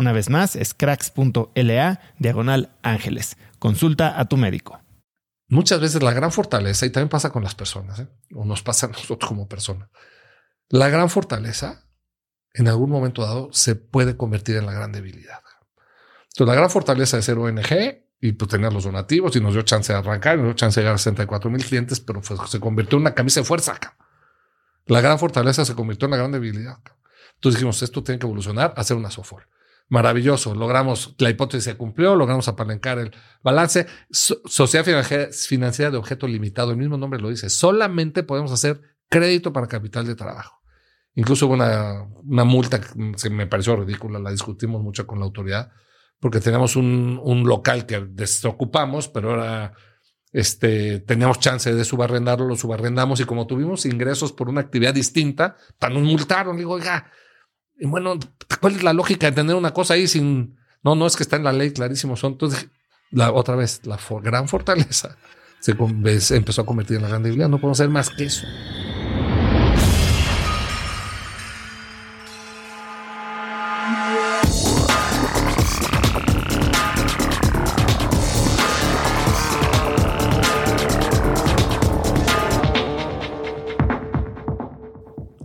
[0.00, 3.36] Una vez más, es cracks.la diagonal ángeles.
[3.58, 4.80] Consulta a tu médico.
[5.46, 8.08] Muchas veces la gran fortaleza, y también pasa con las personas, ¿eh?
[8.34, 9.90] o nos pasa a nosotros como personas,
[10.70, 11.84] la gran fortaleza
[12.54, 15.42] en algún momento dado se puede convertir en la gran debilidad.
[16.30, 19.60] Entonces, la gran fortaleza de ser ONG y pues tener los donativos y nos dio
[19.60, 22.96] chance de arrancar, nos dio chance de llegar a 64 mil clientes, pero se convirtió
[22.96, 23.78] en una camisa de fuerza.
[24.86, 26.78] La gran fortaleza se convirtió en la gran debilidad.
[27.34, 29.46] Entonces dijimos, esto tiene que evolucionar, hacer una software.
[29.90, 33.10] Maravilloso, logramos, la hipótesis se cumplió, logramos apalancar el
[33.42, 33.86] balance.
[34.10, 34.84] sociedad
[35.32, 40.06] financiera de objeto limitado, el mismo nombre lo dice, solamente podemos hacer crédito para capital
[40.06, 40.62] de trabajo.
[41.16, 45.72] Incluso hubo una, una multa que me pareció ridícula, la discutimos mucho con la autoridad,
[46.20, 49.72] porque teníamos un, un local que desocupamos, pero ahora
[50.32, 55.56] este, teníamos chance de subarrendarlo, lo subarrendamos y como tuvimos ingresos por una actividad distinta,
[55.80, 56.56] nos multaron.
[56.56, 57.10] Digo, oiga,
[57.80, 58.18] y bueno,
[58.60, 60.56] ¿cuál es la lógica de tener una cosa ahí sin...
[60.82, 62.32] No, no es que está en la ley, clarísimo son.
[62.32, 62.68] Entonces,
[63.10, 65.16] la, otra vez, la gran fortaleza
[65.60, 65.74] se,
[66.34, 67.48] empezó a convertir en la gran debilidad.
[67.48, 68.46] No podemos hacer más que eso.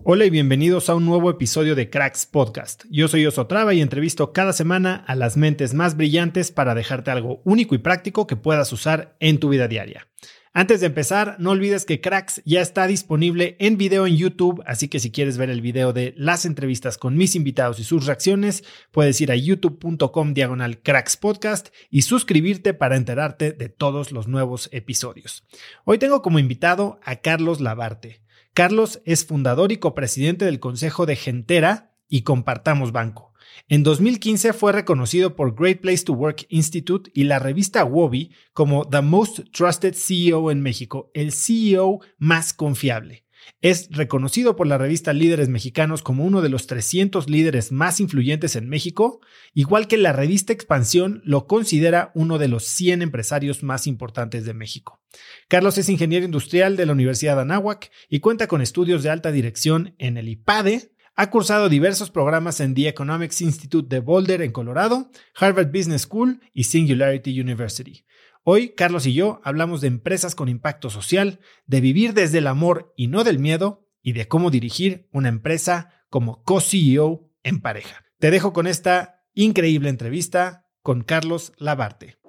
[0.08, 2.84] Hola y bienvenidos a un nuevo episodio de Cracks Podcast.
[2.92, 7.42] Yo soy Osotrava y entrevisto cada semana a las mentes más brillantes para dejarte algo
[7.44, 10.08] único y práctico que puedas usar en tu vida diaria.
[10.54, 14.90] Antes de empezar, no olvides que Cracks ya está disponible en video en YouTube, así
[14.90, 18.64] que si quieres ver el video de las entrevistas con mis invitados y sus reacciones,
[18.92, 24.70] puedes ir a youtube.com diagonal Cracks Podcast y suscribirte para enterarte de todos los nuevos
[24.72, 25.48] episodios.
[25.84, 28.25] Hoy tengo como invitado a Carlos Labarte.
[28.56, 33.34] Carlos es fundador y copresidente del Consejo de Gentera y Compartamos Banco.
[33.68, 38.88] En 2015 fue reconocido por Great Place to Work Institute y la revista Wobby como
[38.88, 43.25] The Most Trusted CEO en México, el CEO más confiable.
[43.62, 48.56] Es reconocido por la revista Líderes Mexicanos como uno de los 300 líderes más influyentes
[48.56, 49.22] en México,
[49.54, 54.54] igual que la revista Expansión lo considera uno de los 100 empresarios más importantes de
[54.54, 55.02] México.
[55.48, 59.32] Carlos es ingeniero industrial de la Universidad de Anáhuac y cuenta con estudios de alta
[59.32, 64.52] dirección en el IPADE, ha cursado diversos programas en The Economics Institute de Boulder, en
[64.52, 68.06] Colorado, Harvard Business School y Singularity University.
[68.48, 72.94] Hoy, Carlos y yo hablamos de empresas con impacto social, de vivir desde el amor
[72.96, 78.06] y no del miedo, y de cómo dirigir una empresa como co-CEO en pareja.
[78.20, 82.20] Te dejo con esta increíble entrevista con Carlos Labarte.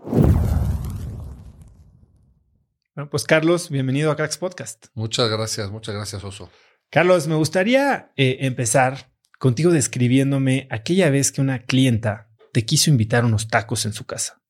[2.95, 4.87] Bueno, pues Carlos, bienvenido a Cracks Podcast.
[4.95, 6.51] Muchas gracias, muchas gracias, Oso.
[6.89, 13.27] Carlos, me gustaría eh, empezar contigo describiéndome aquella vez que una clienta te quiso invitar
[13.27, 14.41] unos tacos en su casa.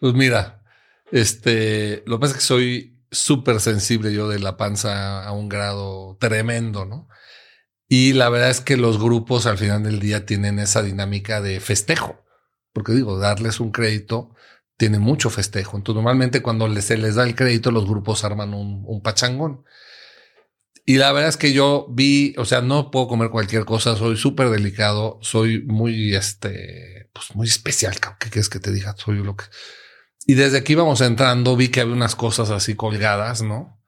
[0.00, 0.62] pues mira,
[1.10, 5.48] este, lo que pasa es que soy súper sensible yo de la panza a un
[5.48, 7.08] grado tremendo, ¿no?
[7.88, 11.60] Y la verdad es que los grupos al final del día tienen esa dinámica de
[11.60, 12.24] festejo,
[12.72, 14.34] porque digo, darles un crédito
[14.76, 15.76] tiene mucho festejo.
[15.76, 19.64] Entonces, normalmente cuando se les da el crédito, los grupos arman un, pachangón.
[20.86, 24.16] Y la verdad es que yo vi, o sea, no puedo comer cualquier cosa, soy
[24.16, 27.94] súper delicado, soy muy, este, pues muy especial.
[28.20, 28.94] ¿Qué quieres que te diga?
[28.96, 29.44] Soy lo que.
[30.26, 33.80] Y desde que íbamos entrando, vi que había unas cosas así colgadas, ¿no?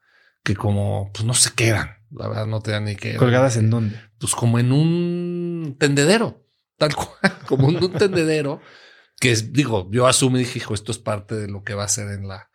[0.43, 1.97] Que como, pues no sé qué eran.
[2.09, 3.15] La verdad, no te dan ni qué.
[3.15, 3.99] ¿Colgadas en dónde?
[4.19, 6.47] Pues como en un tendedero,
[6.77, 7.09] tal cual,
[7.47, 8.61] como en un tendedero
[9.19, 11.89] que digo, yo asumí y dije, hijo, esto es parte de lo que va a
[11.89, 12.49] ser en la.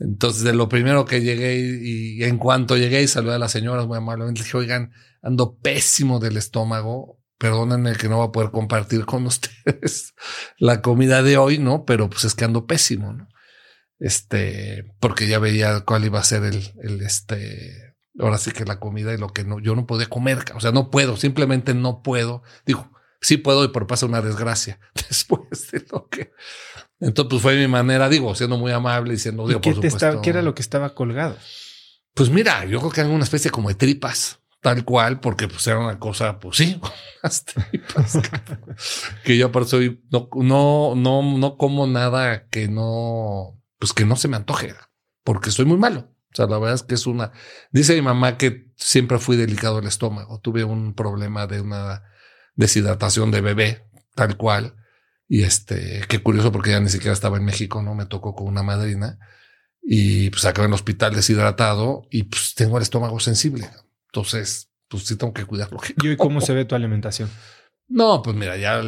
[0.00, 3.86] Entonces, de lo primero que llegué y, en cuanto llegué y saludé a las señoras
[3.86, 4.92] muy amablemente, dije, oigan,
[5.22, 10.14] ando pésimo del estómago, perdónenme que no va a poder compartir con ustedes
[10.58, 11.84] la comida de hoy, ¿no?
[11.84, 13.28] Pero pues es que ando pésimo, ¿no?
[13.98, 18.78] Este, porque ya veía cuál iba a ser el, el este, ahora sí que la
[18.78, 22.02] comida y lo que no, yo no podía comer, o sea, no puedo, simplemente no
[22.02, 22.42] puedo.
[22.64, 22.90] Digo,
[23.20, 24.78] sí puedo y por pasa una desgracia
[25.08, 26.32] después de lo que.
[27.00, 30.20] Entonces, pues fue mi manera, digo, siendo muy amable y siendo, digo, qué, por supuesto,
[30.20, 31.36] ¿Qué era lo que estaba colgado?
[32.14, 35.64] Pues mira, yo creo que era una especie como de tripas, tal cual, porque pues
[35.68, 36.80] era una cosa, pues sí,
[37.22, 38.18] las tripas.
[39.24, 39.78] que yo por eso
[40.10, 44.74] no, no, no, no como nada que no, pues que no se me antoje,
[45.22, 46.12] porque soy muy malo.
[46.32, 47.32] O sea, la verdad es que es una.
[47.72, 50.40] Dice mi mamá que siempre fui delicado el estómago.
[50.40, 52.02] Tuve un problema de una
[52.54, 54.74] deshidratación de bebé, tal cual.
[55.28, 58.46] Y este, qué curioso porque ya ni siquiera estaba en México, no me tocó con
[58.46, 59.18] una madrina
[59.82, 63.68] y pues acabé en el hospital deshidratado y pues tengo el estómago sensible.
[64.06, 65.80] Entonces, pues sí tengo que cuidarlo.
[66.02, 67.30] ¿Y cómo se ve tu alimentación?
[67.88, 68.82] No, pues mira, ya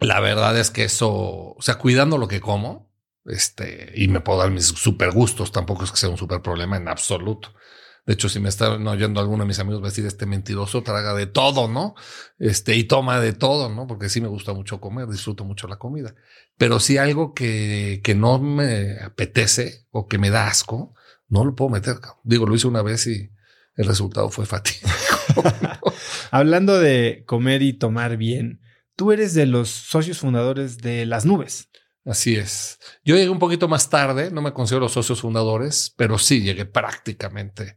[0.00, 2.92] la verdad es que eso, o sea, cuidando lo que como,
[3.24, 6.76] este, y me puedo dar mis super gustos, tampoco es que sea un super problema
[6.76, 7.54] en absoluto.
[8.04, 10.82] De hecho, si me están oyendo alguno de mis amigos va a decir este mentiroso,
[10.82, 11.94] traga de todo, ¿no?
[12.38, 13.86] Este, y toma de todo, ¿no?
[13.86, 16.14] Porque sí me gusta mucho comer, disfruto mucho la comida.
[16.56, 20.94] Pero si algo que, que no me apetece o que me da asco,
[21.28, 21.96] no lo puedo meter.
[22.24, 23.30] Digo, lo hice una vez y
[23.76, 24.88] el resultado fue fatídico.
[26.32, 28.60] Hablando de comer y tomar bien,
[28.96, 31.68] tú eres de los socios fundadores de Las Nubes.
[32.04, 32.80] Así es.
[33.04, 36.64] Yo llegué un poquito más tarde, no me considero los socios fundadores, pero sí llegué
[36.64, 37.76] prácticamente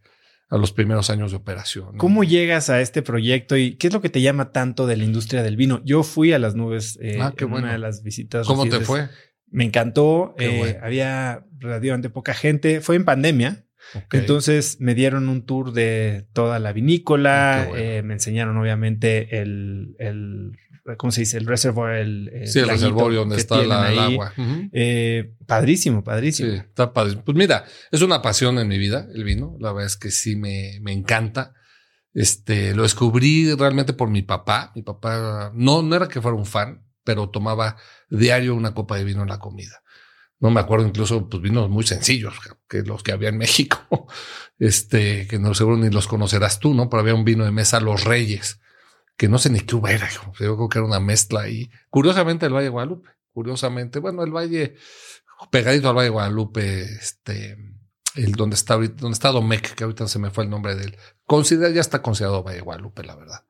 [0.50, 1.98] a los primeros años de operación.
[1.98, 5.04] ¿Cómo llegas a este proyecto y qué es lo que te llama tanto de la
[5.04, 5.82] industria del vino?
[5.84, 8.46] Yo fui a las nubes eh, ah, en una de las visitas.
[8.46, 9.10] ¿Cómo te fue?
[9.50, 10.36] Me encantó.
[10.38, 12.82] Eh, había relativamente poca gente.
[12.82, 13.66] Fue en pandemia.
[14.12, 17.62] Entonces me dieron un tour de toda la vinícola.
[17.62, 20.58] Ah, eh, me enseñaron obviamente el, el
[20.98, 21.38] ¿cómo se dice?
[21.38, 24.34] El reservoir, el, sí, el reservorio donde está el agua.
[24.72, 26.52] Eh, padrísimo, padrísimo.
[26.52, 27.24] Sí, está padrísimo.
[27.24, 29.58] Pues mira, es una pasión en mi vida el vino.
[29.60, 31.54] La verdad es que sí me, me encanta.
[32.14, 34.72] Este, lo descubrí realmente por mi papá.
[34.76, 37.78] Mi papá no, no era que fuera un fan, pero tomaba
[38.10, 39.82] diario una copa de vino en la comida.
[40.40, 42.36] No me acuerdo incluso, pues vinos muy sencillos,
[42.70, 44.08] que los que había en México,
[44.60, 46.90] este, que no seguro ni los conocerás tú, ¿no?
[46.90, 48.60] Pero había un vino de mesa Los Reyes,
[49.18, 50.10] que no sé ni qué era.
[50.10, 51.70] Yo creo que era una mezcla ahí.
[51.90, 53.10] Curiosamente, el Valle Guadalupe.
[53.34, 54.76] Curiosamente, bueno, el Valle,
[55.52, 57.58] pegadito al Valle Guadalupe, este,
[58.16, 60.98] el donde está donde está Domecq, que ahorita se me fue el nombre de él.
[61.26, 63.46] Considera, ya está considerado Valle de Guadalupe, la verdad.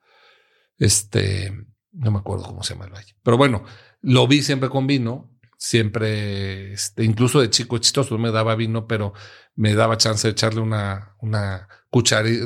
[0.78, 1.54] Este,
[1.92, 3.16] no me acuerdo cómo se llama el valle.
[3.24, 3.64] Pero bueno,
[4.02, 5.32] lo vi siempre con vino.
[5.58, 9.14] Siempre, este, incluso de chico chistoso, me daba vino, pero
[9.56, 11.70] me daba chance de echarle una, una,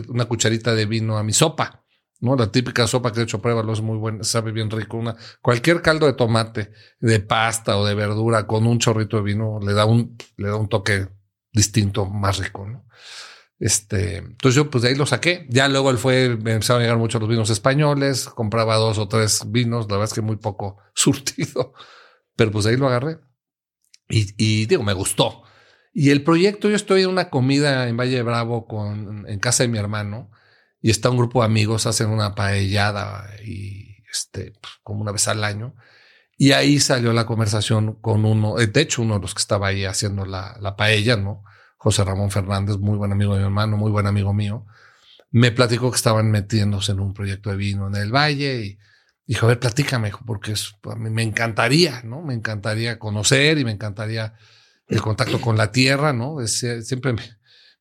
[0.07, 1.83] una cucharita de vino a mi sopa.
[2.19, 2.35] ¿No?
[2.35, 4.97] La típica sopa que he hecho pruébalo, es muy buena, sabe bien rico.
[4.97, 9.59] Una, cualquier caldo de tomate, de pasta o de verdura con un chorrito de vino
[9.61, 11.07] le da un, le da un toque
[11.51, 12.67] distinto, más rico.
[13.59, 15.45] Este, entonces yo pues de ahí lo saqué.
[15.49, 19.07] Ya luego él fue, me empezaron a llegar mucho los vinos españoles, compraba dos o
[19.07, 21.73] tres vinos, la verdad es que muy poco surtido,
[22.35, 23.19] pero pues de ahí lo agarré.
[24.09, 25.43] Y, y digo, me gustó.
[25.93, 29.69] Y el proyecto, yo estoy en una comida en Valle Bravo con, en casa de
[29.69, 30.31] mi hermano,
[30.81, 35.27] y está un grupo de amigos, hacen una paellada y este, pues, como una vez
[35.27, 35.75] al año.
[36.37, 39.67] Y ahí salió la conversación con uno, eh, de hecho, uno de los que estaba
[39.67, 41.43] ahí haciendo la, la paella, ¿no?
[41.77, 44.65] José Ramón Fernández, muy buen amigo de mi hermano, muy buen amigo mío.
[45.31, 48.79] Me platicó que estaban metiéndose en un proyecto de vino en el Valle y
[49.25, 52.21] dijo, a ver, platícame, porque a mí me encantaría, ¿no?
[52.21, 54.33] Me encantaría conocer y me encantaría
[54.87, 56.41] el contacto con la tierra, ¿no?
[56.41, 57.21] Es, eh, siempre me,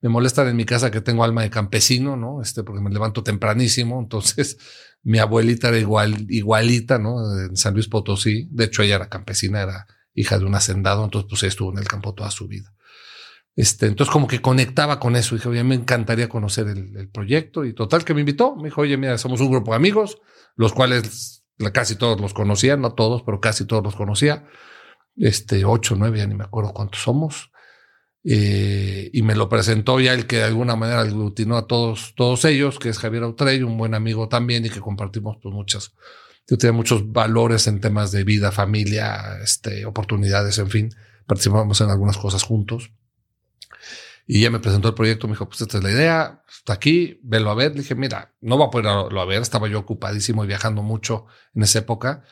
[0.01, 2.41] me molesta en mi casa que tengo alma de campesino, ¿no?
[2.41, 4.01] Este, porque me levanto tempranísimo.
[4.01, 4.59] Entonces,
[5.03, 7.19] mi abuelita era igual, igualita, ¿no?
[7.41, 8.49] En San Luis Potosí.
[8.51, 11.05] De hecho, ella era campesina, era hija de un hacendado.
[11.05, 12.73] Entonces, pues estuvo en el campo toda su vida.
[13.57, 15.35] Este, entonces, como que conectaba con eso.
[15.35, 17.65] Dije, oye, me encantaría conocer el, el proyecto.
[17.65, 18.55] Y total, que me invitó.
[18.55, 20.19] Me dijo, oye, mira, somos un grupo de amigos,
[20.55, 24.47] los cuales casi todos los conocía, no todos, pero casi todos los conocía.
[25.17, 27.51] Este, ocho, nueve, ya ni me acuerdo cuántos somos.
[28.25, 32.45] Eh, y me lo presentó ya el que de alguna manera aglutinó a todos, todos
[32.45, 35.95] ellos, que es Javier Autrey, un buen amigo también y que compartimos pues muchas,
[36.49, 40.91] yo tenía muchos valores en temas de vida, familia, este, oportunidades, en fin,
[41.27, 42.91] participamos en algunas cosas juntos.
[44.27, 47.19] Y ya me presentó el proyecto, me dijo, pues esta es la idea, está aquí,
[47.23, 47.73] velo a ver.
[47.73, 51.25] Le dije, mira, no va a poderlo a ver, estaba yo ocupadísimo y viajando mucho
[51.55, 52.25] en esa época,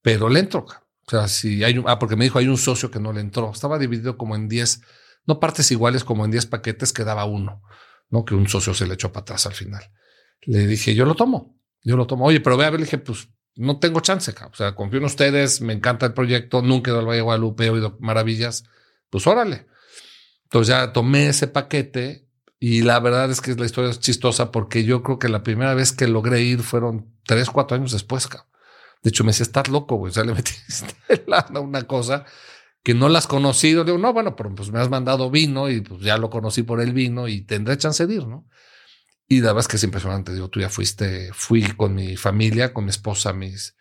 [0.00, 0.64] pero le entro.
[1.06, 3.20] O sea, si hay un, ah, porque me dijo, hay un socio que no le
[3.20, 3.50] entró.
[3.50, 4.80] Estaba dividido como en 10
[5.26, 7.62] no partes iguales como en 10 paquetes quedaba uno,
[8.10, 8.24] ¿no?
[8.24, 9.90] Que un socio se le echó para atrás al final.
[10.42, 12.26] Le dije, yo lo tomo, yo lo tomo.
[12.26, 15.04] Oye, pero ve a ver, le dije, pues no tengo chance, o sea, confío en
[15.04, 18.64] ustedes, me encanta el proyecto, nunca he ido al Valle de Guadalupe, he oído maravillas,
[19.10, 19.66] pues órale.
[20.44, 22.26] Entonces ya tomé ese paquete
[22.58, 25.74] y la verdad es que la historia es chistosa porque yo creo que la primera
[25.74, 28.48] vez que logré ir fueron tres, cuatro años después, cabrón.
[29.02, 30.10] De hecho, me decía, estás loco, güey.
[30.10, 30.94] O sea, le metiste
[31.60, 32.24] una cosa
[32.82, 33.84] que no las has conocido.
[33.84, 36.80] Digo, no, bueno, pero pues me has mandado vino y pues ya lo conocí por
[36.80, 38.46] el vino y tendré chance de ir, ¿no?
[39.28, 40.34] Y la verdad es que es impresionante.
[40.34, 43.76] Digo, tú ya fuiste, fui con mi familia, con mi esposa, mis,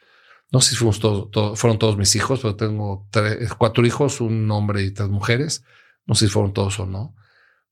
[0.52, 4.50] no sé si fuimos todos, fueron todos mis hijos, pero tengo tres, cuatro hijos, un
[4.52, 5.64] hombre y tres mujeres.
[6.06, 7.16] No sé si fueron todos o no.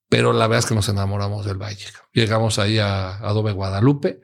[0.09, 1.86] Pero la verdad es que nos enamoramos del valle.
[2.13, 4.21] Llegamos ahí a Adobe Guadalupe,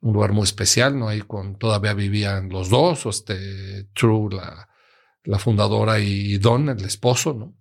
[0.00, 1.08] un lugar muy especial, ¿no?
[1.08, 4.68] Ahí con, todavía vivían los dos, este, True, la,
[5.26, 7.54] la fundadora y Don, el esposo, ¿no?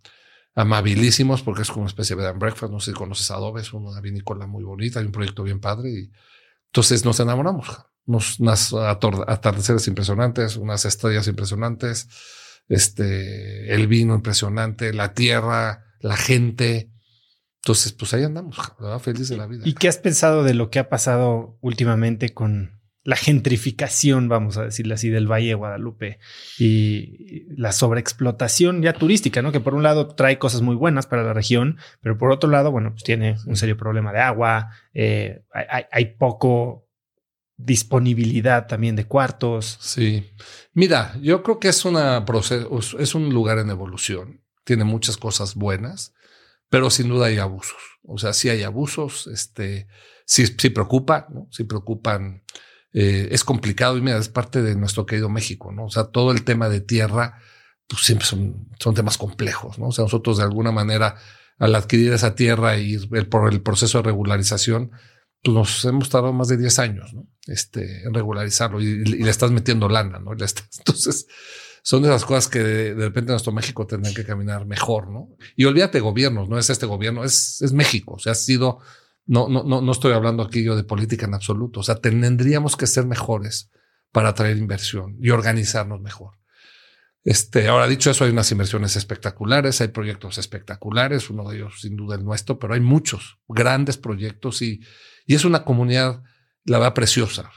[0.55, 2.71] Amabilísimos porque es como una especie de bed and breakfast.
[2.71, 5.89] No sé si conoces Adobe, es una vinícola muy bonita, hay un proyecto bien padre.
[5.91, 6.11] Y
[6.67, 7.67] entonces nos enamoramos.
[8.05, 12.07] Unos, unas atardeceres impresionantes, unas estrellas impresionantes,
[12.69, 16.91] este, el vino impresionante, la tierra, la gente.
[17.63, 18.99] Entonces, pues ahí andamos, ¿verdad?
[18.99, 19.63] feliz de la vida.
[19.65, 22.74] ¿Y qué has pensado de lo que ha pasado últimamente con
[23.05, 26.17] la gentrificación, vamos a decirle así, del Valle de Guadalupe
[26.57, 29.51] y la sobreexplotación ya turística, ¿no?
[29.51, 32.71] Que por un lado trae cosas muy buenas para la región, pero por otro lado,
[32.71, 36.87] bueno, pues tiene un serio problema de agua, eh, hay, poco
[37.57, 39.77] disponibilidad también de cuartos.
[39.81, 40.31] Sí.
[40.73, 42.25] Mira, yo creo que es una
[42.99, 44.41] es un lugar en evolución.
[44.63, 46.15] Tiene muchas cosas buenas,
[46.69, 47.99] pero sin duda hay abusos.
[48.01, 49.87] O sea, sí hay abusos, este,
[50.25, 51.47] sí, sí preocupan, ¿no?
[51.51, 52.41] Sí preocupan
[52.97, 55.87] eh, es complicado y mira, es parte de nuestro querido México, ¿no?
[55.87, 57.41] O sea, todo el tema de tierra,
[57.87, 59.87] pues siempre son, son temas complejos, ¿no?
[59.87, 61.17] O sea, nosotros de alguna manera,
[61.59, 64.91] al adquirir esa tierra y el, por el proceso de regularización,
[65.43, 67.27] pues nos hemos tardado más de 10 años, ¿no?
[67.47, 70.31] Este, en regularizarlo y, le estás metiendo lana, ¿no?
[70.77, 71.27] entonces,
[71.83, 75.35] son esas cosas que de, repente nuestro México tendrán que caminar mejor, ¿no?
[75.57, 78.79] Y olvídate gobiernos, no es este gobierno, es, es México, o sea, ha sido
[79.25, 81.79] no, no, no, no estoy hablando aquí yo de política en absoluto.
[81.79, 83.71] O sea, tendríamos que ser mejores
[84.11, 86.35] para atraer inversión y organizarnos mejor.
[87.25, 91.95] Este, ahora dicho eso, hay unas inversiones espectaculares, hay proyectos espectaculares, uno de ellos sin
[91.95, 94.79] duda el nuestro, pero hay muchos grandes proyectos y,
[95.25, 96.21] y es una comunidad,
[96.65, 97.51] la verdad, preciosa.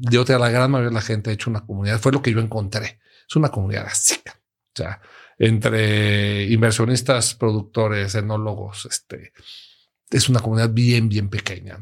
[0.00, 2.32] Yo te la gran mayoría de la gente ha hecho una comunidad, fue lo que
[2.32, 3.00] yo encontré.
[3.26, 4.16] Es una comunidad así.
[4.26, 5.00] O sea,
[5.38, 9.32] entre inversionistas, productores, enólogos, este,
[10.10, 11.78] es una comunidad bien, bien pequeña.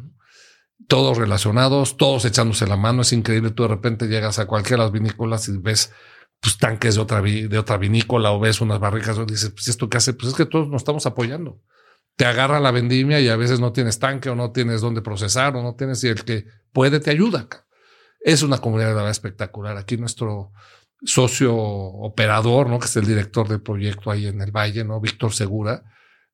[0.87, 3.03] Todos relacionados, todos echándose la mano.
[3.03, 3.51] Es increíble.
[3.51, 5.93] Tú de repente llegas a cualquiera de las vinícolas y ves
[6.41, 9.89] pues, tanques de otra, de otra vinícola o ves unas barricas o dices, pues esto
[9.89, 11.61] qué hace, pues es que todos nos estamos apoyando.
[12.17, 15.57] Te agarra la vendimia y a veces no tienes tanque o no tienes dónde procesar
[15.57, 17.49] o no tienes y el que puede te ayuda.
[18.21, 19.77] Es una comunidad espectacular.
[19.77, 20.53] Aquí nuestro
[21.05, 22.79] socio operador, ¿no?
[22.79, 25.01] que es el director del proyecto ahí en el Valle, ¿no?
[25.01, 25.85] Víctor Segura,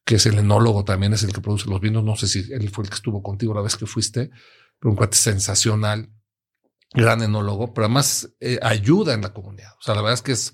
[0.04, 2.04] que es el enólogo también, es el que produce los vinos.
[2.04, 4.30] No sé si él fue el que estuvo contigo la vez que fuiste,
[4.78, 6.10] pero un cuate sensacional,
[6.92, 9.72] gran enólogo, pero además eh, ayuda en la comunidad.
[9.78, 10.52] O sea, la verdad es que es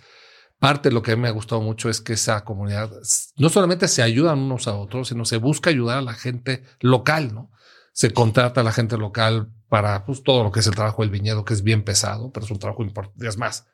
[0.59, 2.90] parte de lo que a mí me ha gustado mucho es que esa comunidad
[3.37, 7.35] no solamente se ayudan unos a otros, sino se busca ayudar a la gente local,
[7.35, 7.50] ¿no?
[7.92, 11.11] Se contrata a la gente local para pues, todo lo que es el trabajo del
[11.11, 13.26] viñedo, que es bien pesado, pero es un trabajo importante.
[13.26, 13.66] Es más,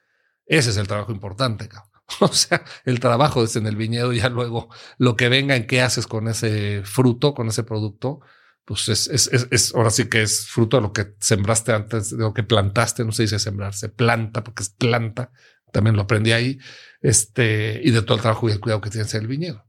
[0.47, 1.96] ese es el trabajo importante, cabrón.
[2.21, 5.83] O sea, el trabajo es en el viñedo, ya luego lo que venga en qué
[5.83, 8.21] haces con ese fruto, con ese producto,
[8.65, 12.19] pues es, es, es, ahora sí que es fruto de lo que sembraste antes, de
[12.19, 15.31] lo que plantaste, no se dice sembrar, se planta porque es planta,
[15.73, 16.59] también lo aprendí ahí,
[17.01, 19.65] este, y de todo el trabajo y el cuidado que tienes en el viñedo.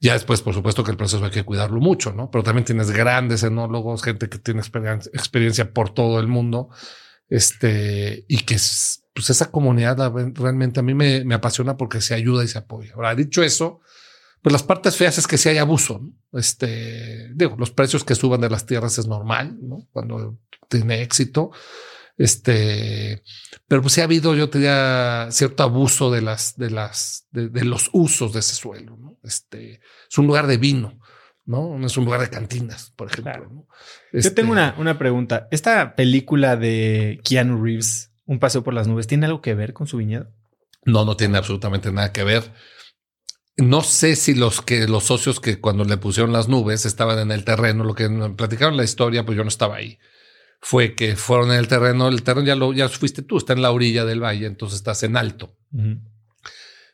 [0.00, 2.30] Ya después, por supuesto que el proceso hay que cuidarlo mucho, ¿no?
[2.30, 6.70] Pero también tienes grandes enólogos, gente que tiene experiencia por todo el mundo,
[7.28, 8.58] este, y que
[9.20, 12.94] pues esa comunidad realmente a mí me, me, apasiona porque se ayuda y se apoya.
[12.94, 13.80] Ahora, dicho eso,
[14.42, 16.38] pues las partes feas es que si hay abuso, ¿no?
[16.38, 19.86] Este, digo, los precios que suban de las tierras es normal, ¿no?
[19.92, 21.50] Cuando tiene éxito,
[22.16, 23.22] este,
[23.66, 27.88] pero pues sí ha habido, yo tenía cierto abuso de las, de las, de, los
[27.92, 28.96] usos de ese suelo.
[28.98, 29.16] ¿no?
[29.22, 30.98] Este es un lugar de vino,
[31.46, 33.66] no, no es un lugar de cantinas, por ejemplo.
[34.12, 35.48] yo tengo una, una pregunta.
[35.50, 39.86] Esta película de Keanu Reeves, Un paseo por las nubes, ¿tiene algo que ver con
[39.86, 40.28] su viñedo?
[40.84, 42.52] No, no tiene absolutamente nada que ver.
[43.56, 47.32] No sé si los que los socios que cuando le pusieron las nubes estaban en
[47.32, 49.98] el terreno, lo que platicaron la historia, pues yo no estaba ahí
[50.60, 53.62] fue que fueron en el terreno, el terreno ya lo ya fuiste tú, está en
[53.62, 55.56] la orilla del valle, entonces estás en alto.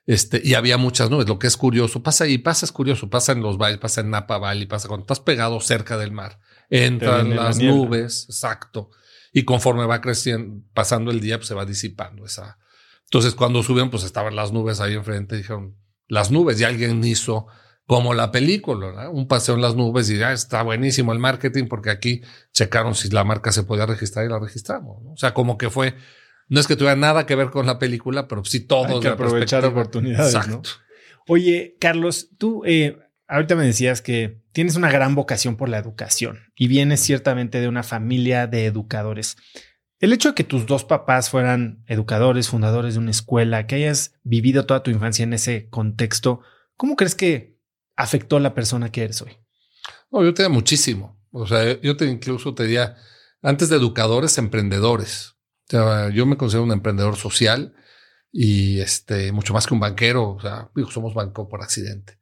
[0.07, 3.33] Este, y había muchas nubes, lo que es curioso, pasa y pasa es curioso, pasa
[3.33, 6.38] en los valles, pasa en Napa Valley, pasa cuando estás pegado cerca del mar,
[6.71, 8.90] entran las nubes, exacto,
[9.37, 12.57] y conforme va creciendo, pasando el día, pues se va disipando esa.
[13.05, 15.76] Entonces, cuando subieron, pues estaban las nubes ahí enfrente, dijeron,
[16.09, 17.47] las nubes, y alguien hizo
[17.85, 21.90] como la película, un paseo en las nubes y ya está buenísimo el marketing porque
[21.90, 22.23] aquí
[22.55, 25.02] checaron si la marca se podía registrar y la registramos.
[25.05, 25.95] O sea, como que fue,
[26.49, 28.87] no es que tuviera nada que ver con la película, pero sí todo.
[28.87, 30.35] Hay que aprovechar oportunidades.
[30.35, 30.71] Exacto.
[31.28, 32.97] Oye, Carlos, tú eh,
[33.28, 37.68] ahorita me decías que tienes una gran vocación por la educación y vienes ciertamente de
[37.68, 39.37] una familia de educadores.
[39.99, 44.14] El hecho de que tus dos papás fueran educadores, fundadores de una escuela, que hayas
[44.25, 46.40] vivido toda tu infancia en ese contexto,
[46.76, 47.59] ¿cómo crees que
[47.97, 49.38] afectó a la persona que eres hoy?
[50.11, 51.18] No, yo tenía muchísimo.
[51.30, 52.97] O sea, yo te incluso te diría,
[53.42, 55.35] antes de educadores, emprendedores.
[55.68, 57.75] O sea, yo me considero un emprendedor social
[58.30, 60.33] y este, mucho más que un banquero.
[60.33, 62.15] O sea, somos banco por accidente.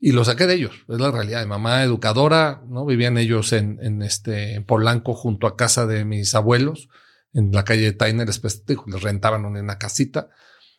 [0.00, 1.42] Y lo saqué de ellos, es la realidad.
[1.42, 2.86] Mi mamá educadora, ¿no?
[2.86, 6.88] Vivían ellos en, en este, en Polanco, junto a casa de mis abuelos,
[7.34, 10.30] en la calle de Tainer, después les rentaban una casita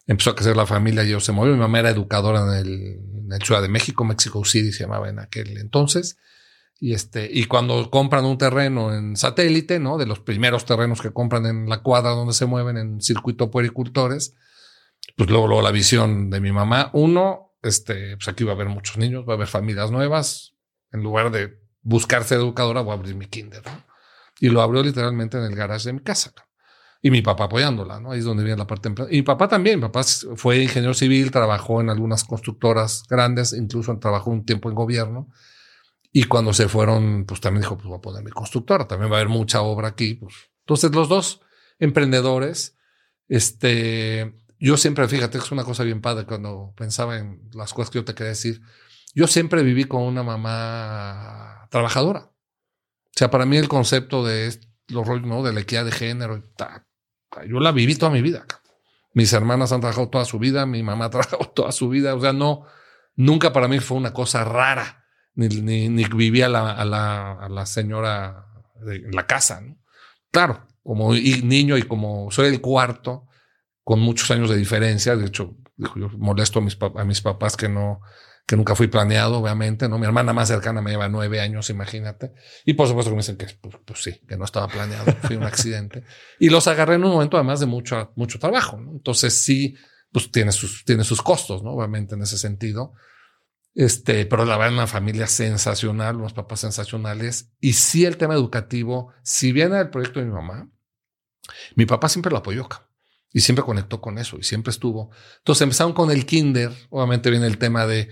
[0.07, 1.53] empezó a crecer la familia y yo se movió.
[1.53, 5.57] Mi mamá era educadora en el, Ciudad de México, Mexico City se llamaba en aquel
[5.57, 6.17] entonces.
[6.81, 9.97] Y este, y cuando compran un terreno en satélite, ¿no?
[9.97, 14.35] De los primeros terrenos que compran en la cuadra donde se mueven en circuito puericultores,
[15.15, 18.69] pues luego, luego la visión de mi mamá, uno, este, pues aquí va a haber
[18.69, 20.55] muchos niños, va a haber familias nuevas.
[20.91, 23.63] En lugar de buscarse educadora, voy a abrir mi kinder,
[24.39, 26.33] Y lo abrió literalmente en el garage de mi casa
[27.01, 28.11] y mi papá apoyándola, ¿no?
[28.11, 30.03] Ahí es donde viene la parte Y mi papá también, mi papá
[30.35, 35.27] fue ingeniero civil, trabajó en algunas constructoras grandes, incluso trabajó un tiempo en gobierno.
[36.11, 39.15] Y cuando se fueron, pues también dijo, pues voy a poner mi constructora, también va
[39.15, 40.15] a haber mucha obra aquí.
[40.15, 40.35] Pues.
[40.59, 41.41] Entonces los dos
[41.79, 42.77] emprendedores,
[43.27, 44.35] este,
[44.67, 48.05] yo siempre, fíjate, es una cosa bien padre cuando pensaba en las cosas que yo
[48.05, 48.61] te quería decir.
[49.13, 52.19] Yo siempre viví con una mamá trabajadora.
[52.19, 55.43] O sea, para mí el concepto de los rollos, ¿no?
[55.43, 56.85] De la equidad de género y tal
[57.47, 58.45] yo la viví toda mi vida.
[59.13, 62.15] Mis hermanas han trabajado toda su vida, mi mamá ha trabajado toda su vida.
[62.15, 62.65] O sea, no,
[63.15, 68.47] nunca para mí fue una cosa rara, ni, ni, vivía la, a, la, la señora
[68.85, 69.63] en la casa.
[70.31, 73.27] Claro, como niño y como soy el cuarto,
[73.83, 77.67] con muchos años de diferencia, de hecho, yo molesto a mis, a mis papás que
[77.67, 78.01] no,
[78.45, 79.97] que nunca fui planeado, obviamente, ¿no?
[79.97, 82.33] Mi hermana más cercana me lleva nueve años, imagínate.
[82.65, 85.37] Y por supuesto que me dicen que, pues, pues sí, que no estaba planeado, fue
[85.37, 86.03] un accidente.
[86.39, 88.91] Y los agarré en un momento además de mucho, mucho trabajo, ¿no?
[88.91, 89.75] Entonces sí,
[90.11, 91.71] pues tiene sus, tiene sus costos, ¿no?
[91.71, 92.93] Obviamente en ese sentido.
[93.73, 97.51] Este, pero la verdad, una familia sensacional, unos papás sensacionales.
[97.59, 100.69] Y sí, el tema educativo, si viene el proyecto de mi mamá,
[101.75, 102.67] mi papá siempre lo apoyó.
[103.33, 105.11] Y siempre conectó con eso y siempre estuvo.
[105.37, 106.71] Entonces empezaron con el kinder.
[106.89, 108.09] Obviamente viene el tema de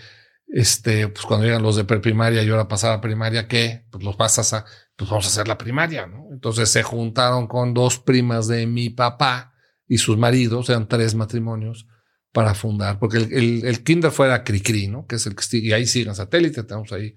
[0.48, 3.86] este, pues cuando llegan los de preprimaria y ahora pasar a primaria, ¿qué?
[3.92, 6.28] Pues los pasas a, pues vamos a hacer la primaria, ¿no?
[6.32, 9.54] Entonces se juntaron con dos primas de mi papá
[9.88, 11.86] y sus maridos, eran tres matrimonios,
[12.32, 15.08] para fundar, porque el, el, kinder fuera Cricri, ¿no?
[15.08, 17.16] Que es el que y ahí siguen satélite, tenemos ahí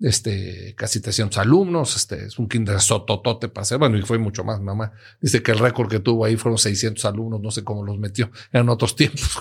[0.00, 4.44] este, casi 300 alumnos, este, es un kinder sototote para hacer, bueno, y fue mucho
[4.44, 4.92] más, mamá.
[5.20, 8.30] Dice que el récord que tuvo ahí fueron 600 alumnos, no sé cómo los metió,
[8.52, 9.38] eran otros tiempos,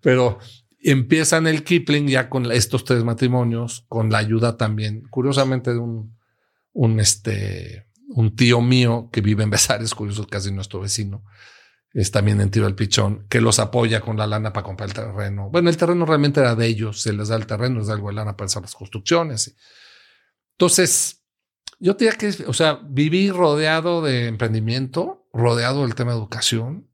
[0.00, 0.38] pero
[0.80, 6.16] empiezan el Kipling ya con estos tres matrimonios, con la ayuda también, curiosamente, de un,
[6.72, 11.24] un, este, un tío mío que vive en Besares, curioso, casi nuestro vecino,
[11.92, 14.94] es también en Tiro el Pichón, que los apoya con la lana para comprar el
[14.94, 15.50] terreno.
[15.50, 18.08] Bueno, el terreno realmente era de ellos, se les da el terreno, les da algo
[18.08, 19.56] de lana para hacer las construcciones.
[20.52, 21.24] Entonces,
[21.78, 26.88] yo tenía que, o sea, viví rodeado de emprendimiento, rodeado del tema de educación,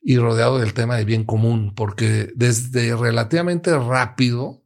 [0.00, 4.64] y rodeado del tema de bien común, porque desde relativamente rápido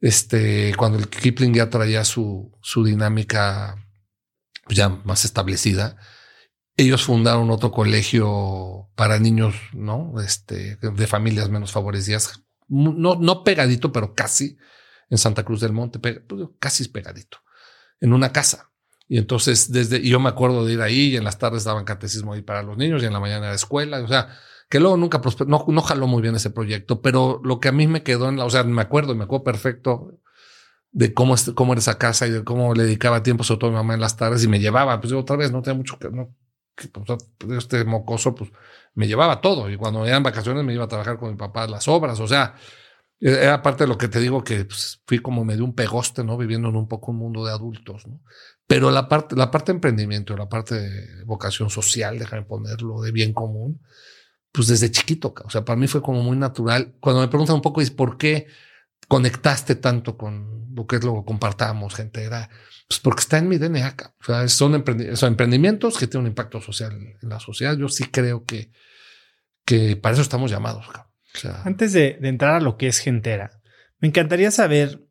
[0.00, 3.86] este, cuando el Kipling ya traía su, su dinámica
[4.64, 5.96] pues, ya más establecida,
[6.76, 10.14] ellos fundaron otro colegio para niños, ¿no?
[10.20, 14.56] Este, de familias menos favorecidas, no, no pegadito, pero casi
[15.10, 16.20] en Santa Cruz del Monte, pues,
[16.58, 17.38] casi pegadito,
[18.00, 18.70] en una casa.
[19.06, 22.32] Y entonces, desde, yo me acuerdo de ir ahí y en las tardes daban catecismo
[22.32, 24.00] ahí para los niños y en la mañana era escuela.
[24.00, 24.28] O sea,
[24.68, 27.72] que luego nunca prosperó, no, no jaló muy bien ese proyecto, pero lo que a
[27.72, 30.18] mí me quedó en la, o sea, me acuerdo, me acuerdo perfecto
[30.90, 33.72] de cómo, cómo era esa casa y de cómo le dedicaba tiempo, sobre todo a
[33.72, 35.98] mi mamá en las tardes y me llevaba, pues yo otra vez no tenía mucho
[35.98, 36.34] que, no,
[36.92, 38.50] pues, este mocoso, pues
[38.94, 39.70] me llevaba todo.
[39.70, 42.20] Y cuando eran vacaciones me iba a trabajar con mi papá las obras.
[42.20, 42.54] O sea,
[43.20, 46.24] e, era parte de lo que te digo que pues, fui como medio un pegoste,
[46.24, 46.36] ¿no?
[46.36, 48.20] Viviendo en un poco un mundo de adultos, ¿no?
[48.66, 53.12] Pero la parte, la parte de emprendimiento, la parte de vocación social, déjame ponerlo, de
[53.12, 53.80] bien común,
[54.52, 56.94] pues desde chiquito, o sea, para mí fue como muy natural.
[57.00, 58.46] Cuando me preguntan un poco, por qué
[59.08, 62.48] conectaste tanto con lo que es lo que compartábamos, gente, era
[62.88, 63.96] pues porque está en mi DNA.
[64.20, 67.76] O sea, son, emprendimientos que tienen un impacto social en la sociedad.
[67.76, 68.70] Yo sí creo que,
[69.64, 70.86] que para eso estamos llamados.
[71.64, 73.60] Antes de, de, entrar a lo que es Gentera,
[73.98, 75.04] me encantaría saber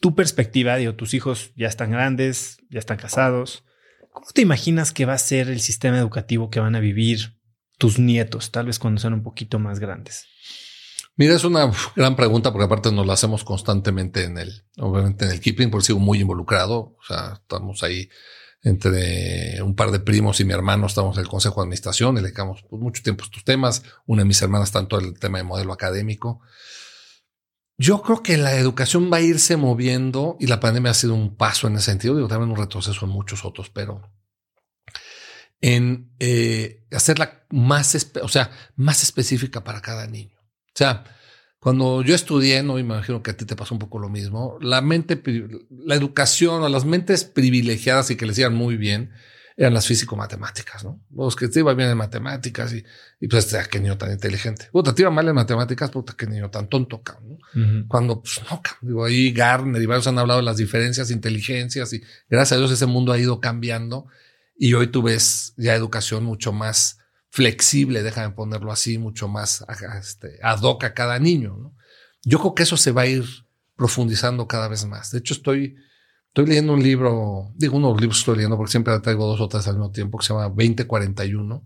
[0.00, 0.76] tu perspectiva.
[0.76, 3.64] Digo, tus hijos ya están grandes, ya están casados.
[4.12, 7.38] ¿Cómo te imaginas que va a ser el sistema educativo que van a vivir
[7.78, 10.26] tus nietos, tal vez cuando sean un poquito más grandes?
[11.18, 15.30] Mira, es una gran pregunta porque aparte nos la hacemos constantemente en el, obviamente en
[15.30, 16.94] el Kipling, porque sigo muy involucrado.
[16.98, 18.10] O sea, estamos ahí
[18.62, 22.16] entre un par de primos y mi hermano, estamos en el consejo de administración y
[22.16, 23.82] le dedicamos pues, mucho tiempo a estos temas.
[24.04, 26.40] Una de mis hermanas todo el tema de modelo académico.
[27.78, 31.36] Yo creo que la educación va a irse moviendo y la pandemia ha sido un
[31.36, 32.16] paso en ese sentido.
[32.16, 34.02] Digo, también un retroceso en muchos otros, pero
[35.60, 40.35] en eh, hacerla más, o sea, más específica para cada niño.
[40.76, 41.04] O sea,
[41.58, 44.58] cuando yo estudié, no me imagino que a ti te pasó un poco lo mismo,
[44.60, 45.22] la mente,
[45.70, 49.10] la educación o las mentes privilegiadas y que les iban muy bien
[49.56, 51.00] eran las físico-matemáticas, ¿no?
[51.14, 52.84] Los que te iban bien en matemáticas y,
[53.20, 54.68] y pues, este, qué niño tan inteligente.
[54.70, 57.38] Puta, te iba mal en matemáticas, puta, qué niño tan tonto, ¿no?
[57.88, 62.02] Cuando, pues, no, digo, ahí Garner y varios han hablado de las diferencias, inteligencias y
[62.28, 64.08] gracias a Dios ese mundo ha ido cambiando
[64.58, 66.98] y hoy tú ves ya educación mucho más
[67.36, 69.62] flexible, déjame ponerlo así, mucho más
[70.00, 71.74] este, ad hoc a cada niño.
[72.24, 73.26] Yo creo que eso se va a ir
[73.76, 75.10] profundizando cada vez más.
[75.10, 75.76] De hecho, estoy,
[76.28, 79.38] estoy leyendo un libro, digo uno de los libros estoy leyendo porque siempre traigo dos
[79.42, 81.62] o tres al mismo tiempo, que se llama 2041.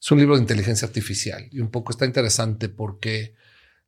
[0.00, 3.36] Es un libro de inteligencia artificial y un poco está interesante porque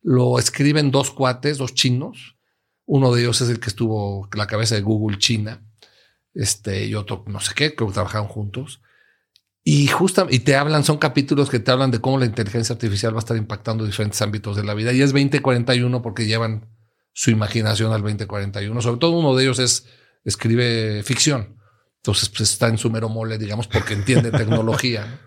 [0.01, 2.37] lo escriben dos cuates, dos chinos.
[2.85, 5.61] Uno de ellos es el que estuvo la cabeza de Google China,
[6.33, 8.81] este, y otro no sé qué, creo que trabajaron juntos.
[9.69, 13.13] Y justo, y te hablan, son capítulos que te hablan de cómo la inteligencia artificial
[13.13, 14.93] va a estar impactando diferentes ámbitos de la vida.
[14.93, 16.69] Y es 2041 porque llevan
[17.11, 18.81] su imaginación al 2041.
[18.81, 19.85] Sobre todo uno de ellos es,
[20.23, 21.57] escribe ficción.
[21.97, 25.19] Entonces, pues está en su mero mole, digamos, porque entiende tecnología.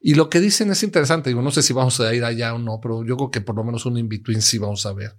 [0.00, 1.30] Y lo que dicen es interesante.
[1.30, 3.56] Digo, no sé si vamos a ir allá o no, pero yo creo que por
[3.56, 5.16] lo menos un in-between sí vamos a ver.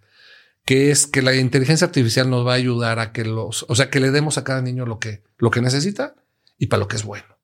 [0.64, 3.90] Que es que la inteligencia artificial nos va a ayudar a que los, o sea,
[3.90, 6.16] que le demos a cada niño lo que, lo que necesita
[6.58, 7.41] y para lo que es bueno.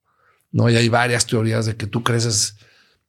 [0.57, 0.67] ¿No?
[0.71, 2.57] Y hay varias teorías de que tú creces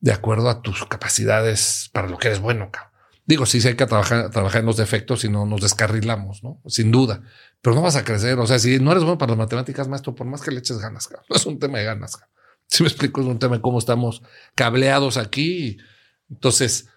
[0.00, 2.70] de acuerdo a tus capacidades para lo que eres bueno.
[3.24, 6.60] Digo, sí, sí hay que trabajar, trabajar en los defectos y no nos descarrilamos, ¿no?
[6.66, 7.22] Sin duda.
[7.62, 8.38] Pero no vas a crecer.
[8.38, 10.78] O sea, si no eres bueno para las matemáticas, maestro, por más que le eches
[10.78, 12.18] ganas, no es un tema de ganas.
[12.66, 14.22] Si me explico, es un tema de cómo estamos
[14.54, 15.78] cableados aquí.
[16.28, 16.90] Entonces,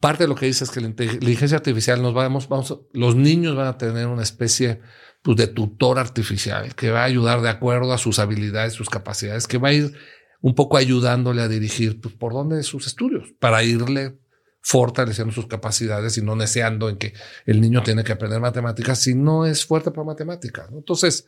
[0.00, 3.54] parte de lo que dice es que la inteligencia artificial nos vamos, vamos, los niños
[3.54, 4.80] van a tener una especie
[5.22, 9.46] pues, de tutor artificial que va a ayudar de acuerdo a sus habilidades, sus capacidades,
[9.46, 9.92] que va a ir
[10.40, 14.18] un poco ayudándole a dirigir pues, por dónde sus estudios para irle
[14.60, 17.14] fortaleciendo sus capacidades y no deseando en que
[17.46, 20.68] el niño tiene que aprender matemáticas si no es fuerte para matemáticas.
[20.72, 21.26] Entonces,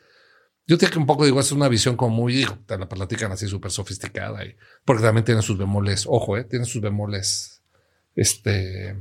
[0.66, 3.33] yo tengo que un poco digo, es una visión como muy, digo, te la platican
[3.33, 7.62] así súper sofisticada, y, porque también tiene sus bemoles, ojo, eh, tiene sus bemoles
[8.14, 8.96] este,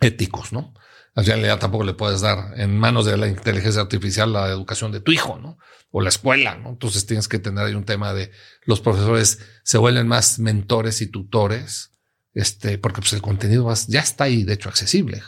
[0.00, 0.74] éticos, ¿no?
[1.16, 4.92] Al final ya tampoco le puedes dar en manos de la inteligencia artificial la educación
[4.92, 5.58] de tu hijo, ¿no?
[5.90, 6.68] O la escuela, ¿no?
[6.68, 8.30] Entonces tienes que tener ahí un tema de
[8.66, 11.90] los profesores se vuelven más mentores y tutores,
[12.34, 15.22] este, porque pues el contenido ya está ahí, de hecho, accesible.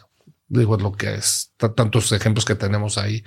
[0.47, 3.25] Digo, es lo que es, tantos ejemplos que tenemos ahí.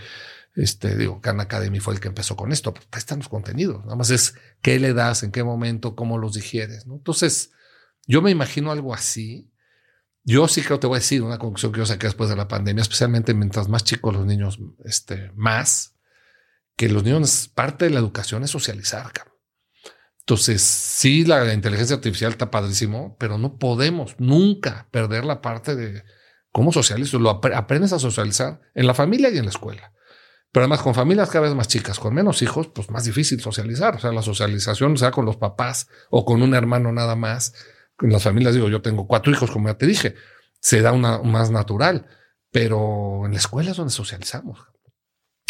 [0.56, 3.84] Este, digo, Khan Academy fue el que empezó con esto, ahí están los contenidos.
[3.86, 6.94] Nada más es qué le das, en qué momento, cómo los digieres, ¿no?
[6.94, 7.54] Entonces,
[8.06, 9.51] yo me imagino algo así
[10.24, 12.48] yo sí creo, te voy a decir una conclusión que yo saqué después de la
[12.48, 15.96] pandemia, especialmente mientras más chicos los niños, este, más,
[16.76, 19.12] que los niños, parte de la educación es socializar.
[20.20, 26.04] Entonces, sí, la inteligencia artificial está padrísimo, pero no podemos nunca perder la parte de,
[26.52, 27.18] ¿Cómo socializo?
[27.18, 29.94] Lo aprendes a socializar en la familia y en la escuela.
[30.52, 33.96] Pero además con familias cada vez más chicas, con menos hijos, pues más difícil socializar.
[33.96, 37.54] O sea, la socialización sea con los papás o con un hermano nada más.
[38.02, 40.16] Las familias digo, yo tengo cuatro hijos, como ya te dije,
[40.60, 42.08] se da una más natural,
[42.52, 44.60] pero en la escuela es donde socializamos.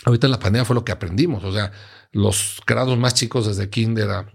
[0.05, 1.43] Ahorita en la pandemia fue lo que aprendimos.
[1.43, 1.71] O sea,
[2.11, 4.33] los grados más chicos desde kinder a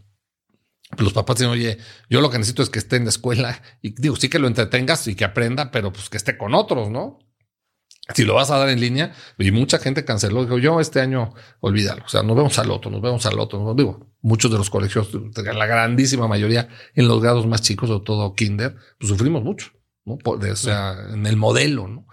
[0.99, 4.01] los papás dicen, oye, yo lo que necesito es que esté en la escuela y
[4.01, 7.19] digo, sí que lo entretengas y que aprenda, pero pues que esté con otros, ¿no?
[8.15, 11.35] Si lo vas a dar en línea, y mucha gente canceló, dijo, yo este año
[11.61, 14.71] olvídalo, o sea, nos vemos al otro, nos vemos al otro, digo, muchos de los
[14.71, 19.73] colegios, la grandísima mayoría en los grados más chicos, sobre todo kinder, pues sufrimos mucho,
[20.05, 20.19] ¿no?
[20.25, 22.07] O sea, en el modelo, ¿no?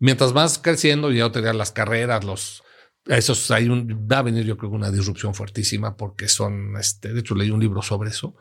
[0.00, 2.62] Mientras más creciendo, ya te las carreras, los
[3.06, 7.20] eso hay un, va a venir yo creo una disrupción fuertísima porque son, este, de
[7.20, 8.36] hecho leí un libro sobre eso,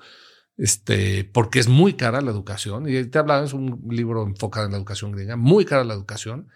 [0.57, 4.73] este, porque es muy cara la educación y te hablaba, es un libro enfocado en
[4.73, 6.49] la educación griega, muy cara la educación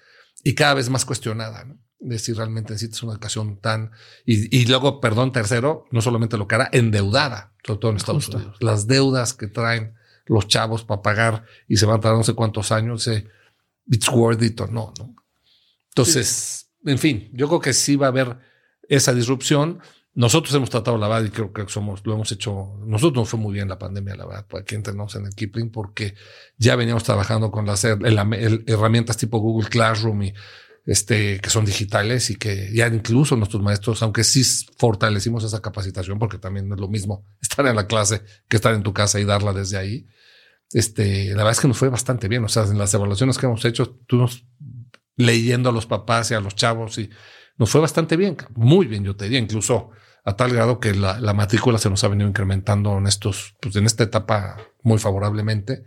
[0.44, 1.80] y cada vez más cuestionada, ¿no?
[2.00, 3.92] De si realmente necesitas una educación tan,
[4.26, 8.58] y, y luego, perdón, tercero, no solamente lo cara, endeudada, sobre todo en Estados Unidos.
[8.60, 12.34] Las deudas que traen los chavos para pagar y se van a tardar no sé
[12.34, 13.26] cuántos años, eh,
[13.88, 15.16] it's worth it o no, ¿no?
[15.90, 18.38] Entonces, en fin, yo creo que sí va a haber
[18.90, 19.80] esa disrupción.
[20.16, 22.80] Nosotros hemos tratado la verdad y creo que somos, lo hemos hecho.
[22.86, 26.14] Nosotros nos fue muy bien la pandemia, la verdad, aquí entramos en el Kipling, porque
[26.58, 30.34] ya veníamos trabajando con las herramientas tipo Google Classroom y
[30.86, 34.44] este, que son digitales y que ya incluso nuestros maestros, aunque sí
[34.78, 38.84] fortalecimos esa capacitación, porque también es lo mismo estar en la clase que estar en
[38.84, 40.08] tu casa y darla desde ahí.
[40.72, 42.44] Este, la verdad es que nos fue bastante bien.
[42.44, 44.46] O sea, en las evaluaciones que hemos hecho, tú nos
[45.16, 47.10] leyendo a los papás y a los chavos y
[47.58, 49.92] nos fue bastante bien, muy bien, yo te diría, incluso
[50.24, 53.86] a tal grado que la, matrícula se nos ha venido incrementando en estos, pues en
[53.86, 55.84] esta etapa muy favorablemente,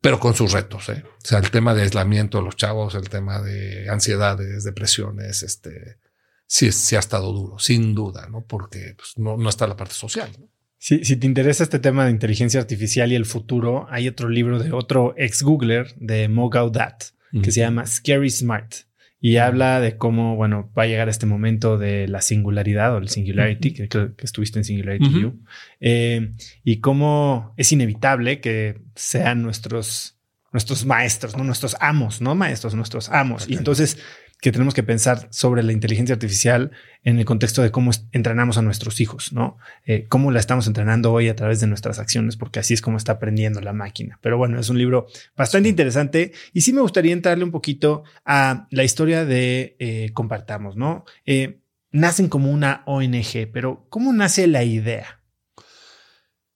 [0.00, 1.02] pero con sus retos, ¿eh?
[1.04, 5.98] O sea, el tema de aislamiento de los chavos, el tema de ansiedades, depresiones, este,
[6.46, 8.42] sí, sí ha estado duro, sin duda, ¿no?
[8.42, 10.48] Porque pues, no, no está la parte social, ¿no?
[10.78, 14.70] si te interesa este tema de inteligencia artificial y el futuro, hay otro libro de
[14.70, 17.02] otro ex Googler de Mo Gaudat
[17.42, 18.72] que se llama Scary Smart
[19.20, 23.08] y habla de cómo, bueno, va a llegar este momento de la singularidad o el
[23.08, 25.32] singularity, que, que, estuviste en Singularity
[25.80, 30.18] eh, y cómo es inevitable que sean nuestros,
[30.52, 31.44] nuestros maestros, ¿no?
[31.44, 33.48] Nuestros amos, no maestros, nuestros amos.
[33.48, 33.98] Y entonces
[34.40, 36.70] que tenemos que pensar sobre la inteligencia artificial
[37.02, 39.56] en el contexto de cómo entrenamos a nuestros hijos, ¿no?
[39.86, 42.98] Eh, cómo la estamos entrenando hoy a través de nuestras acciones, porque así es como
[42.98, 44.18] está aprendiendo la máquina.
[44.20, 48.66] Pero bueno, es un libro bastante interesante y sí me gustaría entrarle un poquito a
[48.70, 51.04] la historia de eh, Compartamos, ¿no?
[51.24, 55.22] Eh, nacen como una ONG, pero ¿cómo nace la idea?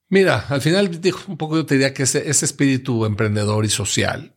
[0.08, 3.68] Mira, al final dijo un poco yo te diría que ese, ese espíritu emprendedor y
[3.68, 4.34] social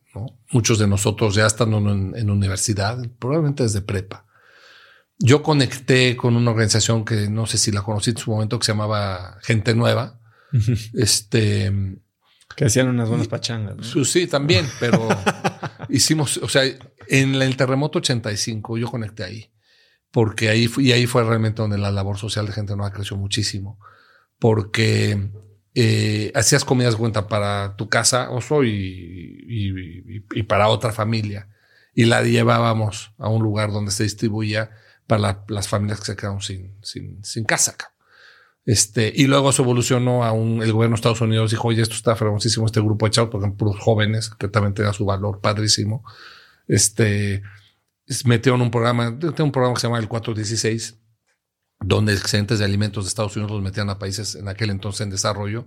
[0.50, 4.26] Muchos de nosotros ya estando en, universidad, probablemente desde prepa.
[5.18, 8.66] Yo conecté con una organización que no sé si la conocí en su momento, que
[8.66, 10.20] se llamaba Gente Nueva.
[10.94, 11.72] este.
[12.56, 13.94] Que hacían unas buenas pachangas.
[14.04, 15.08] Sí, también, pero
[15.88, 16.62] hicimos, o sea,
[17.08, 19.52] en el terremoto 85 yo conecté ahí,
[20.10, 23.80] porque ahí y ahí fue realmente donde la labor social de Gente Nueva creció muchísimo,
[24.38, 25.30] porque
[25.74, 29.44] eh, hacías comidas cuenta para tu casa, oso, y,
[30.34, 31.48] y, para otra familia.
[31.94, 34.70] Y la llevábamos a un lugar donde se distribuía
[35.06, 37.76] para las familias que se quedaron sin, sin, sin casa.
[38.66, 41.94] Este, y luego se evolucionó a un, el gobierno de Estados Unidos dijo, oye, esto
[41.94, 45.40] está famosísimo, este grupo de chavos, porque son puros jóvenes, que también tenga su valor
[45.40, 46.02] padrísimo.
[46.66, 47.42] Este,
[48.24, 50.98] metió en un programa, tengo un programa que se llama el 416,
[51.86, 55.10] donde excedentes de alimentos de Estados Unidos los metían a países en aquel entonces en
[55.10, 55.66] desarrollo,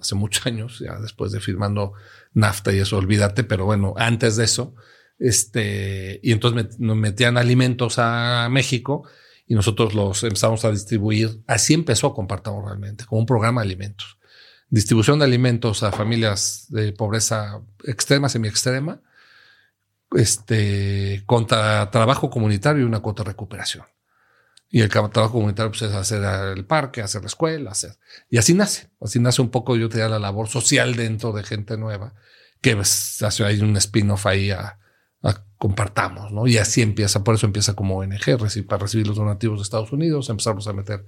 [0.00, 1.94] hace muchos años, ya después de firmando
[2.32, 4.74] NAFTA y eso, olvídate, pero bueno, antes de eso,
[5.18, 9.08] este, y entonces nos metían alimentos a México
[9.46, 11.42] y nosotros los empezamos a distribuir.
[11.46, 14.18] Así empezó Compartamos Realmente, como un programa de alimentos.
[14.68, 19.02] Distribución de alimentos a familias de pobreza extrema, semi-extrema,
[20.12, 23.84] este, contra trabajo comunitario y una cuota de recuperación.
[24.74, 27.96] Y el trabajo comunitario pues, es hacer el parque, hacer la escuela, hacer.
[28.28, 28.88] Y así nace.
[29.00, 32.12] Así nace un poco, yo te diría, la labor social dentro de gente nueva,
[32.60, 34.80] que pues, hace un spin-off ahí a,
[35.58, 36.48] compartamos, ¿no?
[36.48, 40.28] Y así empieza, por eso empieza como ONG, para recibir los donativos de Estados Unidos,
[40.28, 41.06] empezamos a meter,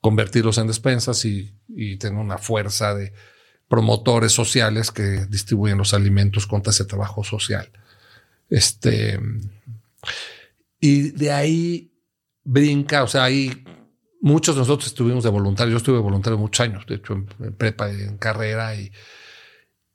[0.00, 3.12] convertirlos en despensas y, y tener una fuerza de
[3.66, 7.68] promotores sociales que distribuyen los alimentos contra ese trabajo social.
[8.48, 9.18] Este,
[10.78, 11.87] y de ahí
[12.48, 13.62] brinca, o sea, hay
[14.22, 17.90] muchos de nosotros estuvimos de voluntario, yo estuve voluntario muchos años, de hecho en, prepa,
[17.90, 18.90] en carrera y,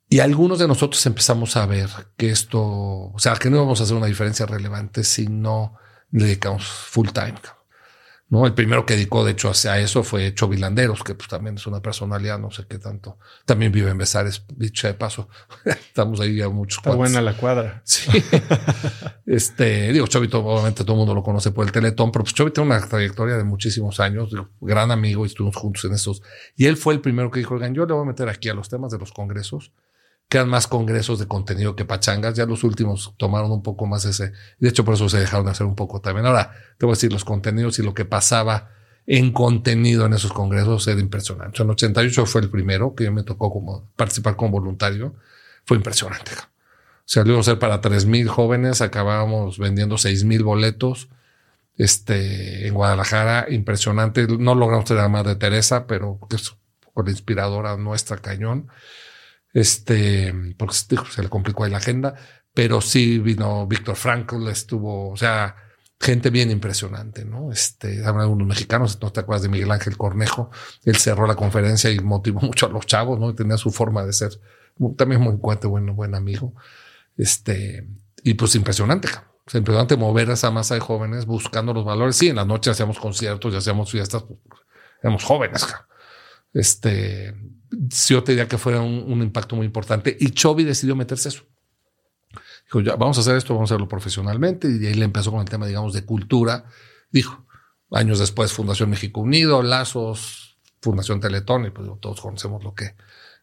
[0.07, 3.83] Y algunos de nosotros empezamos a ver que esto, o sea, que no íbamos a
[3.83, 5.77] hacer una diferencia relevante si no
[6.11, 7.33] le dedicamos full time.
[8.33, 8.47] ¿No?
[8.47, 11.83] El primero que dedicó, de hecho, hacia eso fue Chovilanderos, que pues también es una
[11.83, 13.19] personalidad, no sé qué tanto.
[13.45, 15.29] También vive en Besares, dicho de paso.
[15.65, 17.83] Estamos ahí ya muchos Está buena la cuadra.
[17.85, 18.09] Sí.
[19.27, 22.63] este, digo, Chovito, obviamente todo el mundo lo conoce por el Teletón, pero pues Chovito
[22.63, 26.23] tiene una trayectoria de muchísimos años, gran amigo, y estuvimos juntos en estos.
[26.55, 28.55] Y él fue el primero que dijo, oigan, yo le voy a meter aquí a
[28.55, 29.73] los temas de los congresos
[30.29, 32.35] quedan más congresos de contenido que pachangas.
[32.35, 34.33] Ya los últimos tomaron un poco más ese.
[34.59, 36.25] De hecho, por eso se dejaron de hacer un poco también.
[36.25, 38.71] Ahora, te voy a decir, los contenidos y lo que pasaba
[39.05, 41.61] en contenido en esos congresos era impresionante.
[41.61, 45.15] En 88 fue el primero que me tocó como participar como voluntario.
[45.65, 46.31] Fue impresionante.
[46.33, 51.09] O sea, lo a ser para 3.000 jóvenes, acabábamos vendiendo 6.000 boletos
[51.77, 53.47] este, en Guadalajara.
[53.49, 54.25] Impresionante.
[54.27, 56.55] No logramos tener a Madre Teresa, pero es
[56.93, 58.69] con la inspiradora nuestra cañón
[59.53, 62.15] este, porque se le complicó ahí la agenda,
[62.53, 65.55] pero sí vino Víctor Frankl, estuvo, o sea,
[65.99, 67.51] gente bien impresionante, ¿no?
[67.51, 70.51] Este, hablan unos mexicanos, no te acuerdas de Miguel Ángel Cornejo,
[70.83, 73.33] él cerró la conferencia y motivó mucho a los chavos, ¿no?
[73.33, 74.31] tenía su forma de ser,
[74.97, 76.53] también muy cuente, buen, buen amigo.
[77.15, 77.87] Este,
[78.23, 79.07] y pues impresionante,
[79.45, 82.15] es impresionante mover a esa masa de jóvenes buscando los valores.
[82.15, 84.39] Sí, en la noche hacíamos conciertos y hacíamos fiestas, pues,
[85.01, 85.67] éramos jóvenes.
[86.53, 87.35] Este,
[87.71, 90.15] yo te diría que fuera un, impacto muy importante.
[90.19, 91.43] Y Chovy decidió meterse eso.
[92.65, 94.69] Dijo, ya, vamos a hacer esto, vamos a hacerlo profesionalmente.
[94.69, 96.65] Y ahí le empezó con el tema, digamos, de cultura.
[97.11, 97.45] Dijo,
[97.91, 102.95] años después, Fundación México Unido, Lazos, Fundación Teletón, y pues todos conocemos lo que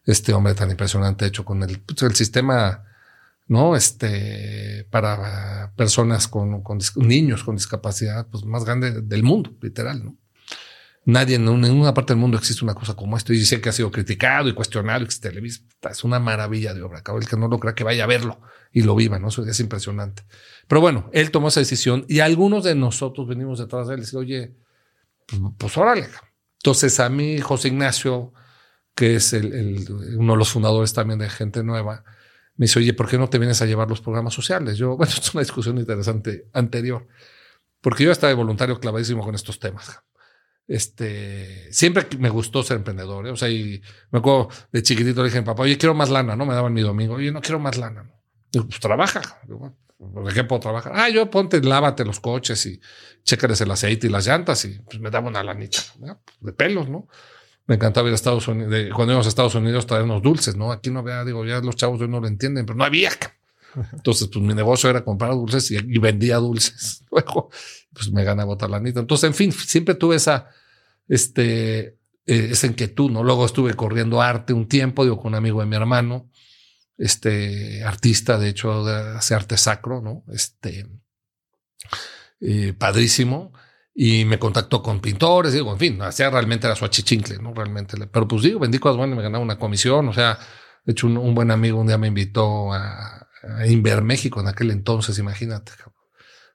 [0.05, 2.85] este hombre tan impresionante ha hecho con el, pues, el sistema,
[3.47, 3.75] ¿no?
[3.75, 10.17] Este, para personas con, con, niños con discapacidad, pues más grande del mundo, literal, ¿no?
[11.03, 13.33] Nadie en, ninguna parte del mundo existe una cosa como esto.
[13.33, 15.05] Y sé que ha sido criticado y cuestionado.
[15.05, 17.01] Es una maravilla de obra.
[17.19, 19.29] El que no lo crea que vaya a verlo y lo viva, ¿no?
[19.29, 20.23] Es impresionante.
[20.67, 24.03] Pero bueno, él tomó esa decisión y algunos de nosotros venimos detrás de él y
[24.03, 24.55] decimos, oye,
[25.25, 26.07] pues, pues, órale.
[26.59, 28.33] Entonces a mí, José Ignacio,
[28.93, 29.85] que es el,
[30.17, 32.03] uno de los fundadores también de Gente Nueva,
[32.55, 34.77] me dice, oye, ¿por qué no te vienes a llevar los programas sociales?
[34.77, 37.07] Yo, bueno, es una discusión interesante anterior,
[37.81, 39.99] porque yo estaba de voluntario clavadísimo con estos temas.
[40.67, 43.27] Este, siempre me gustó ser emprendedor.
[43.27, 43.31] ¿eh?
[43.31, 46.09] O sea, y me acuerdo de chiquitito le dije a mi papá, oye, quiero más
[46.09, 46.45] lana, ¿no?
[46.45, 47.15] Me daban mi domingo.
[47.15, 48.09] Oye, no quiero más lana.
[48.51, 49.21] Digo, pues trabaja.
[49.45, 50.93] ¿De qué puedo trabajar?
[50.95, 52.79] Ah, yo ponte, lávate los coches y
[53.23, 55.79] chécales el aceite y las llantas y pues me daba una lanita
[56.39, 57.07] de pelos, ¿no?
[57.67, 60.71] Me encantaba ir a Estados Unidos, cuando íbamos a Estados Unidos traernos dulces, ¿no?
[60.71, 63.11] Aquí no había, digo, ya los chavos hoy no lo entienden, pero no había.
[63.93, 67.05] Entonces, pues mi negocio era comprar dulces y, vendía dulces.
[67.11, 67.51] Luego,
[67.93, 68.99] pues me ganaba otra lanita.
[68.99, 70.49] Entonces, en fin, siempre tuve esa,
[71.07, 71.79] este,
[72.25, 73.23] eh, esa inquietud, ¿no?
[73.23, 76.29] Luego estuve corriendo arte un tiempo, digo, con un amigo de mi hermano,
[76.97, 80.23] este, artista, de hecho, hace arte sacro, ¿no?
[80.31, 80.87] Este,
[82.39, 83.53] eh, padrísimo.
[83.93, 87.53] Y me contactó con pintores, digo, en fin, hacía realmente era su achichincle, ¿no?
[87.53, 87.97] Realmente.
[88.07, 90.39] Pero pues digo, vendí cosas buenas, me ganaba una comisión, o sea,
[90.85, 94.71] de hecho, un, buen amigo un día me invitó a, a Inver México en aquel
[94.71, 95.73] entonces, imagínate,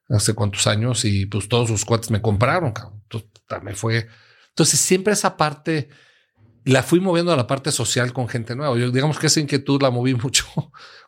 [0.09, 3.01] hace cuántos años, y pues todos sus cuates me compraron, cabrón.
[3.03, 3.31] Entonces,
[3.63, 4.09] me fue
[4.57, 5.91] entonces, siempre esa parte
[6.65, 8.75] la fui moviendo a la parte social con gente nueva.
[8.79, 10.47] Yo digamos que esa inquietud la moví mucho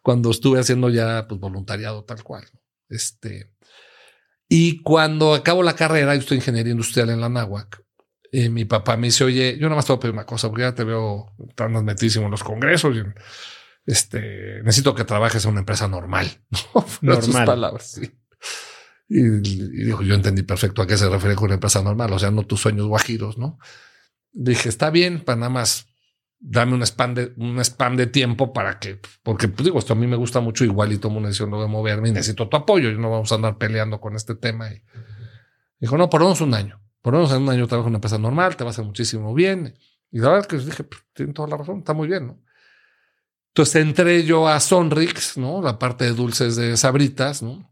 [0.03, 2.45] cuando estuve haciendo ya pues, voluntariado tal cual.
[2.91, 3.51] Este,
[4.51, 7.83] y cuando acabo la carrera, yo estoy en ingeniería industrial en la NAWAC,
[8.33, 10.49] eh, mi papá me dice, oye, yo nada más te voy a pedir una cosa,
[10.49, 12.95] porque ya te veo tan metísimo en los congresos.
[12.95, 13.03] Y,
[13.87, 16.43] este, necesito que trabajes en una empresa normal.
[16.75, 17.15] ¿no?
[17.15, 17.47] Normal.
[17.47, 18.11] palabras, sí.
[19.09, 22.31] Y, dijo, yo entendí perfecto a qué se refiere con una empresa normal, o sea,
[22.31, 23.59] no tus sueños guajiros, ¿no?
[24.33, 25.89] Dije, está bien, para nada más
[26.41, 29.97] dame un spam de, un spam de tiempo para que, porque pues digo, esto a
[29.97, 32.91] mí me gusta mucho, igual y tomo una decisión de moverme y necesito tu apoyo,
[32.91, 34.69] y no vamos a andar peleando con este tema.
[35.81, 38.19] Dijo, no, por menos un año, por menos en un año trabajo en una empresa
[38.19, 39.75] normal, te va a hacer muchísimo bien.
[40.11, 42.43] Y la verdad que dije, pues, tiene toda la razón, está muy bien, ¿no?
[43.49, 45.61] Entonces entré yo a Sonrix, ¿no?
[45.63, 47.69] La parte de dulces de sabritas, ¿no?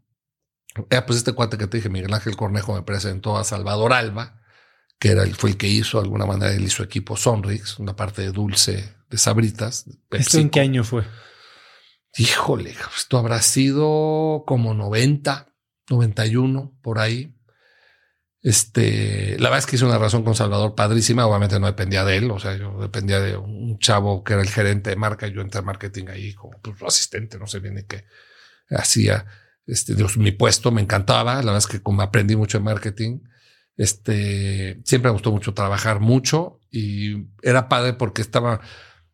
[0.89, 4.41] Eh, pues este cuate que te dije, Miguel Ángel Cornejo, me presentó a Salvador Alba,
[4.99, 7.95] que era el, fue el que hizo, de alguna manera, él hizo equipo Sonrix, una
[7.95, 9.85] parte de dulce de sabritas.
[10.11, 11.03] ¿Esto en qué año fue?
[12.17, 15.53] Híjole, esto habrá sido como 90,
[15.89, 17.33] 91, por ahí.
[18.41, 21.25] Este, la verdad es que hice una razón con Salvador padrísima.
[21.25, 22.31] Obviamente no dependía de él.
[22.31, 25.27] O sea, yo dependía de un chavo que era el gerente de marca.
[25.27, 28.05] Y yo entré a marketing ahí como pues, asistente, no sé bien ni qué
[28.69, 29.25] hacía
[29.67, 31.35] este, mi puesto me encantaba.
[31.35, 33.19] La verdad es que como aprendí mucho en marketing,
[33.75, 38.61] este, siempre me gustó mucho trabajar mucho y era padre porque estaba,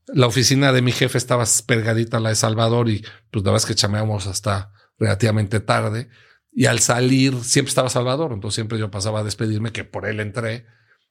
[0.07, 3.57] La oficina de mi jefe estaba pergadita a la de Salvador y pues la verdad
[3.57, 6.09] es que chameamos hasta relativamente tarde.
[6.51, 10.19] Y al salir siempre estaba Salvador, entonces siempre yo pasaba a despedirme, que por él
[10.19, 10.65] entré.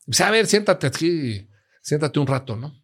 [0.07, 1.49] Dice, a ver, siéntate aquí,
[1.83, 2.81] siéntate un rato, ¿no?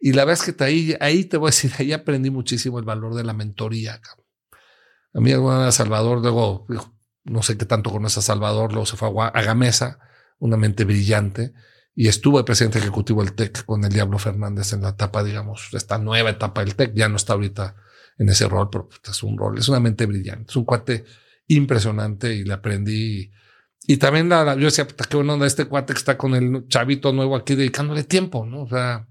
[0.00, 2.84] Y la verdad es que ahí, ahí te voy a decir, ahí aprendí muchísimo el
[2.84, 4.00] valor de la mentoría.
[5.14, 6.66] A mí alguna vez Salvador, luego,
[7.24, 9.98] no sé qué tanto conoce a Salvador, luego se fue a Gamesa,
[10.38, 11.52] una mente brillante,
[11.94, 15.68] y estuvo el presidente ejecutivo del TEC con el Diablo Fernández en la etapa, digamos,
[15.72, 17.74] esta nueva etapa del TEC, ya no está ahorita
[18.18, 21.04] en ese rol, pero es un rol, es una mente brillante, es un cuate
[21.48, 23.30] impresionante y le aprendí.
[23.86, 27.34] Y también la, yo decía, qué bueno este cuate que está con el chavito nuevo
[27.36, 28.62] aquí dedicándole tiempo, ¿no?
[28.62, 29.08] O sea,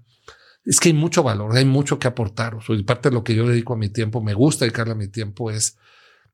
[0.64, 2.54] es que hay mucho valor, hay mucho que aportar.
[2.56, 4.96] O y parte de lo que yo dedico a mi tiempo, me gusta dedicarle a
[4.96, 5.78] mi tiempo, es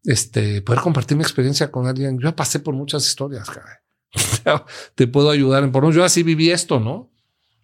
[0.04, 2.18] este, poder compartir mi experiencia con alguien.
[2.18, 3.82] Yo pasé por muchas historias, cara.
[4.94, 7.10] te puedo ayudar en por Yo así viví esto, ¿no?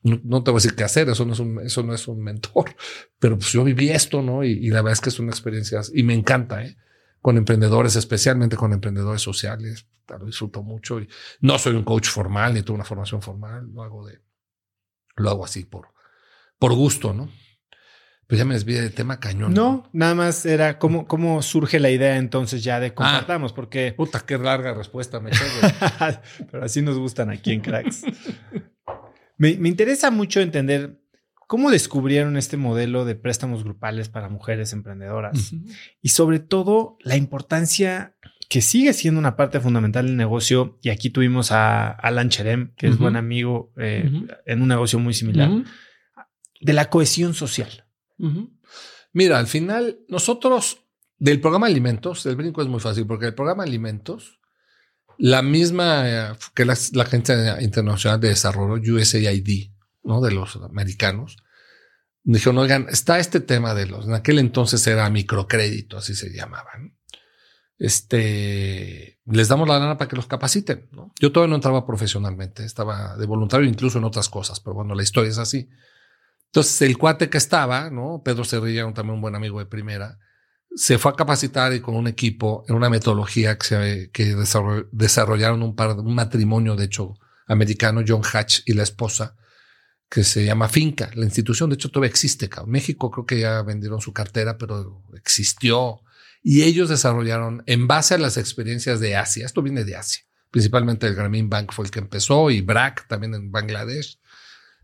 [0.03, 0.43] ¿no?
[0.43, 2.75] te voy a decir qué hacer, eso no es un, eso no es un mentor,
[3.19, 4.45] pero pues yo viví esto, ¿no?
[4.45, 6.77] Y, la verdad es que es una experiencia y me encanta, ¿eh?
[7.21, 11.09] Con emprendedores, especialmente con emprendedores sociales, lo disfruto mucho y
[11.41, 14.21] no soy un coach formal ni tengo una formación formal, lo hago de,
[15.17, 15.89] lo hago así por,
[16.61, 17.29] por gusto, ¿no?
[18.29, 19.53] Pues ya me desvié del tema cañón.
[19.55, 22.95] No, nada más era cómo, cómo surge la idea entonces ya de ah.
[22.95, 23.93] compartamos, porque.
[23.97, 25.33] Puta, qué larga respuesta me
[26.53, 28.03] Pero así nos gustan aquí en Cracks.
[29.37, 31.01] me, me, interesa mucho entender
[31.49, 35.53] cómo descubrieron este modelo de préstamos grupales para mujeres emprendedoras
[36.01, 38.15] y sobre todo la importancia
[38.49, 40.79] que sigue siendo una parte fundamental del negocio.
[40.83, 44.09] Y aquí tuvimos a Alan Cherem, que es buen amigo eh,
[44.47, 45.51] en un negocio muy similar
[46.61, 47.87] de la cohesión social.
[49.13, 50.85] Mira, al final, nosotros
[51.19, 54.41] del programa Alimentos, el brinco es muy fácil, porque el programa Alimentos,
[55.19, 59.71] la misma eh, que la, Agencia Internacional de Desarrollo, USAID,
[60.03, 60.21] ¿no?
[60.21, 61.37] de los americanos,
[62.23, 66.97] dijeron, oigan, está este tema de los, en aquel entonces era microcrédito, así se llamaban.
[67.79, 70.89] Este, les damos la lana para que los capaciten.
[70.93, 71.13] ¿no?
[71.19, 75.03] Yo todavía no entraba profesionalmente, estaba de voluntario incluso en otras cosas, pero bueno, la
[75.03, 75.69] historia es así.
[76.51, 78.23] Entonces, el cuate que estaba, ¿no?
[78.25, 80.19] Pedro Cerrilla, también un buen amigo de primera,
[80.75, 84.11] se fue a capacitar y con un equipo en una metodología que,
[84.91, 87.15] desarrollaron un, par, un matrimonio, de hecho,
[87.47, 89.37] americano, John Hatch y la esposa,
[90.09, 91.11] que se llama Finca.
[91.15, 92.51] La institución, de hecho, todavía existe.
[92.67, 96.01] México creo que ya vendieron su cartera, pero existió.
[96.43, 101.07] Y ellos desarrollaron, en base a las experiencias de Asia, esto viene de Asia, principalmente
[101.07, 104.20] el Grameen Bank fue el que empezó y BRAC también en Bangladesh,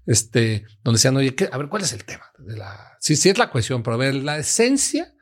[0.06, 2.24] este, donde decían, oye, a ver, ¿cuál es el tema?
[2.38, 5.14] De la, sí, sí es la cuestión, pero a ver, la esencia,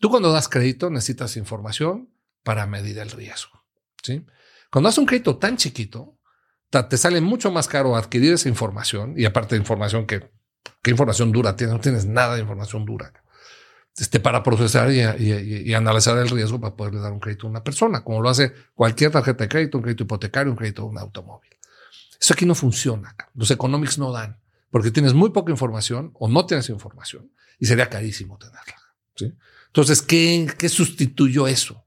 [0.00, 2.10] tú cuando das crédito necesitas información
[2.42, 3.64] para medir el riesgo.
[4.02, 4.24] ¿sí?
[4.70, 6.18] Cuando das un crédito tan chiquito,
[6.70, 10.30] te sale mucho más caro adquirir esa información y aparte de información que,
[10.82, 11.74] ¿qué información dura tienes?
[11.74, 13.12] No tienes nada de información dura.
[13.94, 17.62] Este, para procesar y, y, analizar el riesgo para poderle dar un crédito a una
[17.62, 20.98] persona, como lo hace cualquier tarjeta de crédito, un crédito hipotecario, un crédito de un
[20.98, 21.50] automóvil.
[22.22, 23.16] Eso aquí no funciona.
[23.34, 24.38] Los economics no dan
[24.70, 28.76] porque tienes muy poca información o no tienes información y sería carísimo tenerla.
[29.66, 31.84] Entonces, ¿qué, ¿qué sustituyó eso?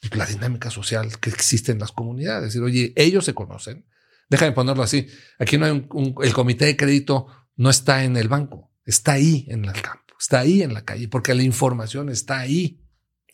[0.00, 2.48] Pues la dinámica social que existe en las comunidades.
[2.48, 3.84] Es decir, oye, ellos se conocen.
[4.30, 5.08] Déjame ponerlo así.
[5.38, 7.26] Aquí no hay un, el comité de crédito
[7.56, 11.06] no está en el banco, está ahí en el campo, está ahí en la calle,
[11.08, 12.80] porque la información está ahí.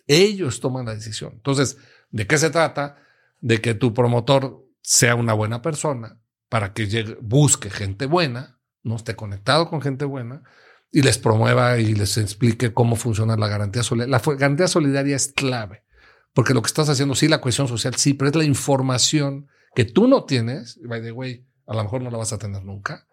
[0.09, 1.35] Ellos toman la decisión.
[1.35, 1.77] Entonces,
[2.11, 2.97] ¿de qué se trata?
[3.41, 8.97] De que tu promotor sea una buena persona para que llegue, busque gente buena, no
[8.97, 10.43] esté conectado con gente buena
[10.91, 14.21] y les promueva y les explique cómo funciona la garantía solidaria.
[14.27, 15.85] La garantía solidaria es clave,
[16.33, 19.85] porque lo que estás haciendo, sí, la cohesión social, sí, pero es la información que
[19.85, 23.07] tú no tienes, by the way, a lo mejor no la vas a tener nunca,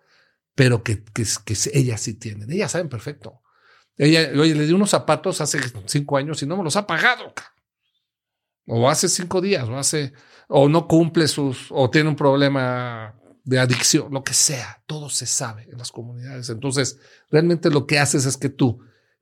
[0.56, 2.52] pero que, que, que ellas sí tienen.
[2.52, 3.42] Ellas saben perfecto.
[3.96, 7.34] Ella, oye, le di unos zapatos hace cinco años y no me los ha pagado.
[8.68, 10.14] O hace cinco días, o hace
[10.50, 15.26] o no cumple sus, o tiene un problema de adicción, lo que sea, todo se
[15.26, 16.50] sabe en las comunidades.
[16.50, 17.00] Entonces,
[17.32, 18.82] realmente lo que haces es que tú,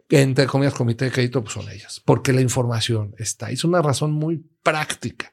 [0.09, 3.51] entre comillas, comité de crédito, pues son ellas, porque la información está.
[3.51, 5.31] Es una razón muy práctica.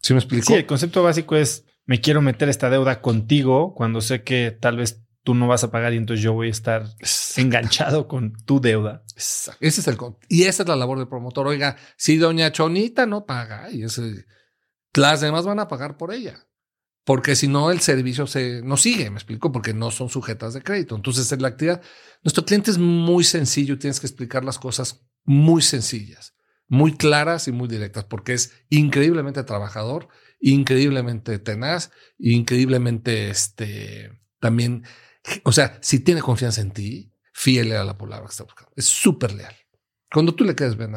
[0.00, 0.46] ¿Sí me explico?
[0.46, 4.76] Sí, el concepto básico es, me quiero meter esta deuda contigo cuando sé que tal
[4.76, 6.86] vez tú no vas a pagar y entonces yo voy a estar
[7.36, 9.04] enganchado con tu deuda.
[9.16, 9.96] Ese es el
[10.28, 11.46] y esa es la labor del promotor.
[11.46, 14.24] Oiga, si doña Chonita no paga y ese
[14.94, 16.46] las demás van a pagar por ella.
[17.04, 20.62] Porque si no, el servicio se, no sigue, me explico, porque no son sujetas de
[20.62, 20.94] crédito.
[20.94, 21.82] Entonces, en la actividad,
[22.22, 26.36] nuestro cliente es muy sencillo, tienes que explicar las cosas muy sencillas,
[26.68, 30.08] muy claras y muy directas, porque es increíblemente trabajador,
[30.40, 34.84] increíblemente tenaz, increíblemente este, también,
[35.44, 38.72] o sea, si tiene confianza en ti, fiel a la palabra que está buscando.
[38.76, 39.54] Es súper leal.
[40.12, 40.92] Cuando tú le quedes bien,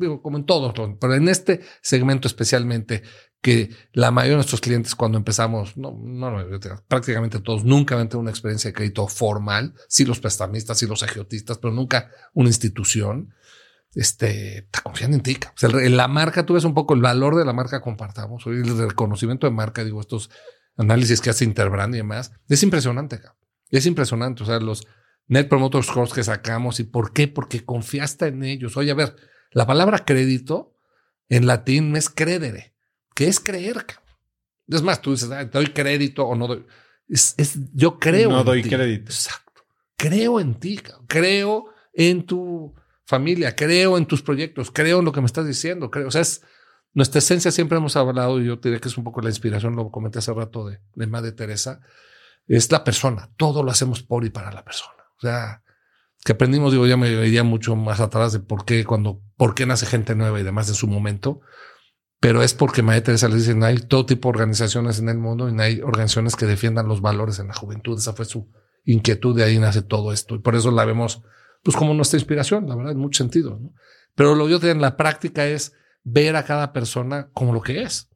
[0.00, 3.02] digo, como en todos, pero en este segmento especialmente,
[3.40, 6.34] que la mayoría de nuestros clientes cuando empezamos, no, no,
[6.88, 11.04] prácticamente todos, nunca han tenido una experiencia de crédito formal, sí los prestamistas, sí los
[11.04, 13.34] agiotistas, pero nunca una institución,
[13.94, 15.38] este, está confiando en ti.
[15.54, 18.76] O sea, la marca, tú ves un poco el valor de la marca, compartamos, el
[18.76, 20.30] reconocimiento de marca, digo, estos
[20.76, 23.20] análisis que hace Interbrand y demás, es impresionante,
[23.70, 24.86] es impresionante, o sea, los
[25.26, 26.80] Net Promoter Scores que sacamos.
[26.80, 27.28] ¿Y por qué?
[27.28, 28.76] Porque confiaste en ellos.
[28.76, 29.16] Oye, a ver,
[29.50, 30.76] la palabra crédito
[31.28, 32.74] en latín es credere,
[33.14, 33.86] que es creer.
[34.68, 36.66] Es más, tú dices, doy crédito o no doy.
[37.08, 37.34] Es,
[37.72, 38.30] yo creo.
[38.30, 39.10] No doy crédito.
[39.10, 39.62] Exacto.
[39.96, 42.74] Creo en ti, creo en tu
[43.06, 46.08] familia, creo en tus proyectos, creo en lo que me estás diciendo, creo.
[46.08, 46.42] O sea, es
[46.94, 47.50] nuestra esencia.
[47.50, 50.20] Siempre hemos hablado, y yo te diré que es un poco la inspiración, lo comenté
[50.20, 51.80] hace rato de, de Madre Teresa,
[52.46, 53.30] es la persona.
[53.36, 55.02] Todo lo hacemos por y para la persona.
[55.18, 55.62] O sea,
[56.24, 59.66] que aprendimos, digo, ya me veía mucho más atrás de por qué, cuando, por qué
[59.66, 61.40] nace gente nueva y demás en su momento.
[62.18, 65.18] Pero es porque María Teresa les dice, no hay todo tipo de organizaciones en el
[65.18, 67.98] mundo y no hay organizaciones que defiendan los valores en la juventud.
[67.98, 68.50] Esa fue su
[68.84, 70.34] inquietud, de ahí nace todo esto.
[70.34, 71.22] Y por eso la vemos,
[71.62, 73.58] pues, como nuestra inspiración, la verdad, en mucho sentido.
[73.60, 73.74] ¿no?
[74.14, 75.74] Pero lo que yo en la práctica es
[76.04, 78.08] ver a cada persona como lo que es.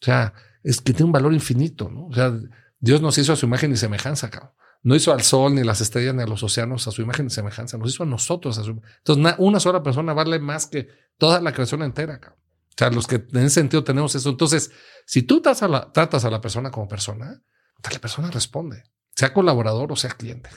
[0.00, 2.06] O sea, es que tiene un valor infinito, ¿no?
[2.06, 2.36] O sea,
[2.80, 4.52] Dios nos hizo a su imagen y semejanza, cabrón.
[4.82, 7.30] No hizo al sol, ni las estrellas, ni a los océanos a su imagen y
[7.30, 7.76] semejanza.
[7.76, 8.58] Nos hizo a nosotros.
[8.58, 8.80] A su...
[8.98, 12.20] Entonces, una sola persona vale más que toda la creación entera.
[12.24, 14.28] O sea, los que en ese sentido tenemos eso.
[14.28, 14.70] Entonces,
[15.06, 17.42] si tú tratas a la, tratas a la persona como persona,
[17.90, 18.84] la persona responde,
[19.14, 20.50] sea colaborador o sea cliente.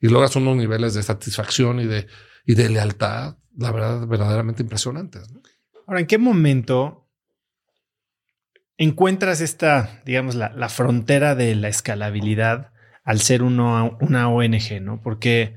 [0.00, 2.06] Y logras unos niveles de satisfacción y de,
[2.44, 5.28] y de lealtad, la verdad, verdaderamente impresionantes.
[5.86, 7.08] Ahora, ¿en qué momento
[8.76, 12.72] encuentras esta, digamos, la, la frontera de la escalabilidad
[13.04, 15.00] al ser uno, una ONG, ¿no?
[15.02, 15.56] Porque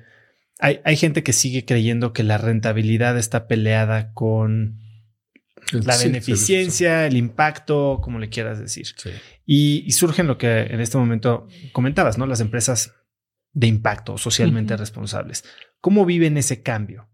[0.59, 4.81] hay, hay, gente que sigue creyendo que la rentabilidad está peleada con
[5.71, 8.87] la beneficencia, el impacto, como le quieras decir.
[9.45, 12.25] Y, y, surge lo que en este momento comentabas, ¿no?
[12.25, 12.93] Las empresas
[13.53, 15.43] de impacto socialmente responsables.
[15.79, 17.09] ¿Cómo viven ese cambio?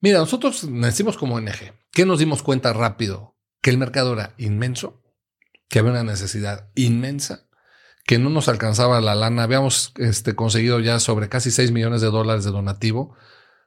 [0.00, 1.72] Mira, nosotros nacimos como ONG.
[1.92, 3.36] ¿Qué nos dimos cuenta rápido?
[3.60, 5.02] Que el mercado era inmenso,
[5.68, 7.48] que había una necesidad inmensa
[8.08, 9.42] que no nos alcanzaba la lana.
[9.42, 13.14] Habíamos este, conseguido ya sobre casi 6 millones de dólares de donativo,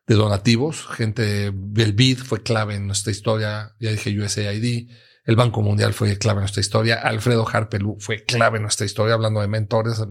[0.08, 0.88] de donativos.
[0.88, 3.76] Gente, el BID fue clave en nuestra historia.
[3.80, 4.90] Ya dije USAID.
[5.26, 6.96] El Banco Mundial fue clave en nuestra historia.
[6.96, 10.02] Alfredo Harpelú fue clave en nuestra historia, hablando de mentores.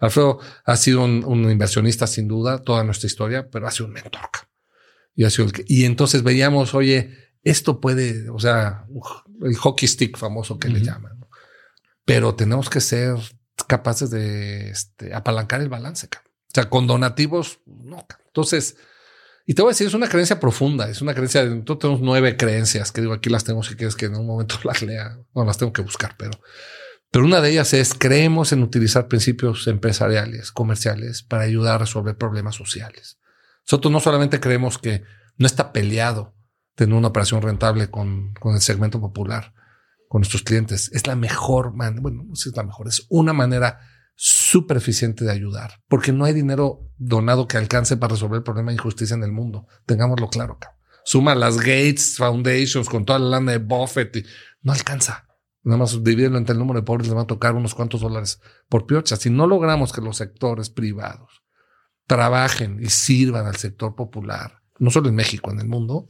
[0.00, 4.30] Alfredo ha sido un, inversionista sin duda, toda nuestra historia, pero ha sido un mentor.
[5.14, 8.86] Y, ha sido y entonces veíamos, oye, esto puede, o sea,
[9.42, 11.24] el hockey stick famoso que le llaman.
[12.04, 13.16] Pero tenemos que ser
[13.68, 16.08] capaces de este, apalancar el balance.
[16.12, 18.06] O sea, con donativos, no.
[18.26, 18.76] Entonces,
[19.46, 22.00] y te voy a decir, es una creencia profunda, es una creencia, de, nosotros tenemos
[22.00, 25.18] nueve creencias, que digo, aquí las tengo si quieres que en un momento las lea,
[25.34, 26.32] no las tengo que buscar, pero,
[27.10, 32.16] pero una de ellas es, creemos en utilizar principios empresariales, comerciales, para ayudar a resolver
[32.16, 33.18] problemas sociales.
[33.66, 35.02] Nosotros no solamente creemos que
[35.36, 36.34] no está peleado
[36.74, 39.54] tener una operación rentable con, con el segmento popular,
[40.08, 40.90] con nuestros clientes.
[40.92, 43.80] Es la mejor manera, bueno, no sé si es la mejor, es una manera
[44.16, 48.70] súper eficiente de ayudar, porque no hay dinero donado que alcance para resolver el problema
[48.70, 49.66] de injusticia en el mundo.
[49.86, 50.58] Tengámoslo claro.
[51.04, 54.24] Suma las Gates Foundations con toda la lana de Buffett y
[54.62, 55.26] no alcanza.
[55.62, 58.40] Nada más dividirlo entre el número de pobres le va a tocar unos cuantos dólares
[58.68, 59.16] por piocha.
[59.16, 61.42] Si no logramos que los sectores privados
[62.06, 66.06] trabajen y sirvan al sector popular, no solo en México, en el mundo,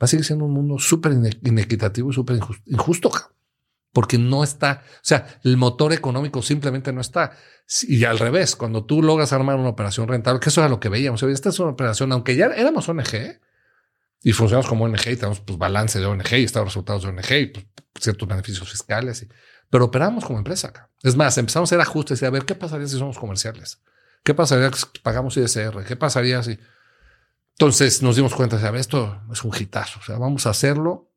[0.00, 3.10] va a seguir siendo un mundo súper inequitativo y súper injusto
[3.94, 7.36] porque no está, o sea, el motor económico simplemente no está.
[7.86, 10.88] Y al revés, cuando tú logras armar una operación rentable, que eso era lo que
[10.88, 13.38] veíamos, esta es una operación, aunque ya éramos ONG
[14.24, 17.32] y funcionamos como ONG y tenemos pues, balance de ONG y estados resultados de ONG
[17.40, 17.66] y pues,
[18.00, 19.28] ciertos beneficios fiscales, y,
[19.70, 20.90] pero operamos como empresa acá.
[21.04, 23.80] Es más, empezamos a hacer ajustes y a ver qué pasaría si somos comerciales,
[24.24, 26.58] qué pasaría si pagamos ISR, qué pasaría si.
[27.58, 31.12] Entonces nos dimos cuenta, de, esto es un hitazo, o sea, vamos a hacerlo.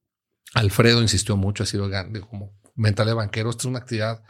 [0.54, 1.90] Alfredo insistió mucho, ha sido
[2.30, 3.50] como mental de banquero.
[3.50, 4.24] Esta es una actividad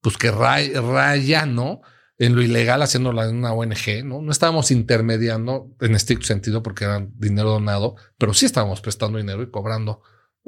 [0.00, 1.80] pues que raya, ¿no?
[2.18, 4.20] En lo ilegal haciéndola en una ONG, ¿no?
[4.20, 9.42] No estábamos intermediando en estricto sentido porque era dinero donado, pero sí estábamos prestando dinero
[9.42, 10.02] y cobrando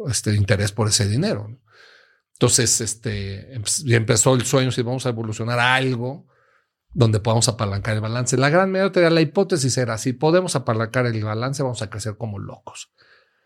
[0.09, 1.49] este interés por ese dinero.
[2.35, 6.27] Entonces, este, empezó el sueño si vamos a evolucionar algo
[6.97, 8.39] donde podamos apalancar el balance.
[8.39, 12.39] La gran mayoría, la hipótesis era, si podemos apalancar el balance, vamos a crecer como
[12.39, 12.91] locos.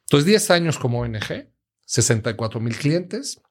[0.03, 1.51] Entonces, 10 años como ONG,
[1.85, 3.43] 64 mil clientes,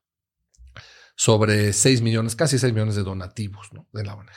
[1.17, 4.29] sobre 6 millones, casi 6 millones de donativos de la ONG.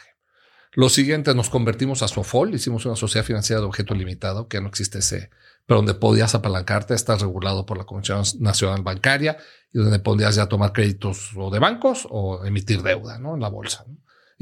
[0.73, 4.67] Lo siguiente, nos convertimos a Sofol, hicimos una sociedad financiera de objeto limitado, que no
[4.67, 5.31] existe ese,
[5.65, 9.37] pero donde podías apalancarte, está regulado por la Comisión Nacional Bancaria
[9.73, 13.15] y donde podías ya tomar créditos o de bancos o emitir deuda.
[13.15, 13.85] En la bolsa.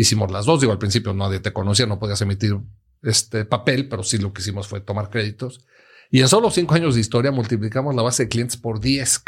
[0.01, 2.57] Hicimos las dos, digo, al principio nadie te conocía, no podías emitir
[3.03, 5.67] este papel, pero sí lo que hicimos fue tomar créditos.
[6.11, 9.25] Y en solo cinco años de historia multiplicamos la base de clientes por 10.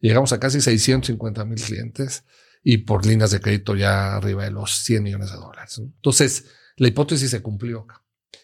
[0.00, 2.24] Llegamos a casi 650 mil clientes
[2.64, 5.78] y por líneas de crédito ya arriba de los 100 millones de dólares.
[5.78, 6.46] Entonces,
[6.78, 7.86] la hipótesis se cumplió.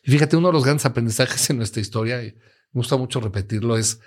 [0.05, 2.37] Y fíjate, uno de los grandes aprendizajes en nuestra historia, y
[2.73, 3.99] me gusta mucho repetirlo, es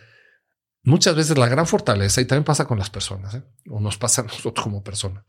[0.84, 3.44] muchas veces la gran fortaleza, y también pasa con las personas, ¿eh?
[3.70, 5.26] o nos pasa a nosotros como personas,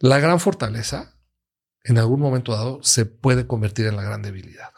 [0.00, 1.15] la gran fortaleza
[1.86, 4.70] en algún momento dado se puede convertir en la gran debilidad.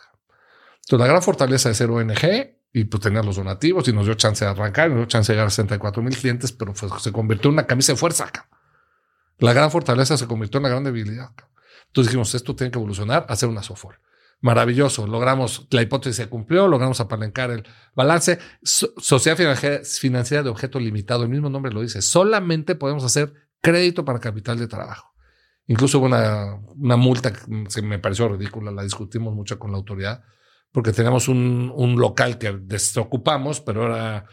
[0.76, 4.14] Entonces, la gran fortaleza de ser ONG y pues tener los donativos y nos dio
[4.14, 7.48] chance de arrancar, nos dio chance de llegar a 64 mil clientes, pero se convirtió
[7.48, 8.30] en una camisa de fuerza.
[9.38, 11.30] La gran fortaleza se convirtió en la gran debilidad.
[11.86, 14.00] Entonces dijimos, esto tiene que evolucionar, hacer una software.
[14.40, 18.38] Maravilloso, logramos, la hipótesis se cumplió, logramos apalancar el balance.
[18.62, 19.36] sociedad
[19.82, 24.58] financiera de objeto limitado, el mismo nombre lo dice, solamente podemos hacer crédito para capital
[24.58, 25.12] de trabajo.
[25.68, 30.24] Incluso una, una multa que me pareció ridícula, la discutimos mucho con la autoridad,
[30.72, 34.26] porque teníamos un, un local que desocupamos, pero ahora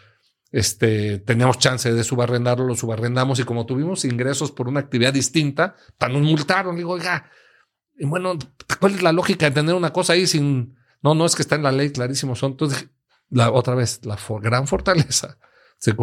[0.52, 5.76] este, teníamos chance de subarrendarlo, lo subarrendamos y como tuvimos ingresos por una actividad distinta,
[6.00, 6.78] nos multaron.
[6.78, 7.30] Digo, oiga,
[8.00, 8.38] bueno,
[8.80, 10.78] ¿cuál es la lógica de tener una cosa ahí sin...
[11.02, 12.36] No, no es que está en la ley, clarísimo.
[12.36, 12.90] Son, entonces,
[13.30, 15.38] la, otra vez, la gran fortaleza
[15.78, 15.94] se,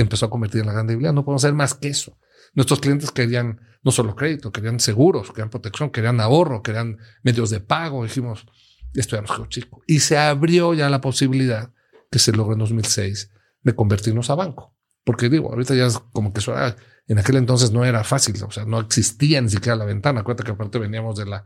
[0.00, 1.12] empezó a convertir en la gran debilidad.
[1.12, 2.18] No podemos hacer más que eso.
[2.54, 7.60] Nuestros clientes querían no solo crédito, querían seguros, querían protección, querían ahorro, querían medios de
[7.60, 8.04] pago.
[8.04, 8.46] Dijimos,
[8.94, 9.82] esto ya nos quedó chico.
[9.86, 11.72] Y se abrió ya la posibilidad
[12.10, 13.30] que se logró en 2006
[13.62, 14.76] de convertirnos a banco.
[15.04, 16.76] Porque digo, ahorita ya es como que suena,
[17.06, 20.20] en aquel entonces no era fácil, o sea, no existía ni siquiera la ventana.
[20.20, 21.44] Acuérdate que aparte veníamos de la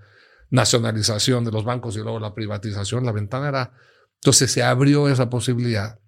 [0.51, 3.73] nacionalización de los bancos y luego la privatización, la ventana era,
[4.17, 6.01] entonces se abrió esa posibilidad.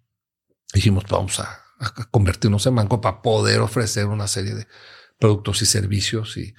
[0.75, 1.63] Dijimos, vamos a,
[2.11, 4.67] convertirnos en banco para poder ofrecer una serie de
[5.19, 6.55] productos y servicios y,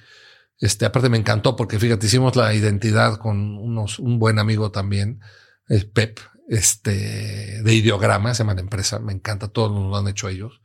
[0.60, 5.20] este, aparte me encantó porque fíjate, hicimos la identidad con unos, un buen amigo también,
[5.68, 10.08] el Pep, este, de ideograma, se llama la empresa, me encanta, todos nos lo han
[10.08, 10.62] hecho ellos.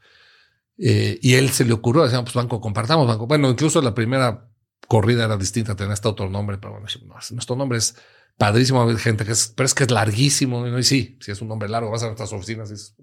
[0.77, 3.27] Eh, y él se le ocurrió, decíamos, pues banco, compartamos banco.
[3.27, 4.49] Bueno, incluso la primera
[4.87, 6.87] corrida era distinta, tenía este otro nombre, pero bueno,
[7.31, 7.95] nuestro nombre es
[8.37, 10.65] padrísimo, gente que es, pero es que es larguísimo.
[10.65, 12.95] Y sí, si es un nombre largo, vas a nuestras oficinas y es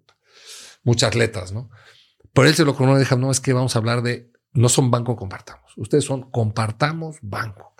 [0.82, 1.70] muchas letras, ¿no?
[2.32, 4.90] Por él se lo ocurrió, dijo, no, es que vamos a hablar de, no son
[4.90, 5.72] banco, compartamos.
[5.76, 7.72] Ustedes son compartamos banco,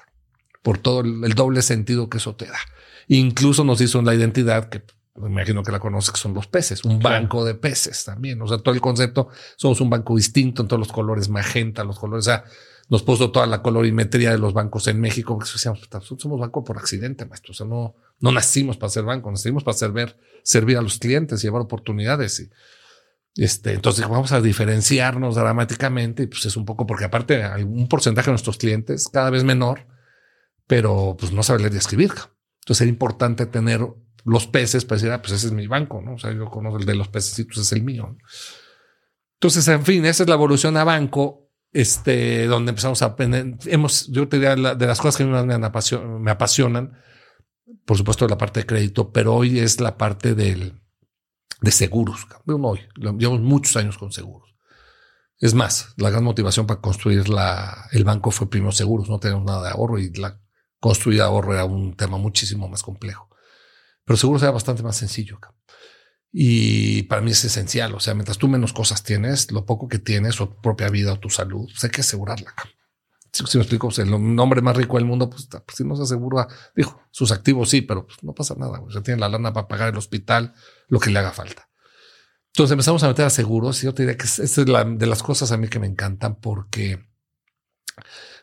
[0.63, 2.59] por todo el doble sentido que eso te da.
[3.09, 4.83] Incluso nos hizo la identidad que
[5.17, 8.41] me imagino que la conoces, que son los peces, un banco de peces también.
[8.41, 11.99] O sea, todo el concepto, somos un banco distinto en todos los colores magenta, los
[11.99, 12.45] colores, o sea,
[12.89, 16.79] nos puso toda la colorimetría de los bancos en México, porque decíamos, somos banco por
[16.79, 17.53] accidente, maestro.
[17.53, 21.43] O sea, no, no nacimos para ser banco, nacimos para servir, servir a los clientes,
[21.43, 22.41] llevar oportunidades.
[22.41, 22.51] Y,
[23.37, 27.89] este, entonces vamos a diferenciarnos dramáticamente, y pues es un poco porque aparte hay un
[27.89, 29.87] porcentaje de nuestros clientes cada vez menor,
[30.67, 32.13] pero pues no sabe leer y escribir.
[32.61, 33.87] Entonces era importante tener
[34.25, 36.15] los peces para decir, ah, pues ese es mi banco, ¿no?
[36.15, 38.17] O sea, yo conozco el de los pececitos, es el mío.
[39.35, 43.55] Entonces, en fin, esa es la evolución a banco, este, donde empezamos a aprender.
[43.67, 46.93] Hemos, yo te diría, de las cosas que más me, apasionan, me apasionan,
[47.87, 50.80] por supuesto, la parte de crédito, pero hoy es la parte del,
[51.61, 52.27] de seguros.
[52.47, 54.55] Hoy, llevamos muchos años con seguros.
[55.39, 59.45] Es más, la gran motivación para construir la, el banco fue primero seguros, no tenemos
[59.45, 60.39] nada de ahorro y la
[60.81, 63.29] construir ahorro era un tema muchísimo más complejo.
[64.05, 65.39] Pero seguro sea bastante más sencillo.
[66.33, 67.95] Y para mí es esencial.
[67.95, 71.13] O sea, mientras tú menos cosas tienes, lo poco que tienes, o tu propia vida
[71.13, 72.55] o tu salud, pues hay que asegurarla.
[73.33, 76.03] Si, me explico, pues el hombre más rico del mundo, pues, pues, si no se
[76.03, 78.81] asegura, dijo, sus activos sí, pero pues, no pasa nada.
[78.81, 80.55] O sea, tiene la lana para pagar el hospital,
[80.91, 81.71] lo que le haga falta.
[82.53, 85.07] Entonces empezamos a meter a seguros y yo te diría que esta es la, de
[85.07, 87.09] las cosas a mí que me encantan porque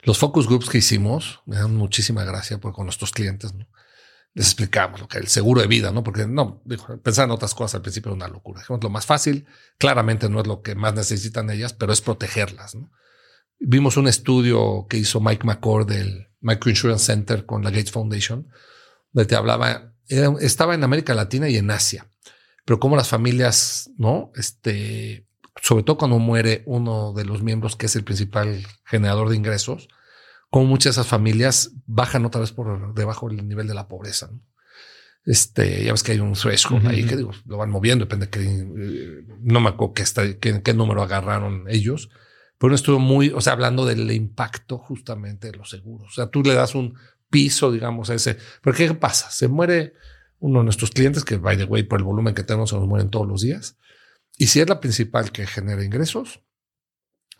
[0.04, 3.54] los focus groups que hicimos me dan muchísima gracia porque con nuestros clientes
[4.34, 6.04] les explicamos lo que es el seguro de vida, no?
[6.04, 6.62] Porque no
[7.04, 8.62] pensar en otras cosas al principio es una locura.
[8.62, 9.46] Es lo más fácil.
[9.78, 12.78] Claramente no es lo que más necesitan ellas, pero es protegerlas.
[13.60, 18.48] Vimos un estudio que hizo Mike McCord del Microinsurance Center con la Gates Foundation,
[19.12, 22.08] donde te hablaba, estaba en América Latina y en Asia,
[22.68, 25.26] pero como las familias, no, este,
[25.62, 29.88] sobre todo cuando muere uno de los miembros que es el principal generador de ingresos,
[30.50, 34.28] como muchas de esas familias bajan otra vez por debajo del nivel de la pobreza.
[34.34, 34.42] ¿no?
[35.24, 38.32] Este, ya ves que hay un threshold ahí que digo, lo van moviendo, depende de
[38.32, 42.10] que, eh, no me acuerdo qué, está, qué, qué, número agarraron ellos,
[42.58, 46.10] pero estuvo muy, o sea, hablando del impacto justamente de los seguros.
[46.10, 46.96] O sea, tú le das un
[47.30, 48.38] piso, digamos, ese.
[48.62, 49.32] Pero ¿qué pasa?
[49.32, 49.94] Se muere
[50.40, 52.88] uno de nuestros clientes, que by the way, por el volumen que tenemos, se nos
[52.88, 53.78] mueren todos los días.
[54.38, 56.42] Y si es la principal que genera ingresos,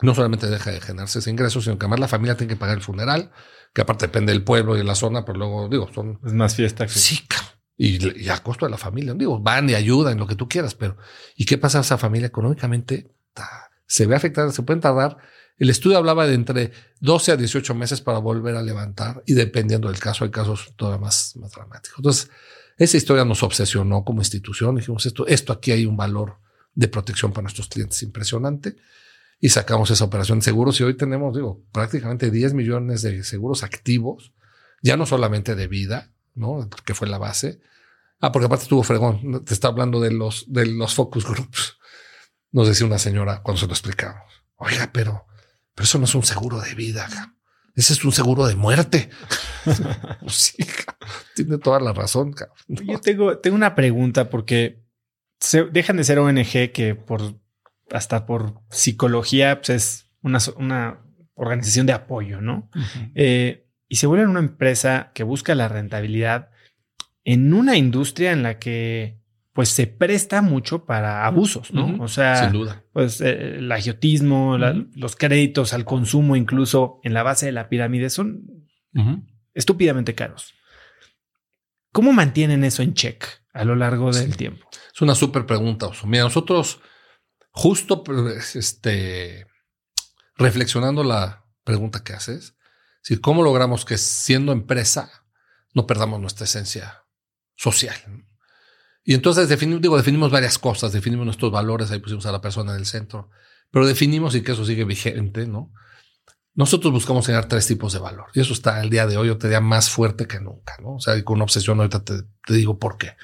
[0.00, 2.76] no solamente deja de generarse ese ingreso, sino que además la familia tiene que pagar
[2.76, 3.30] el funeral,
[3.72, 6.20] que aparte depende del pueblo y de la zona, pero luego, digo, son...
[6.24, 6.92] Es más fiesta que...
[6.92, 7.20] Sí,
[7.76, 9.14] y, y, a costo de la familia.
[9.14, 10.96] Digo, van y ayudan, lo que tú quieras, pero
[11.36, 13.14] ¿y qué pasa a esa familia económicamente?
[13.86, 15.16] Se ve afectada, se pueden tardar.
[15.56, 19.88] El estudio hablaba de entre 12 a 18 meses para volver a levantar y dependiendo
[19.88, 21.98] del caso, hay casos todavía más, más dramáticos.
[21.98, 22.30] Entonces,
[22.78, 24.76] esa historia nos obsesionó como institución.
[24.76, 26.38] Dijimos, esto, esto aquí hay un valor
[26.74, 28.76] de protección para nuestros clientes impresionante
[29.40, 33.64] y sacamos esa operación de seguros y hoy tenemos, digo, prácticamente 10 millones de seguros
[33.64, 34.32] activos,
[34.80, 36.68] ya no solamente de vida, ¿no?
[36.84, 37.60] Que fue la base.
[38.20, 41.78] Ah, porque aparte estuvo fregón, te está hablando de los, de los focus groups.
[42.52, 44.44] Nos decía una señora cuando se lo explicamos.
[44.56, 45.26] Oiga, pero,
[45.74, 47.08] pero eso no es un seguro de vida.
[47.78, 49.08] Ese es un seguro de muerte.
[50.26, 50.56] sí,
[51.36, 52.34] tiene toda la razón.
[52.66, 54.82] Yo tengo, tengo una pregunta porque
[55.38, 57.36] se, dejan de ser ONG que por
[57.92, 60.98] hasta por psicología pues es una, una
[61.34, 62.68] organización de apoyo, ¿no?
[63.14, 66.50] Eh, y se vuelven una empresa que busca la rentabilidad
[67.22, 69.17] en una industria en la que
[69.58, 71.96] pues se presta mucho para abusos, ¿no?
[72.00, 72.84] O sea, sin duda.
[72.92, 78.08] Pues eh, el agiotismo, los créditos al consumo, incluso en la base de la pirámide,
[78.08, 78.68] son
[79.54, 80.54] estúpidamente caros.
[81.90, 84.64] ¿Cómo mantienen eso en check a lo largo del tiempo?
[84.94, 85.90] Es una súper pregunta.
[86.04, 86.80] Mira, nosotros
[87.50, 89.44] justo pues, este,
[90.36, 92.54] reflexionando la pregunta que haces,
[93.02, 95.10] si cómo logramos que siendo empresa
[95.74, 97.06] no perdamos nuestra esencia
[97.56, 97.96] social.
[99.08, 102.72] Y entonces definimos, digo, definimos varias cosas, definimos nuestros valores, ahí pusimos a la persona
[102.72, 103.30] en el centro,
[103.70, 105.72] pero definimos y que eso sigue vigente, ¿no?
[106.52, 109.38] Nosotros buscamos generar tres tipos de valor y eso está el día de hoy, yo
[109.38, 110.96] te diría más fuerte que nunca, ¿no?
[110.96, 113.16] O sea, con una obsesión ahorita te, te digo por qué.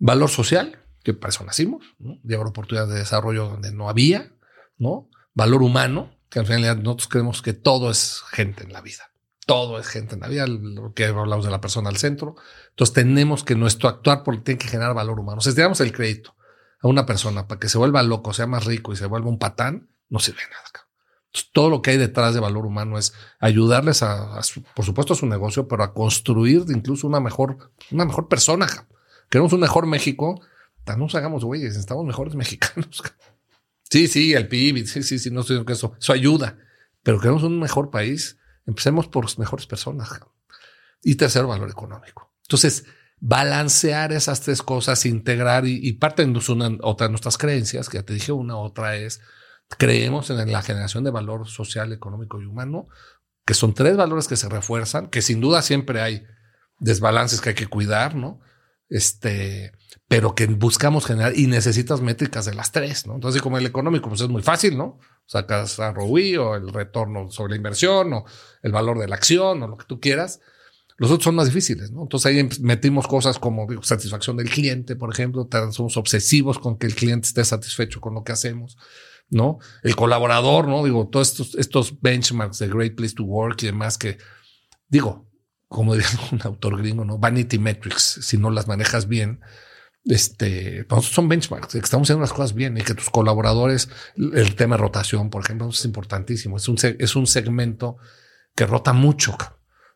[0.00, 2.18] Valor social, que para eso nacimos, ¿no?
[2.24, 4.32] de oportunidades de desarrollo donde no había,
[4.76, 5.08] ¿no?
[5.34, 9.08] Valor humano, que al final nosotros creemos que todo es gente en la vida.
[9.46, 12.36] Todo es gente en la vida, lo que hablamos de la persona al centro.
[12.70, 15.40] Entonces tenemos que nuestro actuar por, tiene que generar valor humano.
[15.40, 16.34] Si damos el crédito
[16.80, 19.38] a una persona para que se vuelva loco, sea más rico y se vuelva un
[19.38, 20.64] patán, no sirve de nada.
[21.26, 24.40] Entonces, todo lo que hay detrás de valor humano es ayudarles a,
[24.74, 28.66] por supuesto, a su negocio, pero a construir incluso una mejor, una mejor persona.
[29.28, 30.40] Queremos un mejor México
[30.92, 33.02] no nos hagamos güeyes, estamos mejores mexicanos.
[33.90, 36.58] Sí, sí, el PIB, sí, sí, sí, no estoy diciendo que eso, eso ayuda,
[37.02, 40.10] pero queremos un mejor país, empecemos por las mejores personas.
[41.02, 42.32] Y tercero, valor económico.
[42.42, 42.84] Entonces,
[43.20, 48.02] balancear esas tres cosas, integrar y, parte de una, otra de nuestras creencias, que ya
[48.02, 49.20] te dije una, otra es,
[49.78, 52.88] creemos en la generación de valor social, económico y humano,
[53.46, 56.24] que son tres valores que se refuerzan, que sin duda siempre hay
[56.78, 58.40] desbalances que hay que cuidar, ¿no?
[58.88, 59.72] Este,
[60.08, 63.14] pero que buscamos generar y necesitas métricas de las tres, ¿no?
[63.14, 64.98] Entonces, como el económico, pues es muy fácil, ¿no?
[65.26, 68.24] Sacas ROI o el retorno sobre la inversión o
[68.62, 70.40] el valor de la acción o lo que tú quieras.
[70.96, 72.02] Los otros son más difíciles, ¿no?
[72.02, 76.94] Entonces ahí metimos cosas como satisfacción del cliente, por ejemplo, somos obsesivos con que el
[76.94, 78.76] cliente esté satisfecho con lo que hacemos,
[79.28, 79.58] ¿no?
[79.82, 80.84] El colaborador, ¿no?
[80.84, 84.18] Digo, todos estos, estos benchmarks de Great Place to Work y demás que,
[84.88, 85.28] digo,
[85.66, 87.18] como diría un autor gringo, ¿no?
[87.18, 89.40] Vanity metrics, si no las manejas bien,
[90.04, 94.76] este, son benchmarks, que estamos haciendo las cosas bien y que tus colaboradores, el tema
[94.76, 96.56] de rotación, por ejemplo, es importantísimo.
[96.58, 97.96] Es un, es un segmento
[98.54, 99.36] que rota mucho,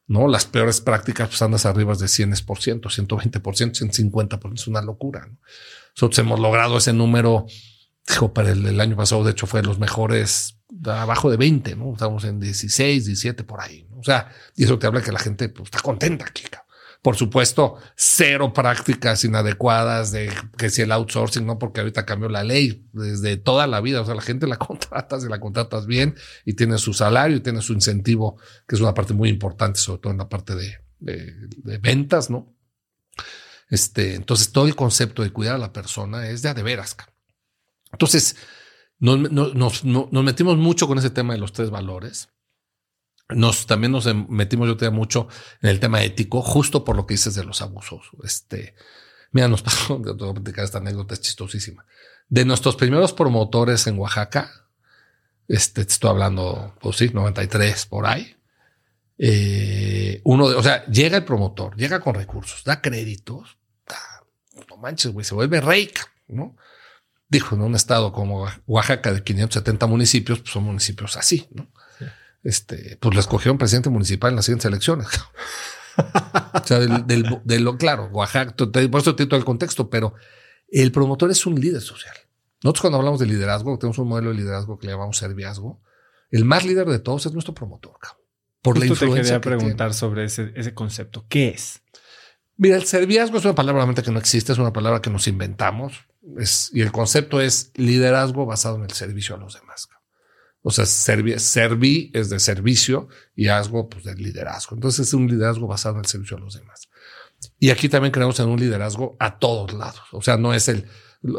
[0.07, 0.27] ¿no?
[0.27, 5.29] Las peores prácticas pues andas arriba de 100%, 120%, 150%, es una locura.
[5.95, 7.47] Nosotros hemos logrado ese número,
[8.07, 11.93] dijo, para el, año pasado, de hecho, fue los mejores, abajo de 20, ¿no?
[11.93, 13.87] Estamos en 16, 17 por ahí.
[13.99, 16.45] O sea, y eso te habla que la gente pues, está contenta aquí,
[17.01, 22.42] por supuesto, cero prácticas inadecuadas de que si el outsourcing, no, porque ahorita cambió la
[22.42, 24.01] ley desde toda la vida.
[24.01, 27.40] O sea, la gente la contratas y la contratas bien y tiene su salario y
[27.40, 28.36] tiene su incentivo,
[28.66, 32.55] que es una parte muy importante, sobre todo en la parte de, de, ventas, ¿no?
[33.70, 36.96] Este, entonces todo el concepto de cuidar a la persona es de a de veras.
[37.92, 38.36] Entonces,
[38.99, 42.28] nos, nos, nos metimos mucho con ese tema de los tres valores
[43.31, 45.29] nos también nos metimos yo te mucho
[45.61, 48.11] en el tema ético, justo por lo que dices de los abusos.
[48.24, 48.74] Este,
[49.33, 51.85] mira, nos pasó, te voy a platicar esta anécdota, es chistosísima.
[52.29, 54.68] De nuestros primeros promotores en Oaxaca,
[55.47, 58.37] este, te estoy hablando, pues sí, 93 por ahí.
[59.16, 63.59] Eh, uno de, o sea, llega el promotor, llega con recursos, da créditos,
[64.68, 65.91] no manches, güey, se vuelve rey,
[66.29, 66.57] ¿no?
[67.29, 71.68] Dijo, en un estado como Oaxaca de 570 municipios, pues son municipios así, ¿no?
[72.43, 75.09] Este, pues lo escogieron presidente municipal en las siguientes elecciones.
[75.97, 80.14] o sea, del, de lo claro, Oaxaca, por eso te todo el contexto, pero
[80.68, 82.14] el promotor es un líder social.
[82.62, 85.80] Nosotros cuando hablamos de liderazgo, tenemos un modelo de liderazgo que le llamamos serviazgo.
[86.30, 87.97] El más líder de todos es nuestro promotor,
[88.62, 91.24] por la influencia te quería preguntar sobre ese, ese concepto.
[91.28, 91.80] ¿Qué es?
[92.57, 95.28] Mira, el serviazgo es una palabra realmente que no existe, es una palabra que nos
[95.28, 96.07] inventamos.
[96.36, 99.89] Es, y el concepto es liderazgo basado en el servicio a los demás.
[100.63, 104.75] O sea, serví es de servicio y asgo pues de liderazgo.
[104.75, 106.89] Entonces es un liderazgo basado en el servicio a los demás.
[107.59, 110.03] Y aquí también creemos en un liderazgo a todos lados.
[110.13, 110.87] O sea, no es el,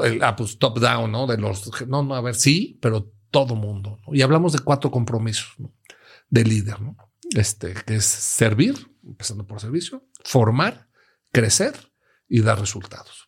[0.04, 1.28] el ah, pues, top down, ¿no?
[1.28, 4.00] De los, no, no, a ver, sí, pero todo mundo.
[4.12, 5.56] Y hablamos de cuatro compromisos
[6.30, 6.96] de líder, ¿no?
[7.36, 10.90] Este, que es servir, empezando por servicio, formar,
[11.32, 11.74] crecer
[12.28, 13.28] y dar resultados.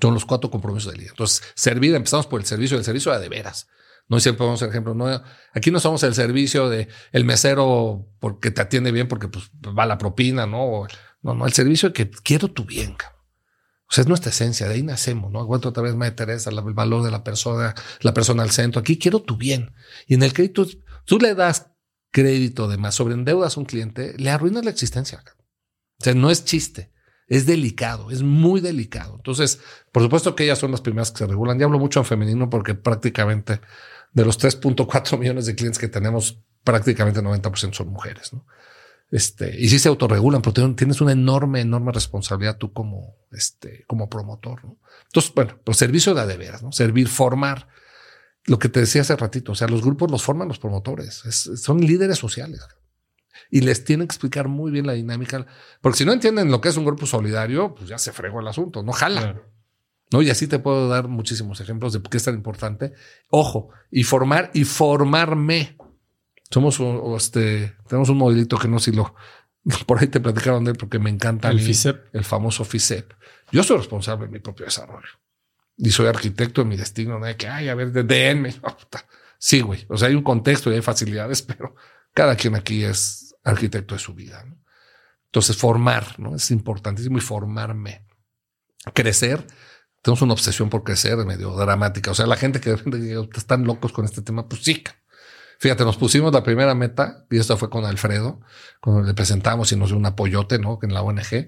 [0.00, 1.12] Son los cuatro compromisos del líder.
[1.12, 3.68] Entonces, servir, empezamos por el servicio, el servicio de veras.
[4.12, 4.92] No siempre vamos a ejemplo.
[4.92, 5.06] No,
[5.54, 9.86] aquí no somos el servicio de el mesero porque te atiende bien, porque pues, va
[9.86, 10.86] la propina, no,
[11.22, 12.90] no, no, el servicio de que quiero tu bien.
[12.92, 15.40] O sea, es nuestra esencia, de ahí nacemos, ¿no?
[15.40, 18.82] Aguanto otra vez, Madre Teresa, el valor de la persona, la persona al centro.
[18.82, 19.72] Aquí quiero tu bien.
[20.06, 20.66] Y en el crédito,
[21.06, 21.70] tú le das
[22.10, 25.24] crédito de más, sobreendeudas a un cliente, le arruinas la existencia.
[26.00, 26.92] O sea, no es chiste
[27.32, 29.14] es delicado, es muy delicado.
[29.16, 29.58] Entonces,
[29.90, 31.58] por supuesto que ellas son las primeras que se regulan.
[31.58, 33.62] Ya hablo mucho en femenino porque prácticamente
[34.12, 38.46] de los 3.4 millones de clientes que tenemos, prácticamente 90% son mujeres, ¿no?
[39.10, 44.08] Este, y sí se autorregulan, pero tienes una enorme, enorme responsabilidad tú como, este, como
[44.08, 44.62] promotor.
[45.04, 46.72] Entonces, bueno, pues servicio de de ¿no?
[46.72, 47.68] Servir, formar.
[48.46, 51.22] Lo que te decía hace ratito, o sea, los grupos los forman los promotores,
[51.62, 52.66] son líderes sociales
[53.50, 55.46] y les tienen que explicar muy bien la dinámica,
[55.82, 58.48] porque si no entienden lo que es un grupo solidario, pues ya se fregó el
[58.48, 59.42] asunto, no jala.
[60.12, 60.22] ¿No?
[60.22, 62.92] Y así te puedo dar muchísimos ejemplos de por qué es tan importante.
[63.28, 65.76] Ojo, y formar y formarme.
[66.50, 66.78] Somos
[67.16, 69.14] este, tenemos un modelito que no si lo
[69.86, 73.12] por ahí te platicaron de él porque me encanta el FICEP, el famoso FICEP.
[73.50, 75.08] Yo soy responsable de mi propio desarrollo
[75.76, 77.18] y soy arquitecto de mi destino.
[77.18, 78.54] No hay que, ay, a ver, denme.
[79.38, 79.84] Sí, güey.
[79.88, 81.74] O sea, hay un contexto y hay facilidades, pero
[82.14, 84.44] cada quien aquí es arquitecto de su vida.
[85.24, 86.36] Entonces, formar, ¿no?
[86.36, 88.06] Es importantísimo y formarme.
[88.94, 89.44] Crecer.
[90.02, 92.10] Tenemos una obsesión por crecer medio dramática.
[92.10, 92.76] O sea, la gente que
[93.36, 94.82] están locos con este tema, pues sí.
[95.58, 98.40] Fíjate, nos pusimos la primera meta, y esto fue con Alfredo,
[98.80, 100.80] cuando le presentamos y nos dio un apoyote, ¿no?
[100.82, 101.46] En la ONG.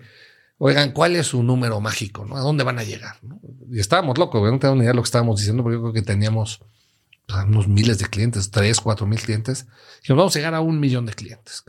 [0.58, 2.24] Oigan, ¿cuál es su número mágico?
[2.24, 2.36] ¿no?
[2.36, 3.16] ¿A dónde van a llegar?
[3.70, 5.92] Y estábamos locos, no tengo ni idea de lo que estábamos diciendo, porque yo creo
[5.92, 6.60] que teníamos
[7.26, 9.66] pues, unos miles de clientes, tres, cuatro mil clientes.
[10.04, 11.64] Y nos vamos a llegar a un millón de clientes.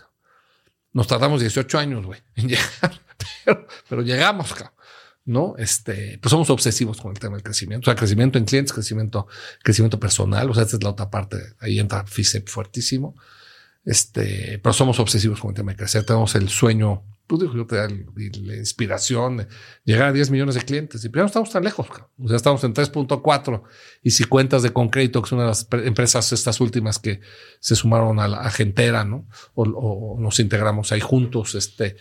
[0.93, 3.01] Nos tardamos 18 años, güey, en llegar,
[3.89, 4.53] pero, llegamos,
[5.25, 5.55] ¿no?
[5.57, 9.27] Este, pues somos obsesivos con el tema del crecimiento, o sea, crecimiento en clientes, crecimiento,
[9.63, 13.15] crecimiento personal, o sea, esta es la otra parte, ahí entra FICEP fuertísimo,
[13.83, 17.65] este, pero somos obsesivos con el tema de crecer, tenemos el sueño pues digo, yo
[17.65, 19.47] te da la inspiración,
[19.83, 21.03] llegar a 10 millones de clientes.
[21.03, 21.87] Y primero estamos tan lejos,
[22.19, 23.63] o sea, estamos en 3.4.
[24.03, 27.21] Y si cuentas de Concreto, que es una de las empresas estas últimas que
[27.59, 29.27] se sumaron a la agentera, ¿no?
[29.55, 31.97] O, nos integramos ahí juntos, este,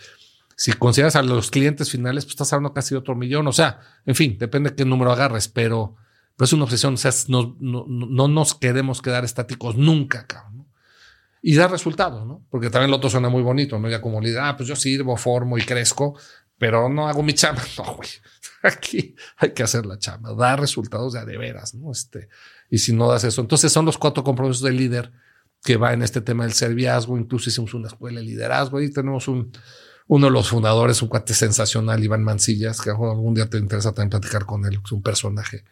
[0.55, 3.47] si consideras a los clientes finales, pues estás hablando casi de otro millón.
[3.47, 5.95] O sea, en fin, depende de qué número agarres, pero,
[6.39, 6.95] es una obsesión.
[6.95, 10.55] O sea, no, no, no nos queremos quedar estáticos nunca, cabrón
[11.47, 12.43] y dar resultados, ¿no?
[12.49, 13.87] Porque también lo otro suena muy bonito, ¿no?
[13.87, 16.17] Ya como líder, ah, pues yo sirvo, formo y crezco,
[16.57, 17.61] pero no hago mi chamba.
[17.77, 18.09] No, güey.
[18.63, 21.91] Aquí hay que hacer la chamba, dar resultados de, de veras, ¿no?
[21.91, 22.29] Este,
[22.71, 25.11] y si no das eso, entonces son los cuatro compromisos del líder
[25.61, 27.15] que va en este tema del serviazgo.
[27.15, 29.51] Incluso hicimos una escuela de liderazgo y tenemos un,
[30.07, 34.11] uno de los fundadores, un cuate sensacional, Iván Mancillas, que algún día te interesa también
[34.11, 35.63] platicar con él, es un personaje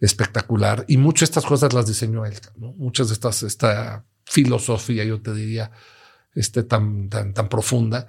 [0.00, 0.84] espectacular.
[0.88, 2.72] Y muchas de estas cosas las diseñó él, ¿no?
[2.72, 5.72] Muchas de estas, esta filosofía, yo te diría,
[6.34, 8.06] este, tan, tan, tan profunda.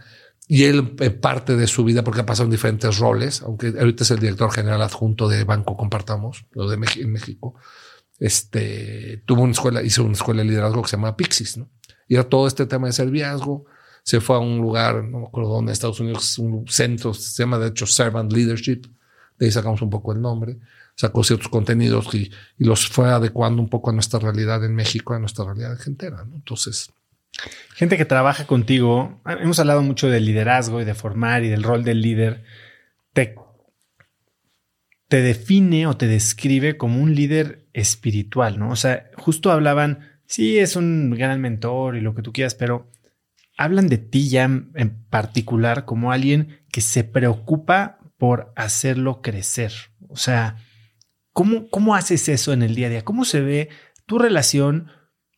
[0.48, 4.04] Y él, eh, parte de su vida, porque ha pasado en diferentes roles, aunque ahorita
[4.04, 7.56] es el director general adjunto de Banco Compartamos, lo de en México,
[8.20, 11.70] este, tuvo una escuela, hizo una escuela de liderazgo que se llama Pixis, ¿no?
[12.08, 13.66] Y era todo este tema de serviazgo.
[14.04, 17.60] Se fue a un lugar, no me acuerdo dónde, Estados Unidos, un centro, se llama
[17.60, 18.82] de hecho Servant Leadership.
[19.38, 20.58] De ahí sacamos un poco el nombre
[20.96, 25.20] sacó ciertos contenidos y, los fue adecuando un poco a nuestra realidad en México, a
[25.20, 26.26] nuestra realidad argentina.
[26.34, 26.92] Entonces.
[27.76, 31.84] Gente que trabaja contigo, hemos hablado mucho del liderazgo y de formar y del rol
[31.84, 32.44] del líder.
[33.14, 33.36] Te,
[35.08, 38.70] te define o te describe como un líder espiritual, ¿no?
[38.70, 42.91] O sea, justo hablaban, sí, es un gran mentor y lo que tú quieras, pero
[43.58, 49.74] hablan de ti ya en particular como alguien que se preocupa por hacerlo crecer.
[50.10, 50.58] O sea,
[51.34, 53.06] ¿Cómo, ¿Cómo haces eso en el día a día?
[53.06, 53.70] ¿Cómo se ve
[54.06, 54.92] tu relación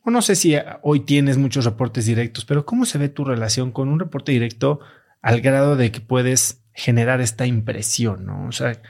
[0.04, 3.72] o no sé si hoy tienes muchos reportes directos, pero ¿cómo se ve tu relación
[3.72, 4.82] con un reporte directo
[5.22, 8.48] al grado de que puedes generar esta impresión, ¿no?
[8.48, 8.82] O sea,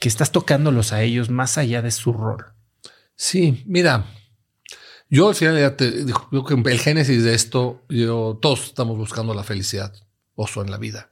[0.00, 2.46] que estás tocándolos a ellos más allá de su rol.
[3.14, 4.06] Sí, mira,
[5.10, 9.34] yo al final ya te digo que el génesis de esto, yo, todos estamos buscando
[9.34, 9.92] la felicidad,
[10.36, 11.10] oso en la vida.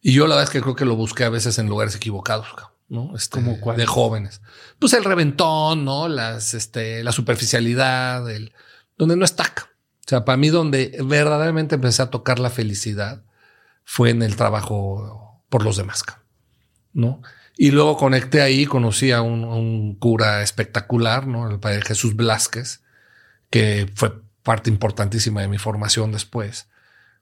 [0.00, 2.46] Y yo la verdad es que creo que lo busqué a veces en lugares equivocados,
[2.88, 3.16] ¿no?
[3.16, 3.76] Este, ¿Como cuál?
[3.76, 4.40] De jóvenes.
[4.78, 6.06] Pues el reventón, ¿no?
[6.06, 8.52] Las, este, la superficialidad, el,
[8.96, 9.42] donde no está.
[9.42, 13.24] O sea, para mí donde verdaderamente empecé a tocar la felicidad
[13.82, 16.04] fue en el trabajo por los demás,
[16.92, 17.22] ¿no?
[17.56, 21.50] Y luego conecté ahí, conocí a un, un cura espectacular, ¿no?
[21.50, 22.84] El padre Jesús Blasquez,
[23.56, 26.68] que fue parte importantísima de mi formación después,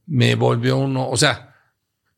[0.06, 1.54] me volvió uno, o sea,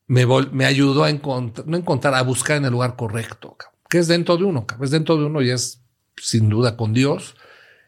[0.07, 3.57] me, me ayudó a encontrar, no encontrar, a buscar en el lugar correcto,
[3.89, 5.83] que es dentro de uno, es dentro de uno y es
[6.17, 7.37] sin duda con Dios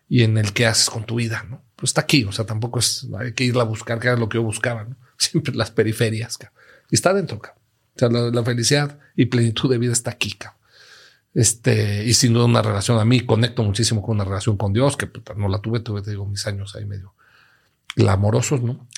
[0.08, 1.62] y en el que haces con tu vida, ¿no?
[1.76, 4.28] Pues está aquí, o sea, tampoco es, hay que irla a buscar, que era lo
[4.28, 4.86] que yo buscaba.
[5.16, 6.38] Siempre las periferias,
[6.90, 10.57] y está dentro, O sea, la, la, felicidad y plenitud de vida está aquí, cabrón.
[11.34, 14.96] Este, y sin duda una relación a mí, conecto muchísimo con una relación con Dios,
[14.96, 17.14] que puta, no la tuve, tuve, te digo, mis años ahí medio
[17.96, 18.88] glamorosos, ¿no?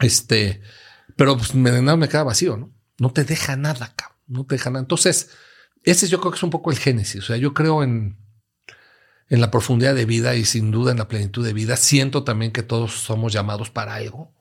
[0.00, 0.60] Este,
[1.16, 2.72] pero pues me, nada me queda vacío, ¿no?
[2.98, 3.94] No te deja nada,
[4.26, 4.80] no te deja nada.
[4.80, 5.30] Entonces,
[5.82, 7.22] ese yo creo que es un poco el génesis.
[7.22, 8.16] O sea, yo creo en,
[9.28, 11.76] en la profundidad de vida y sin duda en la plenitud de vida.
[11.76, 14.32] Siento también que todos somos llamados para algo.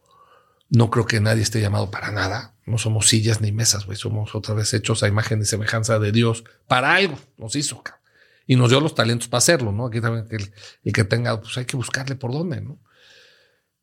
[0.72, 2.56] No creo que nadie esté llamado para nada.
[2.66, 3.98] No somos sillas ni mesas, güey.
[3.98, 7.20] Somos otra vez hechos a imagen y semejanza de Dios para algo.
[7.38, 8.02] Nos hizo, cabrón.
[8.48, 9.88] Y nos dio los talentos para hacerlo, ¿no?
[9.88, 10.54] Aquí también el,
[10.84, 12.80] el, que tenga, pues hay que buscarle por dónde, ¿no?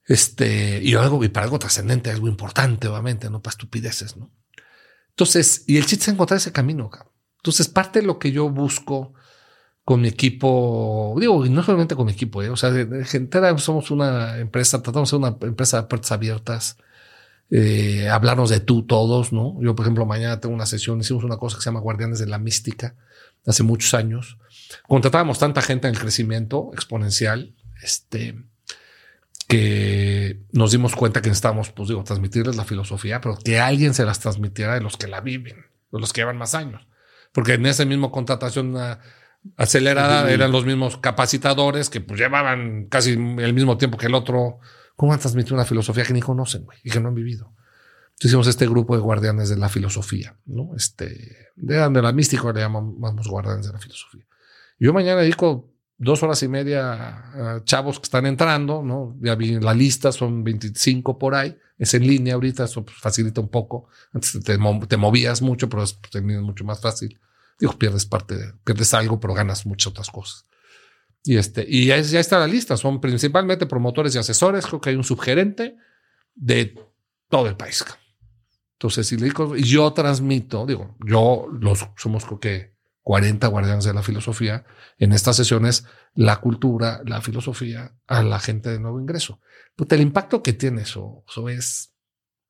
[0.07, 4.33] Este, y algo, y para algo trascendente, algo importante, obviamente, no para estupideces, ¿no?
[5.11, 7.13] Entonces, y el chiste es encontrar ese camino, cabrón.
[7.37, 9.13] Entonces, parte de lo que yo busco
[9.89, 12.51] con mi equipo, digo, no solamente con mi equipo, ¿eh?
[12.51, 16.13] o sea, de, de gente, somos una empresa, tratamos de ser una empresa de puertas
[16.13, 16.77] abiertas,
[17.51, 19.57] eh, hablarnos de tú todos, ¿no?
[19.63, 22.27] Yo, por ejemplo, mañana tengo una sesión, hicimos una cosa que se llama Guardianes de
[22.27, 22.97] la Mística,
[23.47, 24.37] hace muchos años.
[24.87, 28.37] Contratábamos tanta gente en el crecimiento exponencial, este,
[29.47, 34.05] que nos dimos cuenta que necesitábamos, pues digo, transmitirles la filosofía, pero que alguien se
[34.05, 36.87] las transmitiera de los que la viven, de los que llevan más años.
[37.33, 38.77] Porque en esa misma contratación
[39.57, 44.59] acelerada eran los mismos capacitadores que pues llevaban casi el mismo tiempo que el otro.
[44.97, 47.53] ¿Cómo han transmitido una filosofía que ni conocen güey, y que no han vivido?
[48.19, 50.75] Entonces hicimos este grupo de guardianes de la filosofía, ¿no?
[50.77, 54.27] Este, de, de la mística le llamamos guardianes de la filosofía.
[54.81, 59.17] Yo mañana dedico dos horas y media a chavos que están entrando, ¿no?
[59.21, 61.57] Ya vi la lista, son 25 por ahí.
[61.77, 63.89] Es en línea ahorita, eso pues, facilita un poco.
[64.13, 64.59] Antes te,
[64.89, 67.21] te movías mucho, pero es pues, mucho más fácil.
[67.59, 70.47] Digo, pierdes parte, de, pierdes algo, pero ganas muchas otras cosas.
[71.25, 72.77] Y este, y ya, ya, está la lista.
[72.77, 74.67] Son principalmente promotores y asesores.
[74.67, 75.77] Creo que hay un subgerente
[76.35, 76.75] de
[77.29, 77.85] todo el país.
[78.75, 83.95] Entonces, si le digo, yo transmito, digo, yo los somos creo que 40 guardianes de
[83.95, 84.65] la filosofía
[84.99, 85.85] en estas sesiones,
[86.15, 89.41] la cultura, la filosofía a la gente de nuevo ingreso.
[89.75, 91.95] Pues el impacto que tiene eso, eso es,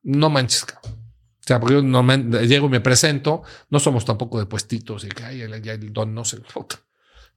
[0.03, 1.08] no manches, cabrón.
[1.49, 3.41] O sea, porque yo no me, llego y me presento,
[3.71, 6.43] no somos tampoco de puestitos y que hay el, don no sé.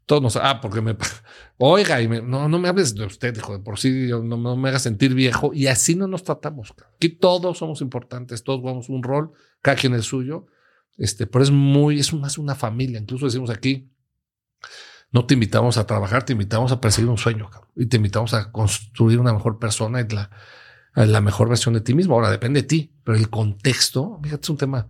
[0.05, 0.97] Todos nos, ah, porque me,
[1.57, 4.68] oiga, y no, no me hables de usted, hijo, de por sí no, no, me
[4.68, 5.53] haga sentir viejo.
[5.53, 6.74] Y así no nos tratamos.
[6.93, 9.32] Aquí todos somos importantes, todos jugamos un rol,
[9.62, 10.47] cada quien el suyo.
[10.97, 12.99] Este, pero es muy, es más una familia.
[12.99, 13.93] Incluso decimos aquí,
[15.14, 18.51] no te invitamos a trabajar, te invitamos a perseguir un sueño y te invitamos a
[18.51, 20.30] construir una mejor persona y la,
[20.93, 22.15] la mejor versión de ti mismo.
[22.15, 24.89] Ahora depende de ti, pero el contexto, fíjate, es un tema.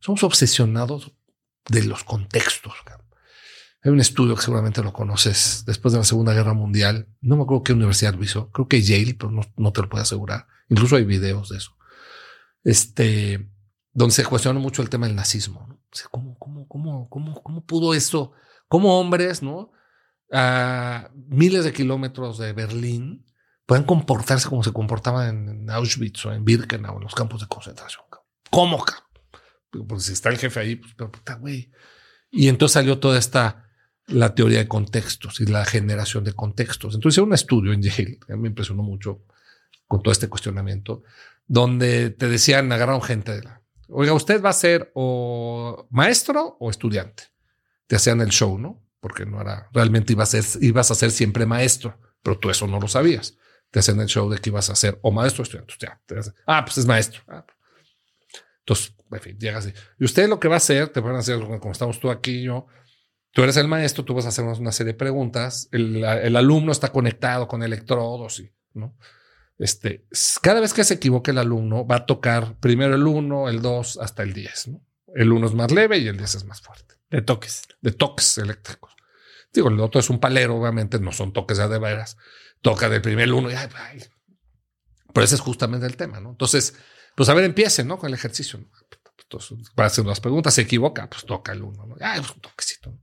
[0.00, 1.12] Somos obsesionados
[1.68, 2.74] de los contextos.
[3.82, 7.08] Hay un estudio que seguramente lo conoces después de la Segunda Guerra Mundial.
[7.20, 8.50] No me acuerdo qué universidad lo hizo.
[8.50, 10.46] Creo que Yale, pero no, no te lo puedo asegurar.
[10.68, 11.76] Incluso hay videos de eso.
[12.64, 13.48] Este,
[13.92, 15.80] donde se cuestiona mucho el tema del nazismo.
[16.10, 18.32] ¿Cómo, cómo, cómo, cómo, cómo pudo esto?
[18.68, 19.70] ¿Cómo hombres, no?
[20.32, 23.24] A miles de kilómetros de Berlín
[23.68, 28.02] puedan comportarse como se comportaban en Auschwitz o en Birkenau, en los campos de concentración.
[28.48, 28.82] ¿Cómo?
[29.70, 31.70] Porque si está el jefe ahí, pues, pero puta, güey.
[32.30, 33.68] Y entonces salió toda esta,
[34.06, 36.94] la teoría de contextos y la generación de contextos.
[36.94, 39.26] Entonces un estudio en Yale, me impresionó mucho
[39.86, 41.02] con todo este cuestionamiento,
[41.46, 43.60] donde te decían, agarraron gente de la,
[43.90, 47.24] oiga, usted va a ser o maestro o estudiante.
[47.86, 48.82] Te hacían el show, ¿no?
[48.98, 52.66] Porque no era, realmente ibas a ser, ibas a ser siempre maestro, pero tú eso
[52.66, 53.36] no lo sabías
[53.70, 55.74] te hacen el show de que ibas a ser o maestro o estudiante.
[55.78, 56.00] Ya,
[56.46, 57.22] ah, pues es maestro.
[57.28, 57.58] Ah, pues.
[58.60, 61.20] Entonces, en fin, llegas y, y usted lo que va a hacer, te van a
[61.20, 62.66] hacer como estamos tú aquí y yo,
[63.32, 66.72] tú eres el maestro, tú vas a hacernos una serie de preguntas, el, el alumno
[66.72, 68.96] está conectado con electrodos y, ¿no?
[69.58, 70.06] Este,
[70.40, 73.98] cada vez que se equivoque el alumno, va a tocar primero el 1, el 2,
[74.00, 74.68] hasta el 10.
[74.68, 74.80] ¿no?
[75.14, 76.94] El 1 es más leve y el 10 es más fuerte.
[77.10, 77.64] De toques.
[77.80, 78.94] De toques eléctricos.
[79.52, 82.16] Digo, el otro es un palero, obviamente, no son toques ya de veras.
[82.60, 84.04] Toca del primer uno y ay, ay.
[85.12, 86.30] Pero ese es justamente el tema, ¿no?
[86.30, 86.74] Entonces,
[87.14, 87.98] pues a ver, empiece, ¿no?
[87.98, 88.60] Con el ejercicio.
[89.22, 91.96] Entonces, para hacer las preguntas, se equivoca, pues toca el uno, ¿no?
[92.00, 92.98] Ay, un toquecito.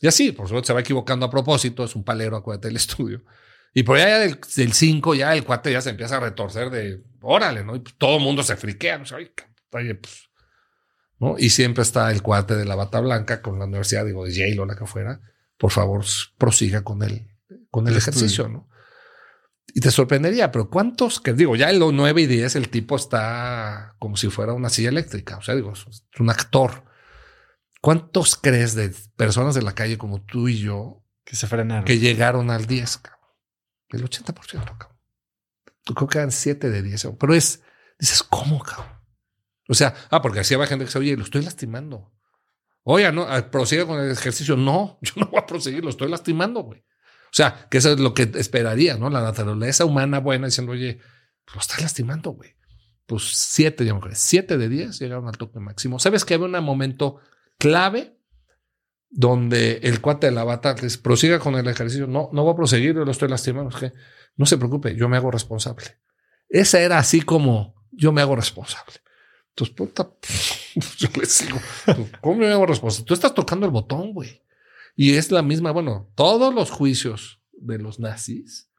[0.00, 3.22] Y así, por supuesto, se va equivocando a propósito, es un palero, acuérdate del estudio.
[3.74, 7.64] Y por allá del 5, ya el cuate ya se empieza a retorcer de órale,
[7.64, 7.76] ¿no?
[7.76, 9.04] Y pues, todo el mundo se friquea, ¿no?
[9.70, 10.28] Pues,
[11.18, 11.36] ¿no?
[11.38, 14.58] Y siempre está el cuate de la bata blanca con la universidad, digo, de Yale
[14.58, 15.20] o la que fuera.
[15.56, 16.04] Por favor,
[16.36, 17.28] prosiga con el,
[17.70, 18.68] con el, ejercicio, ¿no?
[19.74, 21.56] Y te sorprendería, pero ¿cuántos que digo?
[21.56, 25.38] Ya en los 9 y 10 el tipo está como si fuera una silla eléctrica.
[25.38, 25.86] O sea, digo, es
[26.18, 26.84] un actor.
[27.80, 31.84] ¿Cuántos crees de personas de la calle como tú y yo que se frenaron?
[31.84, 33.28] Que llegaron al 10, cabrón?
[33.88, 34.98] El 80%, cabrón.
[35.84, 37.08] Creo que eran 7 de 10.
[37.18, 37.62] Pero es,
[37.98, 39.02] dices, ¿cómo, cabrón?
[39.68, 42.12] O sea, ah, porque así va gente que se oye, lo estoy lastimando.
[42.84, 44.56] Oye, no, ah, prosiga con el ejercicio.
[44.56, 46.84] No, yo no voy a proseguir, lo estoy lastimando, güey.
[47.32, 49.08] O sea, que eso es lo que esperaría, ¿no?
[49.08, 51.00] La naturaleza humana buena diciendo, oye,
[51.54, 52.50] lo estás lastimando, güey.
[53.06, 55.98] Pues siete, ya me siete de diez llegaron al toque máximo.
[55.98, 57.20] ¿Sabes que había un momento
[57.58, 58.18] clave
[59.12, 62.06] donde el cuate de la bata les prosiga con el ejercicio.
[62.06, 63.70] No, no voy a proseguir, yo lo estoy lastimando.
[63.70, 63.92] Es que
[64.36, 65.84] no se preocupe, yo me hago responsable.
[66.48, 68.94] Esa era así como yo me hago responsable.
[69.50, 70.10] Entonces, puta,
[70.96, 71.60] yo le sigo.
[72.22, 73.06] ¿Cómo me hago responsable?
[73.06, 74.42] Tú estás tocando el botón, güey.
[74.94, 78.70] Y es la misma, bueno, todos los juicios de los nazis,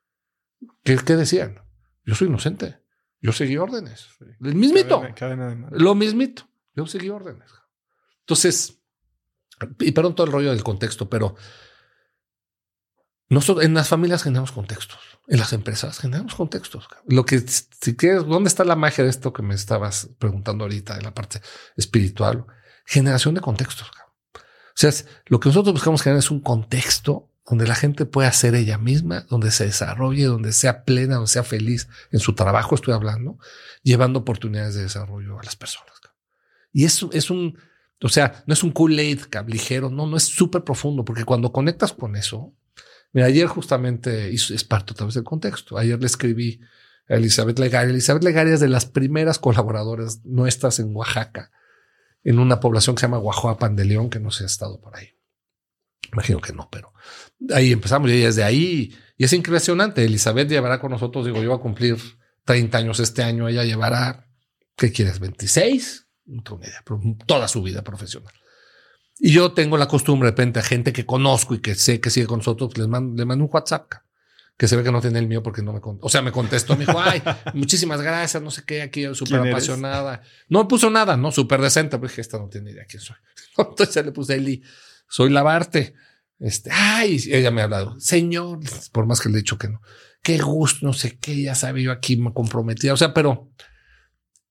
[0.83, 1.61] ¿qué, qué decían?
[2.05, 2.83] Yo soy inocente.
[3.21, 4.09] Yo seguí órdenes.
[4.41, 5.01] El mismito.
[5.71, 6.47] lo mismito.
[6.75, 7.49] Yo seguí órdenes.
[8.19, 8.81] Entonces,
[9.79, 11.35] y perdón todo el rollo del contexto, pero
[13.29, 16.87] nosotros en las familias generamos contextos, en las empresas generamos contextos.
[17.07, 20.97] Lo que, si quieres, ¿dónde está la magia de esto que me estabas preguntando ahorita
[20.97, 21.41] en la parte
[21.77, 22.45] espiritual?
[22.85, 23.89] Generación de contextos.
[24.75, 24.91] O sea,
[25.27, 29.25] lo que nosotros buscamos generar es un contexto donde la gente pueda ser ella misma,
[29.29, 33.37] donde se desarrolle, donde sea plena, donde sea feliz en su trabajo, estoy hablando,
[33.83, 35.93] llevando oportunidades de desarrollo a las personas.
[36.73, 37.57] Y eso es un,
[38.01, 41.93] o sea, no es un Kool-Aid ligero, no, no es súper profundo, porque cuando conectas
[41.93, 42.53] con eso,
[43.13, 45.77] mira, ayer justamente es parte otra vez del contexto.
[45.77, 46.59] Ayer le escribí
[47.07, 47.91] a Elizabeth Legaria.
[47.91, 51.51] Elizabeth Legaria es de las primeras colaboradoras nuestras en Oaxaca,
[52.23, 54.95] en una población que se llama Guajuapan de León, que no se ha estado por
[54.95, 55.09] ahí.
[56.11, 56.93] Imagino que no, pero
[57.53, 60.03] ahí empezamos y desde ahí, y es impresionante.
[60.05, 61.97] Elizabeth llevará con nosotros, digo, yo voy a cumplir
[62.45, 64.27] 30 años este año, ella llevará,
[64.75, 65.19] ¿qué quieres?
[65.19, 66.83] 26 no idea,
[67.25, 68.33] toda su vida profesional.
[69.19, 72.09] Y yo tengo la costumbre de repente a gente que conozco y que sé que
[72.09, 73.91] sigue con nosotros, les mando, le mando un WhatsApp
[74.57, 76.05] que se ve que no tiene el mío porque no me contó.
[76.05, 77.21] O sea, me contestó, me dijo, ay,
[77.53, 80.21] muchísimas gracias, no sé qué, aquí súper apasionada.
[80.47, 83.17] No puso nada, no, súper decente, porque esta no tiene idea quién soy.
[83.57, 84.61] Entonces ya le puse Eli,
[85.07, 85.95] soy Lavarte.
[86.39, 88.59] Este, ay, ella me ha hablado, señor,
[88.91, 89.81] por más que le he dicho que no,
[90.21, 92.93] qué gusto, no sé qué, ya sabe, yo aquí me comprometía.
[92.93, 93.51] O sea, pero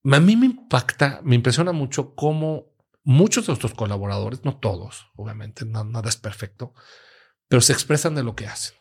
[0.03, 2.73] a mí me impacta, me impresiona mucho cómo
[3.03, 6.73] muchos de nuestros colaboradores, no todos, obviamente, nada es perfecto,
[7.47, 8.75] pero se expresan de lo que hacen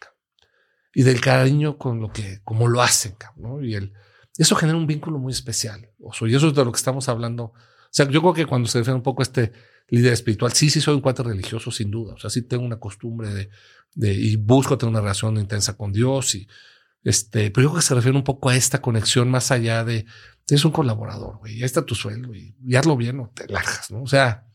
[0.94, 3.62] y del cariño con lo que, como lo hacen, ¿no?
[3.62, 3.92] Y el,
[4.36, 5.90] eso genera un vínculo muy especial.
[6.00, 7.44] O y eso es de lo que estamos hablando.
[7.44, 7.54] O
[7.90, 9.52] sea, yo creo que cuando se refiere un poco a este
[9.88, 12.14] líder espiritual, sí, sí soy un cuate religioso, sin duda.
[12.14, 13.50] O sea, sí tengo una costumbre de,
[13.94, 16.48] de y busco tener una relación intensa con Dios y,
[17.04, 20.06] este, pero yo creo que se refiere un poco a esta conexión más allá de,
[20.48, 23.90] es un colaborador, güey, ya está tu sueldo y, y hazlo bien o te largas,
[23.90, 24.02] ¿no?
[24.02, 24.46] O sea,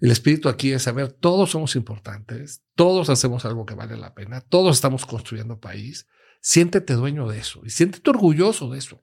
[0.00, 4.40] el espíritu aquí es saber, todos somos importantes, todos hacemos algo que vale la pena,
[4.40, 6.06] todos estamos construyendo país,
[6.40, 9.02] siéntete dueño de eso y siéntete orgulloso de eso.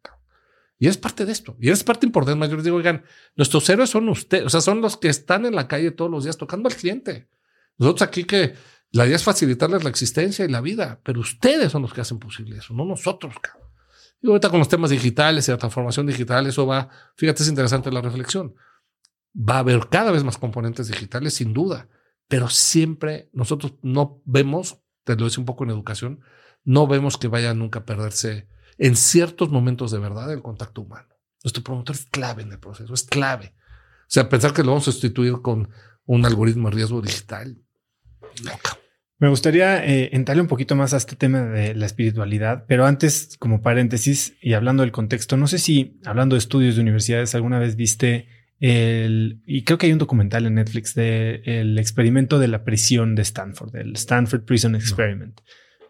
[0.77, 1.55] Y eres parte de esto.
[1.59, 2.49] Y eres parte importante.
[2.49, 3.05] Yo les digo, oigan,
[3.35, 4.45] nuestros héroes son ustedes.
[4.45, 7.29] O sea, son los que están en la calle todos los días tocando al cliente.
[7.77, 8.55] Nosotros aquí que
[8.91, 12.19] la idea es facilitarles la existencia y la vida, pero ustedes son los que hacen
[12.19, 13.69] posible eso, no nosotros, cabrón.
[14.21, 17.91] Y ahorita con los temas digitales y la transformación digital, eso va, fíjate, es interesante
[17.91, 18.55] la reflexión.
[19.37, 21.89] Va a haber cada vez más componentes digitales, sin duda,
[22.27, 26.21] pero siempre nosotros no vemos, te lo decía un poco en educación,
[26.63, 28.47] no vemos que vaya nunca a perderse
[28.77, 31.09] en ciertos momentos de verdad el contacto humano.
[31.43, 33.53] Nuestro promotor es clave en el proceso, es clave.
[34.01, 35.69] O sea, pensar que lo vamos a sustituir con
[36.05, 37.61] un algoritmo de riesgo digital,
[38.43, 38.51] no,
[39.17, 43.37] me gustaría eh, entrarle un poquito más a este tema de la espiritualidad, pero antes,
[43.39, 47.57] como paréntesis y hablando del contexto, no sé si hablando de estudios de universidades, alguna
[47.57, 48.27] vez viste
[48.67, 53.13] el, y creo que hay un documental en Netflix de el experimento de la prisión
[53.13, 55.39] de Stanford, el Stanford Prison Experiment.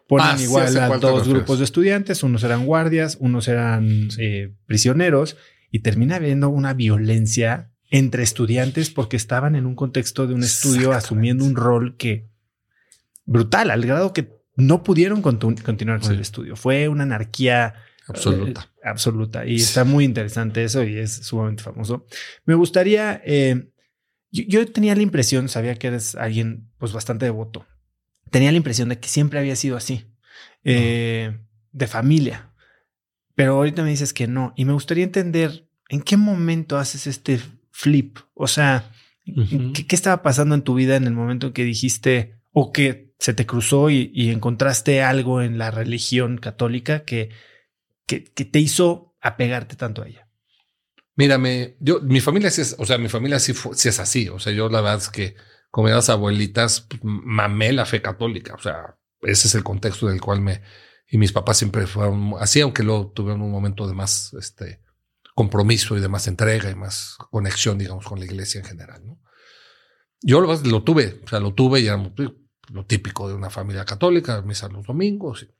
[0.06, 5.36] Ponen Ah, igual a dos grupos de estudiantes, unos eran guardias, unos eran eh, prisioneros,
[5.70, 10.92] y termina habiendo una violencia entre estudiantes porque estaban en un contexto de un estudio
[10.92, 12.28] asumiendo un rol que
[13.24, 16.14] brutal, al grado que no pudieron continuar con Sí.
[16.14, 16.56] el estudio.
[16.56, 17.74] Fue una anarquía
[18.08, 18.70] Absoluta.
[18.76, 19.46] eh, absoluta.
[19.46, 19.64] Y Sí.
[19.66, 22.06] está muy interesante eso y es sumamente famoso.
[22.44, 23.68] Me gustaría, eh,
[24.30, 27.66] yo, yo tenía la impresión, sabía que eres alguien pues bastante devoto.
[28.30, 30.06] Tenía la impresión de que siempre había sido así,
[30.64, 31.36] eh,
[31.72, 32.50] de familia.
[33.34, 34.52] Pero ahorita me dices que no.
[34.56, 38.18] Y me gustaría entender en qué momento haces este flip.
[38.34, 38.90] O sea.
[39.74, 43.12] ¿qué, qué estaba pasando en tu vida en el momento en que dijiste o que
[43.18, 47.30] se te cruzó y, y encontraste algo en la religión católica que,
[48.06, 50.28] que, te hizo apegarte tanto a ella?
[51.16, 54.28] Mírame, yo, mi familia sí es, o sea, mi familia sí, fu- sí es así.
[54.28, 55.34] O sea, yo la verdad es que
[55.70, 58.54] como las abuelitas, pues, mamé la fe católica.
[58.54, 60.62] O sea, ese es el contexto del cual me,
[61.08, 64.82] y mis papás siempre fueron así, aunque luego tuvieron un momento de más, este,
[65.34, 69.20] compromiso y de más entrega y más conexión, digamos, con la iglesia en general, ¿no?
[70.22, 71.98] Yo lo, lo tuve, o sea, lo tuve y era
[72.72, 75.42] lo típico de una familia católica, misa los domingos.
[75.42, 75.54] Y,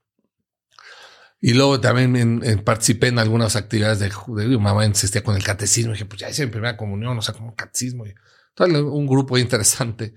[1.40, 5.90] y luego también participé en algunas actividades de, de- mi mamá insistía con el catecismo.
[5.90, 8.06] Y dije, pues ya hice mi primera comunión, o sea, como catecismo.
[8.06, 8.14] Y
[8.58, 10.14] un grupo interesante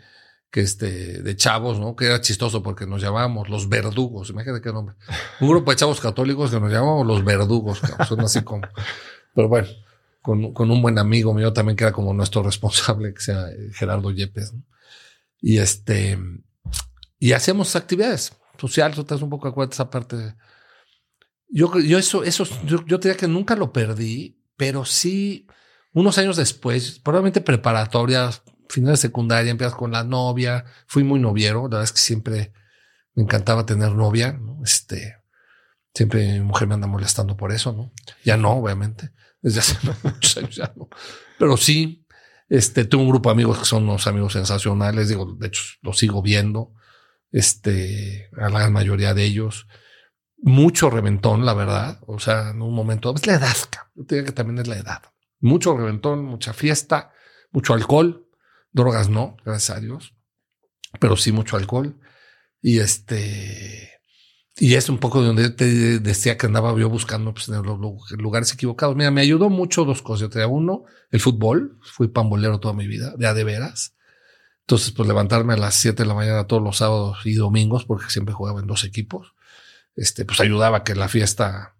[0.50, 1.96] que este, de chavos, ¿no?
[1.96, 4.30] Que era chistoso porque nos llamábamos los verdugos.
[4.32, 4.96] Imagínate qué nombre.
[5.42, 7.82] Un grupo de chavos católicos que nos llamábamos los verdugos.
[8.08, 8.64] Son así como,
[9.36, 9.68] pero bueno,
[10.22, 13.70] con, con un buen amigo mío también que era como nuestro responsable, que sea eh,
[13.74, 14.54] Gerardo Yepes.
[14.54, 14.64] ¿no?
[15.42, 16.18] Y este,
[17.20, 20.36] y hacíamos actividades sociales, das un poco de esa parte.
[21.50, 25.48] Yo, yo eso, eso, yo, yo diría que nunca lo perdí, pero sí
[25.94, 31.64] unos años después, probablemente preparatorias, final de secundaria, empiezas con la novia, fui muy noviero,
[31.64, 32.54] la verdad es que siempre
[33.16, 34.60] me encantaba tener novia, ¿no?
[34.64, 35.18] Este,
[35.94, 37.92] siempre mi mujer me anda molestando por eso, ¿no?
[38.24, 39.12] Ya no, obviamente,
[39.42, 40.90] desde hace muchos años ya no,
[41.40, 42.06] pero sí,
[42.48, 45.98] este, tuve un grupo de amigos que son unos amigos sensacionales, digo, de hecho, los
[45.98, 46.74] sigo viendo,
[47.32, 49.68] este, a la gran mayoría de ellos,
[50.42, 53.56] mucho reventón, la verdad, o sea, en un momento, es la edad,
[54.08, 55.02] que también es la edad,
[55.40, 57.12] mucho reventón, mucha fiesta,
[57.52, 58.28] mucho alcohol,
[58.72, 60.16] drogas no, gracias a Dios,
[61.00, 62.00] pero sí mucho alcohol.
[62.62, 63.92] Y este,
[64.58, 67.80] y es un poco de donde te decía que andaba yo buscando pues, en los
[67.80, 68.96] lu- lugares equivocados.
[68.96, 70.30] Mira, me ayudó mucho dos cosas.
[70.34, 73.96] Yo uno, el fútbol, fui pambolero toda mi vida, de de veras.
[74.62, 78.10] Entonces, pues levantarme a las 7 de la mañana todos los sábados y domingos, porque
[78.10, 79.34] siempre jugaba en dos equipos,
[79.96, 81.76] este, pues ayudaba que la fiesta,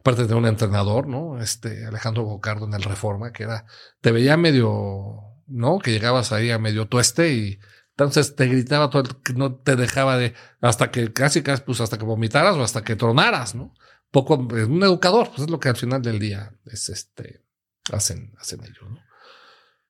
[0.00, 1.40] aparte de un entrenador, ¿no?
[1.40, 3.64] Este, Alejandro Gocardo en el Reforma, que era,
[4.00, 5.78] te veía medio, ¿no?
[5.78, 7.58] Que llegabas ahí a medio tueste y
[7.90, 11.98] entonces te gritaba todo, el- no te dejaba de, hasta que casi, casi, pues hasta
[11.98, 13.74] que vomitaras o hasta que tronaras, ¿no?
[14.10, 17.44] Poco, es un educador, pues es lo que al final del día es este,
[17.92, 18.98] hacen, hacen ellos, ¿no?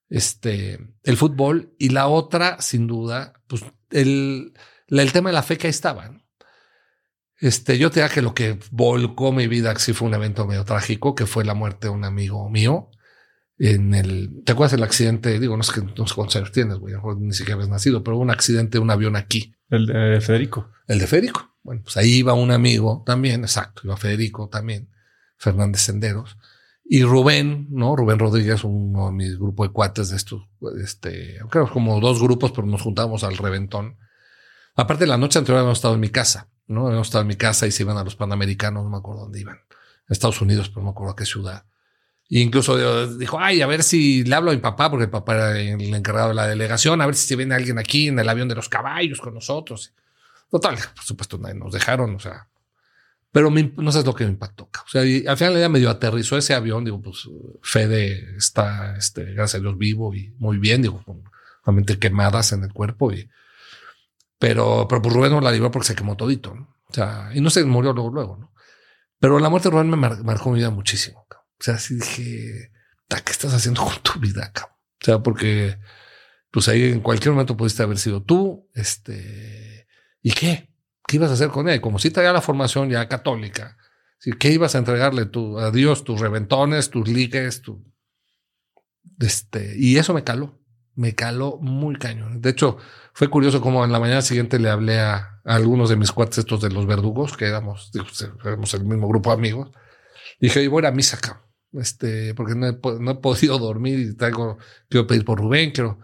[0.08, 4.52] Este, el fútbol y la otra, sin duda, pues el,
[4.88, 6.21] el tema de la fe que ahí estaba, ¿no?
[7.42, 10.46] Este, yo te diría que lo que volcó mi vida, que sí fue un evento
[10.46, 12.88] medio trágico, que fue la muerte de un amigo mío
[13.58, 15.40] en el, ¿te acuerdas del accidente?
[15.40, 18.16] Digo, no sé, qué- no sé cuántos años tienes, güey, ni siquiera habías nacido, pero
[18.16, 20.70] hubo un accidente de un avión aquí, El de Federico.
[20.86, 21.50] el de Federico.
[21.64, 24.88] Bueno, pues ahí iba un amigo también, exacto, iba Federico también,
[25.36, 26.36] Fernández Senderos.
[26.84, 27.94] Y Rubén, ¿no?
[27.96, 30.42] Rubén Rodríguez, uno de mis grupos de cuates de estos,
[30.82, 33.96] este, creo que como dos grupos, pero nos juntamos al reventón.
[34.74, 36.86] Aparte, la noche anterior habíamos estado en mi casa, ¿no?
[36.86, 39.40] Habíamos estado en mi casa y se iban a los Panamericanos, no me acuerdo dónde
[39.40, 39.58] iban.
[40.08, 41.64] Estados Unidos, pero no me acuerdo a qué ciudad.
[42.28, 45.34] Y incluso dijo, ay, a ver si le hablo a mi papá, porque el papá
[45.34, 48.28] era el encargado de la delegación, a ver si se viene alguien aquí en el
[48.28, 49.92] avión de los caballos con nosotros.
[50.50, 52.48] Total, por supuesto, nadie nos dejaron, o sea,
[53.30, 54.64] pero no sé lo que me impactó.
[54.64, 57.28] O sea, y al final ya medio aterrizó ese avión, digo, pues
[57.62, 61.22] Fede está, este, gracias a Dios, vivo y muy bien, digo, con
[61.64, 63.28] la quemadas en el cuerpo y,
[64.42, 66.50] pero, pero pues Rubén no la libró porque se quemó todito.
[66.50, 68.52] O sea, y no se murió luego, luego, ¿no?
[69.20, 71.24] Pero la muerte de Rubén me mar- marcó mi vida muchísimo.
[71.30, 72.72] O sea, sí dije,
[73.06, 74.76] "Ta, ¿qué estás haciendo con tu vida, cabrón?
[75.00, 75.78] O sea, porque
[76.50, 79.86] pues ahí en cualquier momento pudiste haber sido tú, este,
[80.22, 80.74] ¿y qué?
[81.06, 81.80] ¿Qué ibas a hacer con él?
[81.80, 83.76] Como si traía la formación ya católica.
[84.40, 86.02] ¿qué ibas a entregarle tú, a Dios?
[86.02, 87.84] Tus reventones, tus ligues, tu,
[89.20, 90.60] este, y eso me caló,
[90.94, 92.40] me caló muy cañón.
[92.40, 92.76] De hecho,
[93.12, 96.60] fue curioso como en la mañana siguiente le hablé a, algunos de mis cuates estos
[96.60, 97.90] de los verdugos, que éramos,
[98.44, 99.70] éramos el mismo grupo de amigos.
[100.40, 101.42] Dije, oye, voy a ir a misa, cabrón.
[101.72, 104.58] este, porque no he, no he podido dormir y traigo,
[104.88, 105.98] quiero pedir por Rubén, quiero,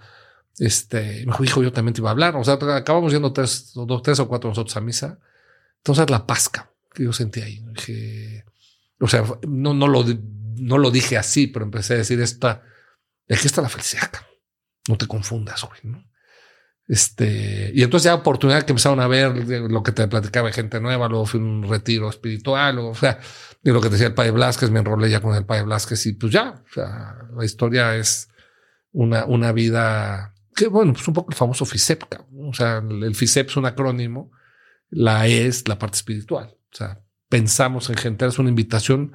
[0.59, 2.37] este, me dijo, yo también te iba a hablar.
[2.37, 5.19] O sea, acabamos yendo tres, dos, tres o cuatro nosotros a misa.
[5.79, 7.65] Entonces la pasca que yo sentí ahí.
[7.75, 8.45] Dije,
[9.01, 10.05] o sea, no, no, lo,
[10.57, 12.63] no lo dije así, pero empecé a decir esta,
[13.29, 14.11] aquí está la felicidad.
[14.89, 16.03] No te confundas, güey.
[16.89, 21.07] Este, y entonces ya oportunidad que empezaron a ver lo que te platicaba gente nueva,
[21.07, 23.21] luego fui un retiro espiritual, o, sea,
[23.63, 26.15] y lo que decía el Padre Blasquez, me enrolé ya con el Padre Blasquez y
[26.15, 28.31] pues ya, o sea, la historia es
[28.93, 32.05] una, una vida que bueno, pues un poco el famoso FISEP,
[32.39, 34.33] o sea, el FISEP es un acrónimo,
[34.89, 39.13] la E es la parte espiritual, o sea, pensamos en gente, es una invitación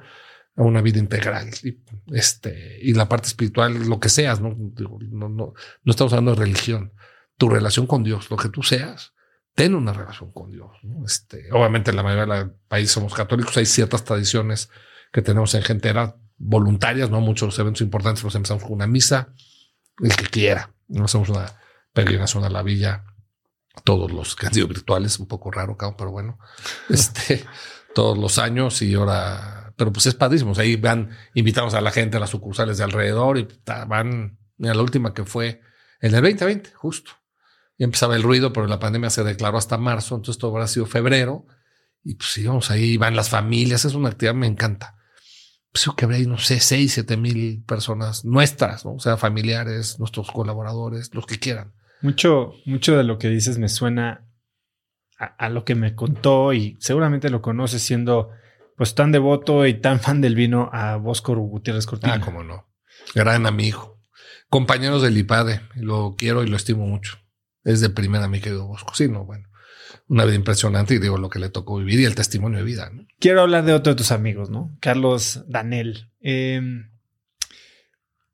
[0.56, 1.50] a una vida integral.
[1.62, 1.80] Y,
[2.12, 4.56] este, y la parte espiritual, lo que seas, ¿no?
[4.78, 6.92] No, no, no estamos hablando de religión
[7.36, 9.12] tu relación con Dios, lo que tú seas,
[9.54, 10.70] ten una relación con Dios.
[11.04, 14.70] Este, obviamente en la mayoría del país somos católicos, hay ciertas tradiciones
[15.12, 19.32] que tenemos en gentera voluntarias, no muchos eventos importantes, los empezamos con una misa,
[20.00, 21.52] el que quiera, no hacemos una
[21.92, 23.04] peregrinación a la villa,
[23.84, 26.38] todos los que han sido virtuales, un poco raro, pero bueno,
[26.88, 27.44] este,
[27.94, 30.52] todos los años y ahora, pero pues es padrísimo.
[30.56, 33.48] ahí van, invitamos a la gente a las sucursales de alrededor y
[33.86, 35.60] van, mira, la última que fue
[36.00, 37.12] en el 2020, justo
[37.76, 40.86] y empezaba el ruido, pero la pandemia se declaró hasta marzo, entonces todo habrá sido
[40.86, 41.46] febrero.
[42.02, 44.98] Y pues íbamos ahí, van las familias, es una actividad, me encanta.
[45.72, 48.94] Pues yo que habría, no sé, seis, siete mil personas nuestras, ¿no?
[48.94, 51.72] O sea, familiares, nuestros colaboradores, los que quieran.
[52.02, 54.28] Mucho, mucho de lo que dices me suena
[55.18, 58.30] a, lo que me contó y seguramente lo conoces siendo
[58.76, 62.14] pues tan devoto y tan fan del vino a Bosco Gutiérrez Cortina.
[62.14, 62.66] Ah, cómo no.
[63.14, 64.00] Gran amigo.
[64.48, 65.60] Compañeros del IPADE.
[65.74, 67.18] Lo quiero y lo estimo mucho
[67.64, 68.94] es de primera, mi querido Bosco.
[68.94, 69.48] Sí, no, bueno,
[70.08, 72.90] una vida impresionante y digo lo que le tocó vivir y el testimonio de vida.
[72.92, 73.06] ¿no?
[73.18, 74.76] Quiero hablar de otro de tus amigos, ¿no?
[74.80, 76.12] Carlos Danel.
[76.20, 76.90] Em,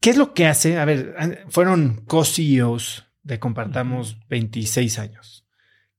[0.00, 0.78] ¿Qué es lo que hace?
[0.78, 5.46] A ver, fueron co-CEOs de Compartamos 26 años.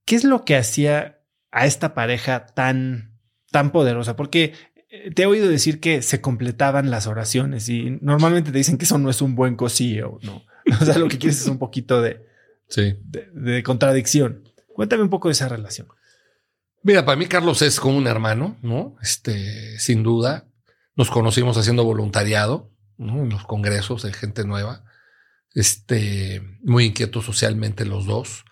[0.04, 1.20] ¿Qué es lo que hacía
[1.52, 3.11] a esta pareja tan,
[3.52, 4.16] tan poderosa?
[4.16, 4.54] Porque
[4.90, 8.84] eh, te he oído decir que se completaban las oraciones y normalmente te dicen que
[8.84, 10.44] eso no es un buen co-CEO, ¿no?
[10.80, 12.24] O sea, lo que quieres es un poquito de,
[12.68, 12.94] sí.
[13.02, 14.48] de, contradicción.
[14.68, 15.88] Cuéntame un poco de esa relación.
[16.84, 18.96] Mira, para mí Carlos es como un hermano, ¿no?
[19.02, 20.46] Este, sin duda.
[20.94, 23.22] Nos conocimos haciendo voluntariado, ¿no?
[23.22, 24.84] En los congresos de gente nueva.
[25.54, 28.44] Este, muy inquietos socialmente los dos.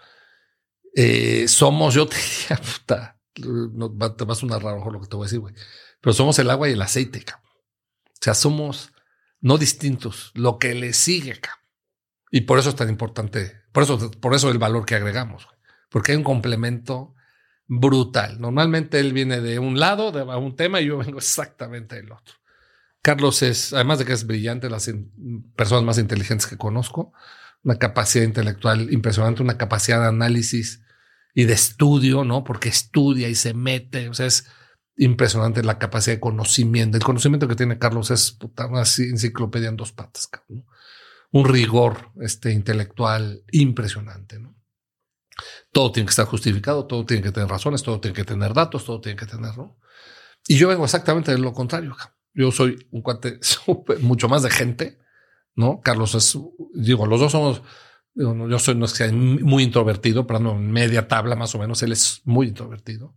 [0.96, 2.16] Eh, somos, yo te
[2.48, 5.54] diría, puta, no, te vas a sonar raro lo que te voy a decir, güey.
[6.00, 7.50] Pero somos el agua y el aceite, cabrón.
[7.50, 8.92] O sea, somos
[9.40, 10.32] no distintos.
[10.34, 11.60] Lo que le sigue, cabrón.
[12.30, 15.48] Y por eso es tan importante, por eso, por eso el valor que agregamos,
[15.88, 17.14] porque hay un complemento
[17.66, 18.40] brutal.
[18.40, 22.36] Normalmente él viene de un lado, de un tema, y yo vengo exactamente del otro.
[23.02, 24.90] Carlos es, además de que es brillante, las
[25.56, 27.12] personas más inteligentes que conozco,
[27.62, 30.82] una capacidad intelectual impresionante, una capacidad de análisis
[31.34, 32.44] y de estudio, ¿no?
[32.44, 34.46] Porque estudia y se mete, o sea, es
[34.96, 36.96] impresionante la capacidad de conocimiento.
[36.96, 38.36] El conocimiento que tiene Carlos es
[38.68, 40.64] una enciclopedia en dos patas, ¿no?
[41.32, 44.38] un rigor este, intelectual impresionante.
[44.38, 44.54] ¿no?
[45.72, 48.84] Todo tiene que estar justificado, todo tiene que tener razones, todo tiene que tener datos,
[48.84, 49.78] todo tiene que tener, ¿no?
[50.48, 51.96] Y yo vengo exactamente de lo contrario.
[52.32, 53.38] Yo soy un cuate
[54.00, 54.98] mucho más de gente,
[55.54, 55.80] ¿no?
[55.80, 56.36] Carlos es,
[56.74, 57.62] digo, los dos somos,
[58.14, 62.22] yo soy no es muy introvertido, pero no, media tabla más o menos, él es
[62.24, 63.16] muy introvertido.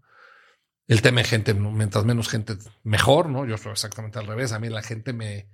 [0.87, 3.45] El tema de gente, mientras menos gente, mejor, ¿no?
[3.45, 4.51] Yo soy exactamente al revés.
[4.51, 5.47] A mí la gente me,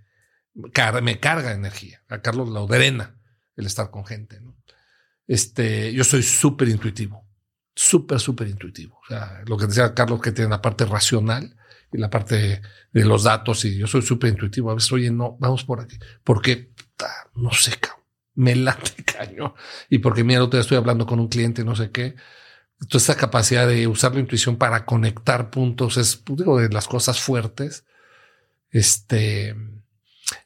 [0.53, 2.03] me carga energía.
[2.09, 3.19] A Carlos la drena
[3.55, 4.41] el estar con gente.
[5.27, 7.27] Este, yo soy súper intuitivo,
[7.75, 8.99] súper, súper intuitivo.
[9.03, 11.55] O sea, lo que decía Carlos, que tiene la parte racional
[11.91, 12.61] y la parte
[12.91, 14.71] de los datos, y yo soy súper intuitivo.
[14.71, 15.97] A veces, oye, no, vamos por aquí.
[16.23, 16.71] Porque,
[17.35, 17.75] no sé,
[18.39, 19.53] me late caño.
[19.89, 22.15] Y porque, mira, otro día estoy hablando con un cliente, no sé qué.
[22.81, 26.87] Entonces, esta capacidad de usar la intuición para conectar puntos es, pues, digo, de las
[26.87, 27.85] cosas fuertes.
[28.71, 29.55] Este,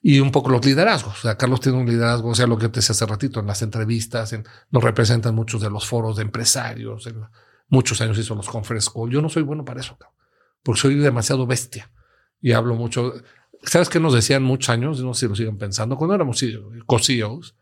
[0.02, 1.20] y un poco los liderazgos.
[1.20, 3.48] O sea, Carlos tiene un liderazgo, o sea, lo que te decía hace ratito, en
[3.48, 7.22] las entrevistas, en, nos representan muchos de los foros de empresarios, en,
[7.68, 9.12] muchos años hizo los conference call.
[9.12, 9.98] Yo no soy bueno para eso,
[10.64, 11.92] porque soy demasiado bestia
[12.42, 13.14] y hablo mucho.
[13.64, 15.02] ¿Sabes qué nos decían muchos años?
[15.02, 16.44] No sé si lo siguen pensando, cuando éramos
[16.86, 17.56] co-CEOs,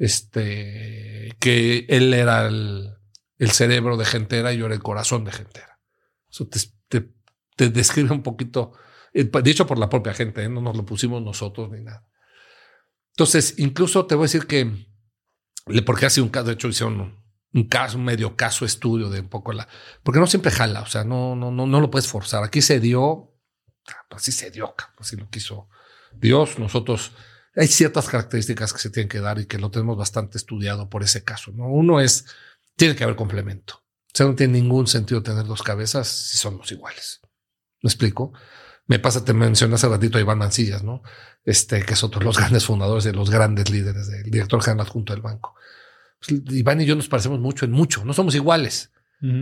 [0.00, 2.96] este, que él era el,
[3.52, 5.78] cerebro de Gentera y yo era el corazón de Gentera.
[6.28, 7.12] Eso te,
[7.56, 8.72] te, describe un poquito
[9.12, 10.48] eh, pues, dicho por la propia gente, ¿eh?
[10.48, 12.04] no nos lo pusimos nosotros ni nada.
[13.10, 14.88] Entonces, incluso te voy a decir que,
[15.84, 17.22] porque hace un caso, de hecho hicieron
[17.52, 19.68] un caso, un medio caso estudio de un poco la,
[20.02, 22.42] porque no siempre jala, o sea, no, no, no, no lo puedes forzar.
[22.42, 23.30] Aquí se dio
[24.10, 25.68] así se dio, así lo quiso
[26.12, 26.58] Dios.
[26.58, 27.12] Nosotros
[27.56, 31.02] hay ciertas características que se tienen que dar y que lo tenemos bastante estudiado por
[31.02, 31.52] ese caso.
[31.52, 31.68] ¿no?
[31.68, 32.26] Uno es,
[32.76, 33.82] tiene que haber complemento.
[34.12, 37.20] O sea, no tiene ningún sentido tener dos cabezas si somos iguales.
[37.82, 38.32] ¿Me explico?
[38.86, 41.02] Me pasa, te mencioné hace ratito a Iván Mancillas, ¿no?
[41.44, 44.86] Este, que es otro de los grandes fundadores de los grandes líderes del director general
[44.86, 45.54] adjunto del banco.
[46.18, 48.90] Pues, Iván y yo nos parecemos mucho en mucho, no somos iguales,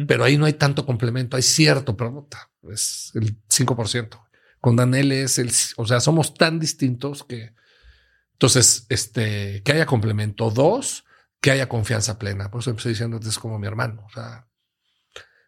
[0.09, 2.28] pero ahí no hay tanto complemento, hay cierto, pero
[2.72, 4.20] es el 5%.
[4.60, 7.52] Con Daniel es el, o sea, somos tan distintos que,
[8.39, 10.51] entonces, este, que haya complemento.
[10.51, 11.05] Dos,
[11.40, 12.52] que haya confianza plena.
[12.52, 14.05] Por eso empecé diciendo, es como mi hermano.
[14.06, 14.47] O sea,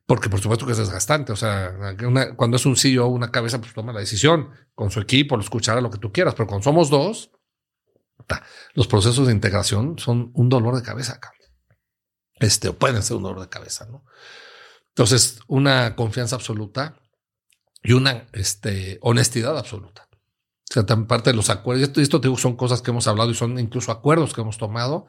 [0.07, 1.31] porque por supuesto que es desgastante.
[1.31, 1.73] O sea,
[2.37, 5.81] cuando es un CEO, una cabeza, pues toma la decisión con su equipo, lo escuchará
[5.81, 6.35] lo que tú quieras.
[6.35, 7.31] Pero cuando somos dos,
[8.75, 11.33] los procesos de integración son un dolor de cabeza acá.
[12.41, 14.05] Este, pueden ser un dolor de cabeza, ¿no?
[14.89, 17.01] Entonces, una confianza absoluta
[17.85, 20.10] y una este, honestidad absoluta.
[20.71, 21.89] O sea, parte de los acuerdos.
[21.89, 25.07] Esto, esto digo, son cosas que hemos hablado y son incluso acuerdos que hemos tomado.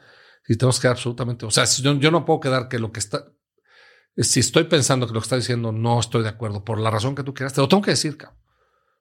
[0.48, 1.46] Y tenemos que absolutamente.
[1.46, 3.26] O sea, yo, yo no puedo quedar que lo que está
[4.18, 7.16] si estoy pensando que lo que está diciendo no estoy de acuerdo por la razón
[7.16, 8.40] que tú quieras, te lo tengo que decir, cabrón.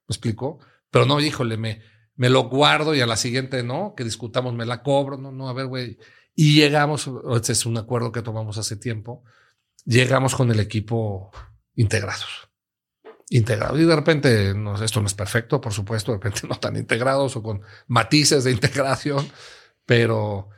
[0.08, 0.58] ¿Me explico?
[0.90, 1.82] Pero no, híjole, me,
[2.16, 5.16] me lo guardo y a la siguiente no, que discutamos, me la cobro.
[5.16, 5.98] No, no, a ver, güey.
[6.34, 9.24] Y llegamos, este es un acuerdo que tomamos hace tiempo,
[9.84, 11.30] llegamos con el equipo
[11.74, 12.49] integrados.
[13.32, 13.78] Integrados.
[13.78, 17.36] Y de repente, no, esto no es perfecto, por supuesto, de repente no tan integrados
[17.36, 19.27] o con matices de integración,
[19.86, 20.48] pero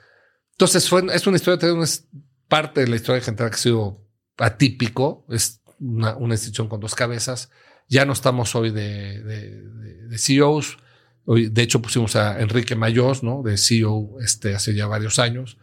[0.53, 2.09] entonces fue, es una historia, es
[2.49, 4.07] parte de la historia de gente que ha sido
[4.39, 7.51] atípico, es una, institución con dos cabezas.
[7.89, 10.79] Ya no estamos hoy de, de, CEOs.
[11.25, 13.43] Hoy, de hecho, pusimos a Enrique Mayos, ¿no?
[13.43, 15.59] De CEO este, hace ya varios años.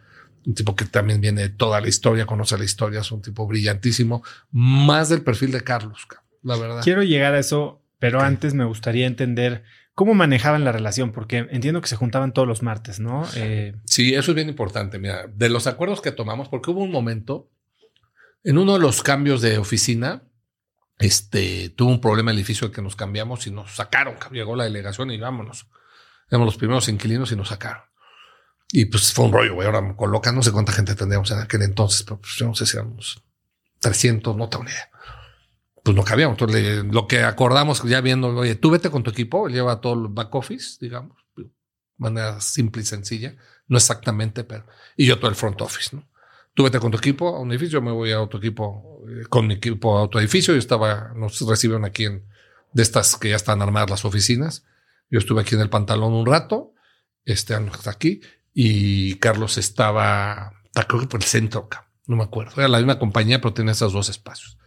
[0.45, 3.47] Un tipo que también viene de toda la historia, conoce la historia, es un tipo
[3.47, 4.23] brillantísimo.
[4.51, 6.05] Más del perfil de Carlos,
[6.43, 6.81] la verdad.
[6.83, 9.63] Quiero llegar a eso, pero antes me gustaría entender
[9.93, 13.27] cómo manejaban la relación, porque entiendo que se juntaban todos los martes, ¿no?
[13.35, 14.97] Eh, sí, eso es bien importante.
[14.97, 17.49] Mira, de los acuerdos que tomamos, porque hubo un momento
[18.43, 20.23] en uno de los cambios de oficina,
[20.97, 24.15] este, tuvo un problema el edificio al que nos cambiamos y nos sacaron.
[24.31, 25.67] Llegó la delegación y vámonos.
[26.29, 27.83] Éramos los primeros inquilinos y nos sacaron.
[28.71, 29.67] Y pues fue un rollo, güey.
[29.67, 32.65] Ahora colocan, no sé cuánta gente tendríamos en aquel entonces, pero pues yo no sé
[32.65, 33.23] si éramos
[33.79, 34.88] 300, no tengo ni idea.
[35.89, 36.39] Pues no cabíamos.
[36.39, 40.07] Entonces, lo que acordamos ya viendo, oye, tú vete con tu equipo, lleva todo el
[40.09, 41.49] back office, digamos, de
[41.97, 43.35] manera simple y sencilla.
[43.67, 44.67] No exactamente, pero.
[44.95, 46.07] Y yo todo el front office, ¿no?
[46.53, 49.47] Tú vete con tu equipo a un edificio, me voy a otro equipo, eh, con
[49.47, 50.53] mi equipo a otro edificio.
[50.53, 52.23] Yo estaba, nos reciben aquí en,
[52.71, 54.67] de estas que ya están armadas las oficinas.
[55.09, 56.75] Yo estuve aquí en el pantalón un rato,
[57.25, 58.21] este está aquí,
[58.53, 60.53] y Carlos estaba,
[60.87, 61.67] creo que por el centro,
[62.05, 62.51] no me acuerdo.
[62.57, 64.58] Era la misma compañía, pero tenía esos dos espacios.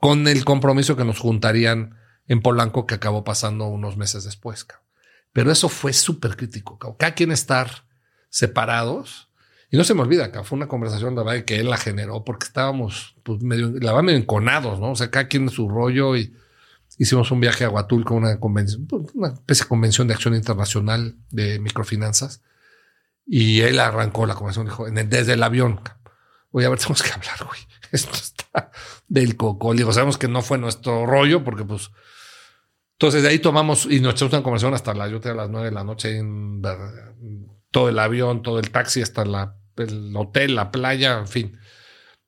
[0.00, 1.96] Con el compromiso que nos juntarían
[2.26, 4.66] en Polanco, que acabó pasando unos meses después.
[5.32, 6.78] Pero eso fue súper crítico.
[6.98, 7.84] Cada quien estar
[8.30, 9.30] separados
[9.70, 12.46] y no se me olvida, fue una conversación la verdad que él la generó porque
[12.46, 14.90] estábamos pues, medio, la verdad, enconados, ¿no?
[14.90, 16.34] O sea, cada quien en su rollo y
[16.98, 20.34] hicimos un viaje a Huatul con una convención, pues, una especie de convención de acción
[20.34, 22.42] internacional de microfinanzas.
[23.24, 25.80] Y él arrancó la conversación, dijo, desde el avión,
[26.52, 27.60] oye, a ver, tenemos que hablar, güey.
[27.92, 28.70] Esto está
[29.08, 29.74] del coco.
[29.74, 31.90] Digo, sabemos que no fue nuestro rollo porque pues...
[32.92, 35.70] Entonces de ahí tomamos y nos echamos una conversación hasta la, yo a las nueve
[35.70, 36.60] de la noche en,
[37.70, 41.58] todo el avión, todo el taxi hasta la el hotel, la playa, en fin.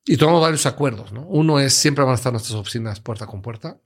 [0.05, 1.25] Y tomamos varios acuerdos, ¿no?
[1.27, 3.79] Uno es siempre van a estar nuestras oficinas puerta con puerta.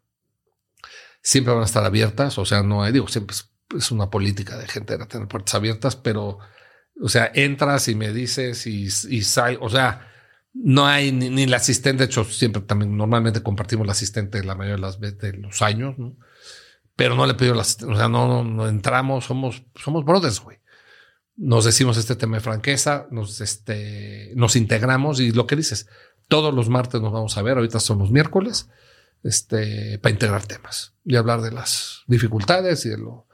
[1.22, 3.36] Siempre van a estar abiertas, o sea, no hay, digo, siempre
[3.76, 6.40] es, una política de gente de tener puertas abiertas, pero,
[7.02, 10.10] o sea, entras y me dices y, y sal, o sea,
[10.64, 14.56] no hay ni, ni, el asistente, de hecho, siempre también normalmente compartimos el asistente la
[14.56, 16.16] mayoría de las veces de los años, ¿no?
[16.96, 20.42] Pero no le pido el asistente, o sea, no, no, no entramos, somos, somos brothers,
[20.42, 20.58] güey
[21.38, 25.88] nos decimos este tema de franqueza, nos, este, nos integramos y lo que dices,
[26.28, 28.70] todos los martes nos vamos a ver, ahorita son los miércoles,
[29.24, 33.28] este, para integrar temas y hablar de las dificultades y de lo...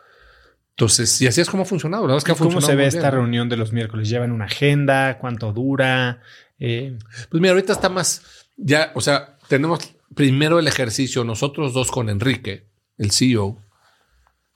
[0.71, 2.07] Entonces, y así es como ha funcionado.
[2.07, 4.09] La verdad es que ¿Cómo se ve esta reunión de los miércoles?
[4.09, 5.19] ¿Llevan una agenda?
[5.19, 6.21] ¿Cuánto dura?
[6.59, 6.97] Eh,
[7.29, 8.21] pues mira, ahorita está más,
[8.57, 13.61] ya, o sea, tenemos primero el ejercicio, nosotros dos con Enrique, el CEO,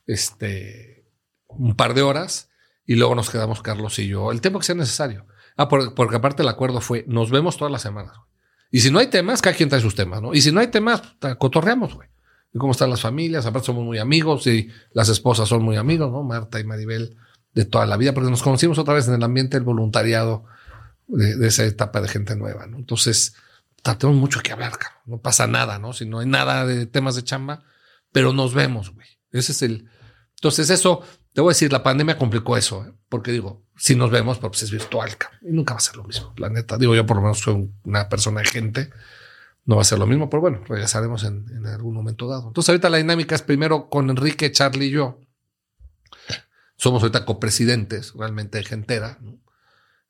[0.05, 1.05] este,
[1.47, 2.49] un par de horas
[2.85, 5.25] y luego nos quedamos Carlos y yo el tiempo que sea necesario.
[5.57, 8.13] Ah, porque aparte el acuerdo fue, nos vemos todas las semanas.
[8.69, 10.33] Y si no hay temas, cada quien trae sus temas, ¿no?
[10.33, 11.01] Y si no hay temas,
[11.39, 12.07] cotorreamos, güey.
[12.53, 16.11] Y cómo están las familias, aparte somos muy amigos y las esposas son muy amigos,
[16.11, 16.23] ¿no?
[16.23, 17.17] Marta y Maribel
[17.53, 20.45] de toda la vida, porque nos conocimos otra vez en el ambiente del voluntariado
[21.07, 22.77] de, esa etapa de gente nueva, ¿no?
[22.77, 23.35] Entonces,
[23.81, 24.73] tenemos mucho que hablar,
[25.05, 25.93] no pasa nada, ¿no?
[25.93, 27.63] Si no hay nada de temas de chamba,
[28.11, 29.07] pero nos vemos, güey.
[29.31, 29.89] Ese es el.
[30.35, 31.01] Entonces, eso,
[31.33, 32.93] te voy a decir, la pandemia complicó eso, ¿eh?
[33.09, 35.09] porque digo, si nos vemos, pues es virtual
[35.41, 36.33] y nunca va a ser lo mismo.
[36.37, 38.89] La neta, digo, yo por lo menos soy una persona de gente,
[39.65, 42.47] no va a ser lo mismo, pero bueno, regresaremos en, algún momento dado.
[42.47, 45.19] Entonces, ahorita la dinámica es primero con Enrique, Charlie y yo.
[46.77, 49.17] Somos ahorita copresidentes, realmente gentera.
[49.21, 49.39] ¿no?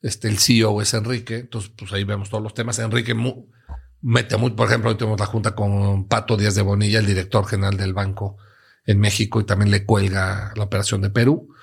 [0.01, 2.79] Este, el CEO es Enrique, entonces, pues ahí vemos todos los temas.
[2.79, 3.15] Enrique
[4.01, 7.45] mete muy, por ejemplo, hoy tenemos la junta con Pato Díaz de Bonilla, el director
[7.45, 8.37] general del banco
[8.85, 11.53] en México, y también le cuelga la operación de Perú.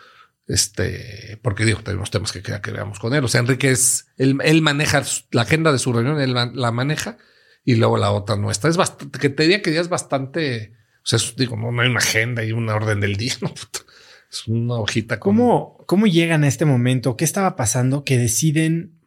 [0.47, 3.25] Este, porque digo, tenemos temas que queda que veamos con él.
[3.25, 7.17] O sea, Enrique es, él, él maneja la agenda de su reunión, él la maneja,
[7.65, 8.71] y luego la otra nuestra.
[8.71, 11.89] Es bastante, que te diría que ya es bastante, o sea, digo, no, no, hay
[11.89, 13.53] una agenda y una orden del día, ¿no?
[14.35, 15.21] Es una hojita.
[15.21, 17.17] ¿Cómo, ¿Cómo llegan a este momento?
[17.17, 18.99] ¿Qué estaba pasando que deciden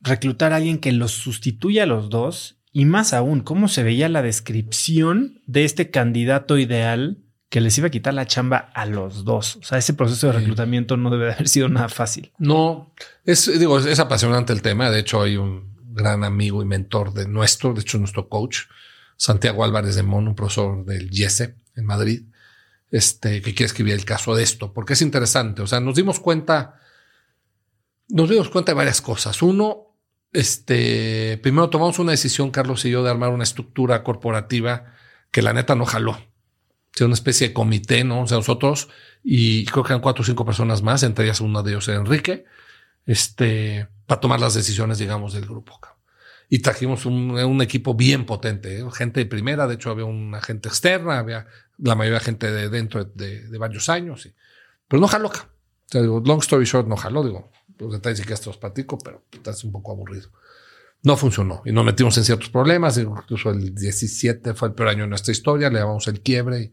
[0.00, 4.08] reclutar a alguien que los sustituya a los dos y más aún, ¿cómo se veía
[4.08, 7.18] la descripción de este candidato ideal
[7.48, 9.56] que les iba a quitar la chamba a los dos?
[9.56, 12.32] O sea, ese proceso de reclutamiento no debe de haber sido nada fácil.
[12.38, 12.92] No,
[13.24, 14.90] es, digo, es apasionante el tema.
[14.90, 18.64] De hecho, hay un gran amigo y mentor de nuestro, de hecho, nuestro coach,
[19.16, 22.24] Santiago Álvarez de Mon, un profesor del IESE en Madrid,
[22.90, 25.62] este, que quiere escribir el caso de esto, porque es interesante.
[25.62, 26.80] O sea, nos dimos cuenta,
[28.08, 29.42] nos dimos cuenta de varias cosas.
[29.42, 29.94] Uno,
[30.32, 34.94] este, primero tomamos una decisión, Carlos y yo, de armar una estructura corporativa
[35.30, 36.18] que la neta no jaló.
[36.94, 38.22] Sea, una especie de comité, ¿no?
[38.22, 38.88] O sea, nosotros
[39.28, 41.98] y creo que eran cuatro o cinco personas más, entre ellas una de ellos era
[41.98, 42.44] Enrique,
[43.06, 45.80] este, para tomar las decisiones, digamos, del grupo.
[46.48, 48.84] Y trajimos un, equipo bien potente, ¿eh?
[48.92, 51.48] gente de primera, de hecho había una gente externa, había
[51.78, 54.34] la mayoría de gente de dentro de, varios años, y,
[54.88, 55.28] pero no jaló.
[55.28, 55.32] O
[55.88, 58.98] sea, digo, long story short, no jaló, digo, los detalles y que esto os platico,
[58.98, 60.30] pero es un poco aburrido.
[61.02, 62.98] No funcionó y nos metimos en ciertos problemas.
[62.98, 66.72] Incluso el 17 fue el peor año de nuestra historia, le llamamos el quiebre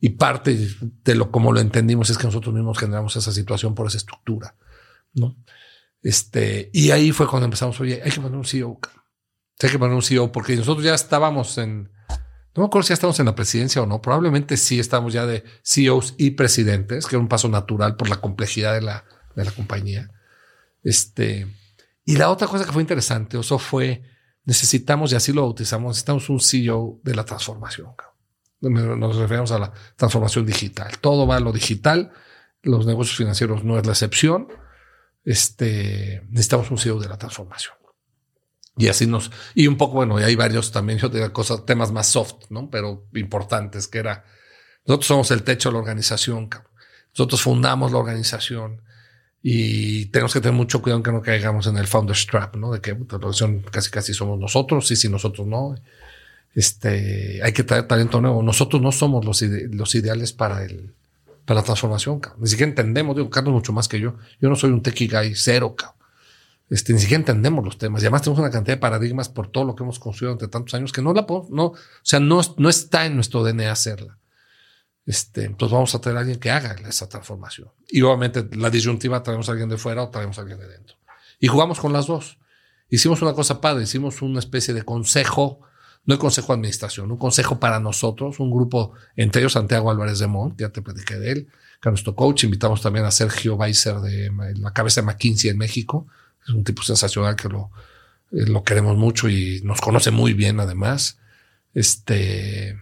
[0.00, 3.86] y, parte de lo como lo entendimos es que nosotros mismos generamos esa situación por
[3.86, 4.56] esa estructura,
[5.12, 5.36] ¿no?
[6.02, 8.78] Este, y ahí fue cuando empezamos, oye, hay que poner un CEO.
[9.60, 11.90] Hay que poner un CEO porque nosotros ya estábamos en,
[12.58, 15.26] no me acuerdo si ya estamos en la presidencia o no, probablemente sí estamos ya
[15.26, 19.04] de CEOs y presidentes, que es un paso natural por la complejidad de la,
[19.36, 20.10] de la compañía.
[20.82, 21.46] Este,
[22.04, 24.02] y la otra cosa que fue interesante, eso fue,
[24.44, 27.92] necesitamos, y así lo bautizamos, necesitamos un CEO de la transformación.
[28.60, 30.98] Nos referimos a la transformación digital.
[31.00, 32.10] Todo va a lo digital.
[32.62, 34.48] Los negocios financieros no es la excepción.
[35.24, 37.77] Este, necesitamos un CEO de la transformación.
[38.78, 41.90] Y así nos, y un poco, bueno, y hay varios también, yo tenía cosas, temas
[41.90, 42.70] más soft, ¿no?
[42.70, 44.24] Pero importantes, que era,
[44.86, 46.48] nosotros somos el techo de la organización,
[47.10, 48.82] nosotros fundamos la organización,
[49.42, 52.72] y tenemos que tener mucho cuidado que no caigamos en el founder's trap, ¿no?
[52.72, 55.76] De que la producción casi casi somos nosotros y si nosotros no,
[56.54, 58.42] este, hay que traer talento nuevo.
[58.42, 60.92] Nosotros no somos los, los ideales para el,
[61.44, 62.42] para la transformación, cabrón.
[62.42, 64.16] Ni siquiera entendemos, digo, Carlos mucho más que yo.
[64.40, 65.97] Yo no soy un techie guy cero, cabrón.
[66.70, 68.02] Este, ni siquiera entendemos los temas.
[68.02, 70.74] Y además tenemos una cantidad de paradigmas por todo lo que hemos construido durante tantos
[70.74, 74.18] años que no la podemos, no, o sea, no, no está en nuestro DNA hacerla.
[75.06, 77.70] Este, entonces vamos a tener a alguien que haga esa transformación.
[77.88, 80.96] Y obviamente la disyuntiva traemos a alguien de fuera o traemos a alguien de dentro.
[81.40, 82.38] Y jugamos con las dos.
[82.90, 85.60] Hicimos una cosa padre, hicimos una especie de consejo,
[86.04, 90.18] no el consejo de administración, un consejo para nosotros, un grupo, entre ellos Santiago Álvarez
[90.18, 91.46] de Mont, ya te platiqué de él,
[91.80, 92.44] que es nuestro coach.
[92.44, 96.06] Invitamos también a Sergio Weiser de la cabeza de McKinsey en México.
[96.48, 97.70] Es un tipo sensacional que lo,
[98.32, 101.18] eh, lo queremos mucho y nos conoce muy bien además.
[101.74, 102.76] Este,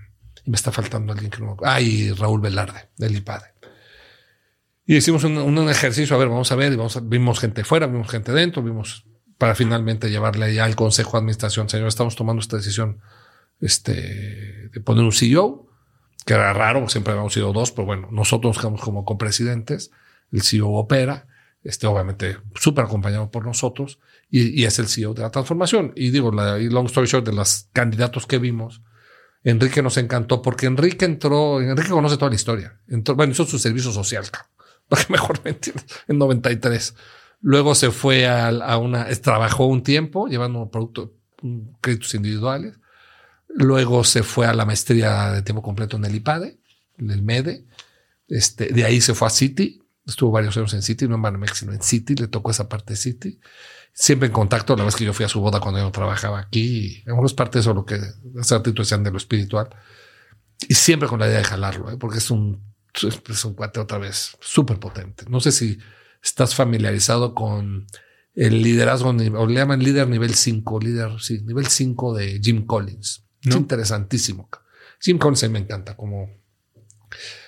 [0.47, 1.57] me está faltando alguien que no.
[1.65, 3.57] Ah, y Raúl Velarde, del IPADE.
[4.87, 8.09] Y hicimos un, ejercicio, a ver, vamos a ver, y vamos vimos gente fuera, vimos
[8.09, 9.05] gente dentro, vimos
[9.37, 13.01] para finalmente llevarle ya al Consejo de Administración, señor, estamos tomando esta decisión
[13.61, 15.67] este, de poner un CEO,
[16.25, 19.91] que era raro, siempre habíamos sido dos, pero bueno, nosotros nos quedamos como copresidentes,
[20.31, 21.27] el CEO opera,
[21.67, 23.99] este, obviamente súper acompañado por nosotros,
[24.31, 25.93] y, es el CEO de la transformación.
[25.97, 28.83] Y digo, la long story short, de los candidatos que vimos,
[29.45, 32.81] Enrique nos encantó porque Enrique entró, Enrique conoce toda la historia.
[32.89, 34.25] Entró, bueno, hizo su servicio social,
[34.89, 36.95] para mejor me entiendas, en 93.
[37.41, 41.11] Luego se fue a, una, trabajó un tiempo llevando productos,
[41.81, 42.79] créditos individuales.
[43.49, 46.59] Luego se fue a la maestría de tiempo completo en el IPADE,
[46.99, 47.67] en el MEDE.
[48.29, 49.81] Este, de ahí se fue a City.
[50.07, 52.15] Estuvo varios años en City, no en Banamex, sino en City.
[52.15, 53.41] Le tocó esa parte de City
[53.97, 54.77] siempre en contacto.
[54.77, 57.61] La vez que yo fui a su boda cuando yo trabajaba aquí, es parte de
[57.61, 57.99] eso lo que
[58.39, 59.71] hace ratito decían de lo espiritual.
[60.69, 61.97] Y siempre con la idea de jalarlo, ¿eh?
[61.97, 62.63] porque es un,
[63.03, 65.25] es un cuate otra vez súper potente.
[65.29, 65.79] No sé si
[66.23, 67.87] estás familiarizado con
[68.35, 73.25] el liderazgo, o le llaman líder nivel 5, líder, sí, nivel 5 de Jim Collins.
[73.43, 74.49] Es interesantísimo.
[75.01, 76.29] Jim Collins me encanta como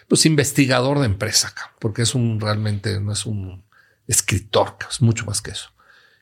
[0.09, 3.65] pues investigador de empresa, porque es un realmente, no es un
[4.07, 5.71] escritor, es mucho más que eso.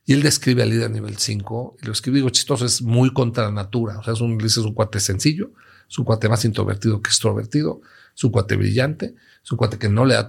[0.05, 3.45] Y él describe al líder nivel 5, y lo escribe, digo, chistoso, es muy contra
[3.45, 3.99] la natura.
[3.99, 5.53] O sea, es un, es un cuate sencillo,
[5.89, 7.81] es un cuate más introvertido que extrovertido,
[8.15, 10.29] es un cuate brillante, es un cuate que no le da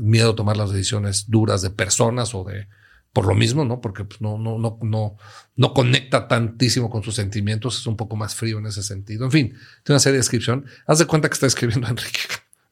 [0.00, 2.68] miedo a tomar las decisiones duras de personas o de,
[3.12, 3.80] por lo mismo, ¿no?
[3.80, 5.16] Porque pues, no, no, no, no,
[5.56, 9.24] no conecta tantísimo con sus sentimientos, es un poco más frío en ese sentido.
[9.24, 10.66] En fin, tiene una serie de descripción.
[10.86, 12.20] Haz de cuenta que está escribiendo Enrique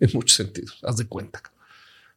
[0.03, 1.41] en muchos sentidos, haz de cuenta.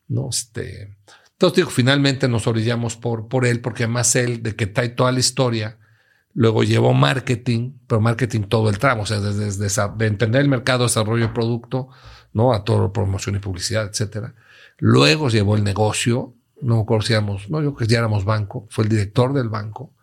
[0.08, 0.96] No, este.
[1.34, 5.12] Entonces digo, finalmente nos orillamos por, por él, porque además él, de que trae toda
[5.12, 5.78] la historia,
[6.34, 10.48] luego llevó marketing, pero marketing todo el tramo, o sea, desde, desde de entender el
[10.48, 11.90] mercado, desarrollo de producto,
[12.34, 12.54] ¿no?
[12.54, 14.34] A todo promoción y publicidad, etcétera.
[14.80, 19.34] Luego llevó el negocio, no conocíamos, no, yo que ya éramos banco, fue el director
[19.34, 19.94] del banco.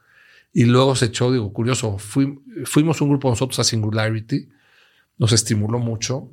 [0.52, 4.50] Y luego se echó, digo, curioso, fuimos un grupo nosotros a Singularity,
[5.18, 6.30] nos estimuló mucho,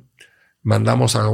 [0.62, 1.24] mandamos a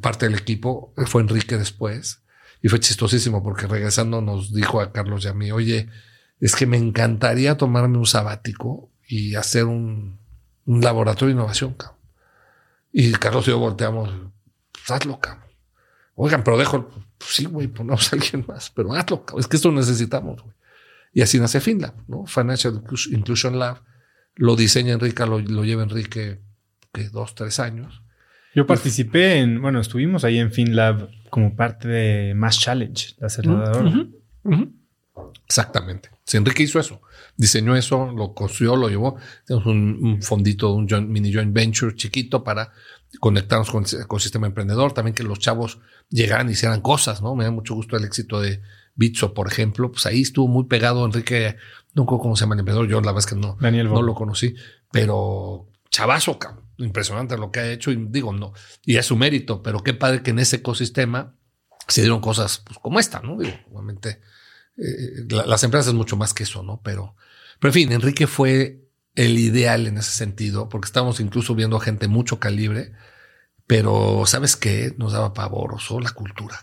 [0.00, 2.22] parte del equipo, fue Enrique después,
[2.62, 5.88] y fue chistosísimo porque regresando nos dijo a Carlos y a mí, oye,
[6.40, 10.18] es que me encantaría tomarme un sabático y hacer un,
[10.66, 11.98] laboratorio de innovación, cabrón.
[12.90, 14.10] Y Carlos y yo volteamos,
[14.72, 15.44] pues hazlo, cabrón.
[16.14, 16.88] Oigan, pero dejo,
[17.18, 19.40] pues sí, güey, ponemos a alguien más, pero hazlo, cabrón.
[19.40, 20.54] Es que esto necesitamos, güey.
[21.14, 22.26] Y así nace FinLab, ¿no?
[22.26, 22.82] Financial
[23.12, 23.82] Inclusion Lab.
[24.34, 26.40] Lo diseña Enrique, lo, lleva Enrique
[26.92, 28.02] que dos, tres años.
[28.54, 34.06] Yo participé en, bueno, estuvimos ahí en FinLab como parte de Mass Challenge, la aceleradora.
[35.46, 36.10] Exactamente.
[36.24, 37.02] Si Enrique hizo eso,
[37.36, 39.16] diseñó eso, lo construyó, lo llevó.
[39.46, 42.72] Tenemos un, fondito, un mini joint venture chiquito para
[43.20, 44.92] conectarnos con el ecosistema emprendedor.
[44.92, 47.34] También que los chavos llegaran y hicieran cosas, ¿no?
[47.34, 48.62] Me da mucho gusto el éxito de
[48.94, 49.90] Bitso, por ejemplo.
[49.90, 51.56] Pues ahí estuvo muy pegado Enrique.
[51.94, 52.88] No sé cómo se llama el emprendedor.
[52.88, 54.54] Yo la verdad es que no, no lo conocí,
[54.90, 56.38] pero chavazo,
[56.78, 57.92] impresionante lo que ha hecho.
[57.92, 58.52] Y digo, no,
[58.84, 61.36] y es su mérito, pero qué padre que en ese ecosistema
[61.86, 63.38] se dieron cosas pues, como esta, ¿no?
[63.38, 64.20] Digo, obviamente
[64.76, 66.80] eh, las empresas es mucho más que eso, ¿no?
[66.82, 67.14] Pero,
[67.60, 68.80] pero en fin, Enrique fue
[69.14, 72.92] el ideal en ese sentido, porque estábamos incluso viendo gente mucho calibre,
[73.68, 74.94] pero ¿sabes qué?
[74.98, 76.60] Nos daba pavoroso la cultura.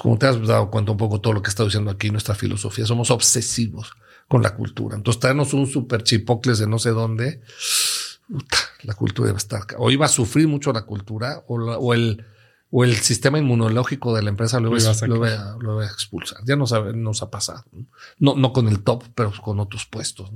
[0.00, 2.86] Como te has dado cuenta un poco todo lo que está diciendo aquí nuestra filosofía,
[2.86, 3.94] somos obsesivos
[4.28, 4.96] con la cultura.
[4.96, 7.42] Entonces, traernos un super chipocles de no sé dónde,
[8.82, 12.24] la cultura iba a estar, o iba a sufrir mucho la cultura, o, o el,
[12.70, 16.40] o el sistema inmunológico de la empresa lo, va a, expulsar.
[16.44, 17.64] Ya nos ha, nos ha pasado.
[18.18, 18.34] ¿no?
[18.34, 18.52] ¿no?
[18.52, 20.30] con el top, pero con otros puestos.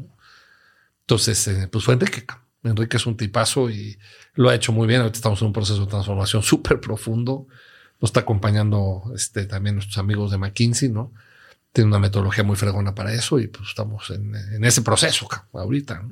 [1.01, 2.25] Entonces, eh, pues fue Enrique.
[2.65, 3.99] Enrique es un tipazo y
[4.35, 5.01] lo ha hecho muy bien.
[5.01, 7.47] Ahorita estamos en un proceso de transformación súper profundo.
[8.01, 11.13] Nos está acompañando este, también nuestros amigos de McKinsey, ¿no?
[11.73, 16.03] Tiene una metodología muy fregona para eso y pues estamos en, en ese proceso ahorita.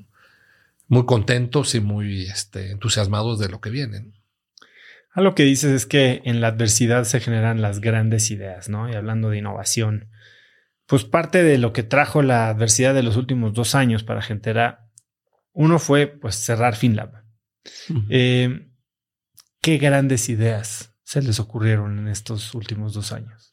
[0.90, 4.12] Muy contentos y muy este, entusiasmados de lo que viene.
[5.12, 8.90] A lo que dices es que en la adversidad se generan las grandes ideas, ¿no?
[8.90, 10.10] Y hablando de innovación,
[10.86, 14.90] pues parte de lo que trajo la adversidad de los últimos dos años para Gentera,
[15.52, 17.22] uno fue pues cerrar FinLab.
[18.08, 18.68] Eh,
[19.62, 23.52] ¿Qué grandes ideas se les ocurrieron en estos últimos dos años?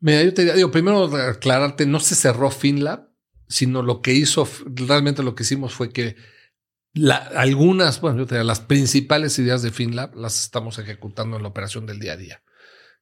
[0.00, 3.08] Mira, yo te digo, primero aclararte, no se cerró FinLab,
[3.48, 6.16] sino lo que hizo, realmente lo que hicimos fue que
[7.36, 11.48] algunas, bueno, yo te diría, las principales ideas de FinLab las estamos ejecutando en la
[11.48, 12.42] operación del día a día.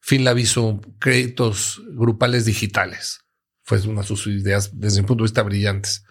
[0.01, 3.25] FinLab hizo créditos grupales digitales.
[3.63, 6.05] Fue una de sus ideas desde mi punto de vista brillantes.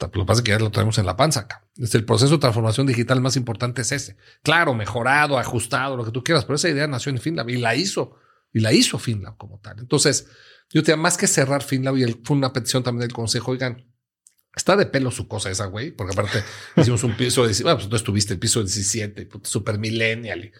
[0.00, 1.66] Lo que pasa es que ya lo tenemos en la panza acá.
[1.76, 4.16] el proceso de transformación digital más importante es ese.
[4.42, 7.74] Claro, mejorado, ajustado, lo que tú quieras, pero esa idea nació en FinLab y la
[7.74, 8.16] hizo,
[8.52, 9.80] y la hizo FinLab como tal.
[9.80, 10.28] Entonces,
[10.70, 13.87] yo te diría, más que cerrar FinLab, y fue una petición también del consejo, oigan,
[14.58, 16.42] Está de pelo su cosa esa, güey, porque aparte
[16.76, 20.50] hicimos un piso de, bueno, pues tú estuviste el piso 17, super millennial,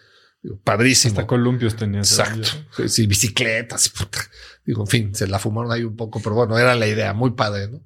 [0.63, 1.11] padrísimo.
[1.11, 2.17] Hasta columpios tenías.
[2.17, 2.87] Exacto.
[2.87, 4.19] Sí, bicicletas, puta.
[4.63, 7.31] Digo, en fin, se la fumaron ahí un poco, pero bueno, era la idea, muy
[7.31, 7.83] padre, ¿no?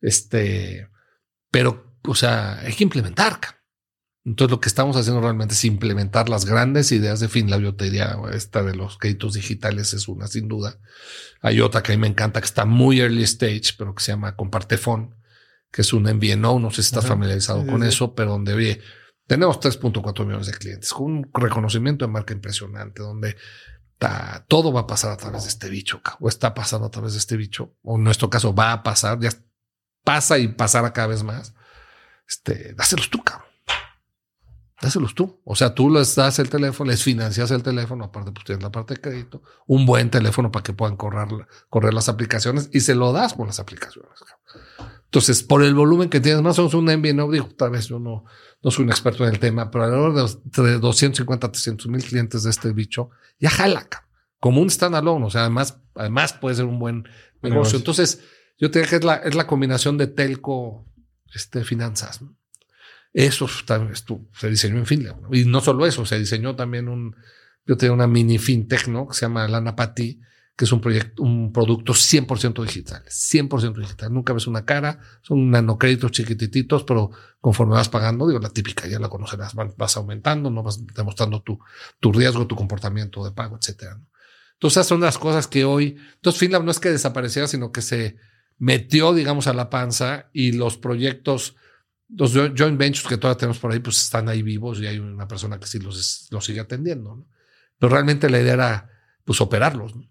[0.00, 0.88] Este,
[1.52, 3.38] pero, o sea, hay que implementar.
[4.24, 7.48] Entonces, lo que estamos haciendo realmente es implementar las grandes ideas de fin.
[7.50, 10.80] La biotería, esta de los créditos digitales es una, sin duda.
[11.40, 14.10] Hay otra que a mí me encanta, que está muy early stage, pero que se
[14.10, 15.21] llama Compartefón
[15.72, 18.80] que es un MVNO, no sé si estás familiarizado con eso, pero donde, oye,
[19.26, 23.36] tenemos 3.4 millones de clientes, con un reconocimiento de marca impresionante, donde
[24.48, 27.18] todo va a pasar a través de este bicho, o está pasando a través de
[27.18, 29.30] este bicho, o en nuestro caso va a pasar, ya
[30.04, 31.54] pasa y pasará cada vez más.
[32.28, 33.51] Este, dáselos tú, cabrón.
[34.82, 35.40] Dáselos tú.
[35.44, 38.72] O sea, tú les das el teléfono, les financias el teléfono, aparte pues tienes la
[38.72, 41.28] parte de crédito, un buen teléfono para que puedan correr,
[41.70, 44.10] correr las aplicaciones y se lo das con las aplicaciones.
[45.04, 48.00] Entonces, por el volumen que tienes, más o menos un MVNO, digo, tal vez yo
[48.00, 48.24] no,
[48.60, 52.50] no soy un experto en el tema, pero alrededor de 250, 300 mil clientes de
[52.50, 53.86] este bicho, ya jala,
[54.40, 55.26] como un standalone.
[55.26, 57.08] O sea, además, además puede ser un buen
[57.40, 57.78] negocio.
[57.78, 58.20] Entonces,
[58.58, 60.88] yo te diría que es la, es la combinación de telco,
[61.32, 62.20] este, finanzas.
[63.12, 65.34] Eso se diseñó en Finland.
[65.34, 67.14] Y no solo eso, se diseñó también un,
[67.66, 69.08] yo tenía una mini fintech, ¿no?
[69.08, 70.20] Que se llama Lana Pati,
[70.56, 74.12] que es un proyecto, un producto 100% digital, 100% digital.
[74.12, 77.10] Nunca ves una cara, son nanocréditos chiquititos, pero
[77.40, 81.58] conforme vas pagando, digo, la típica, ya la conocerás, vas aumentando, no vas demostrando tu,
[82.00, 83.98] tu riesgo, tu comportamiento de pago, etcétera.
[84.54, 88.16] Entonces, son las cosas que hoy, entonces FinLab no es que desapareciera, sino que se
[88.58, 91.56] metió, digamos, a la panza y los proyectos,
[92.16, 95.26] los joint ventures que todavía tenemos por ahí, pues están ahí vivos y hay una
[95.26, 97.16] persona que sí los, los sigue atendiendo.
[97.16, 97.26] ¿no?
[97.78, 98.90] Pero realmente la idea era,
[99.24, 99.96] pues, operarlos.
[99.96, 100.08] ¿no?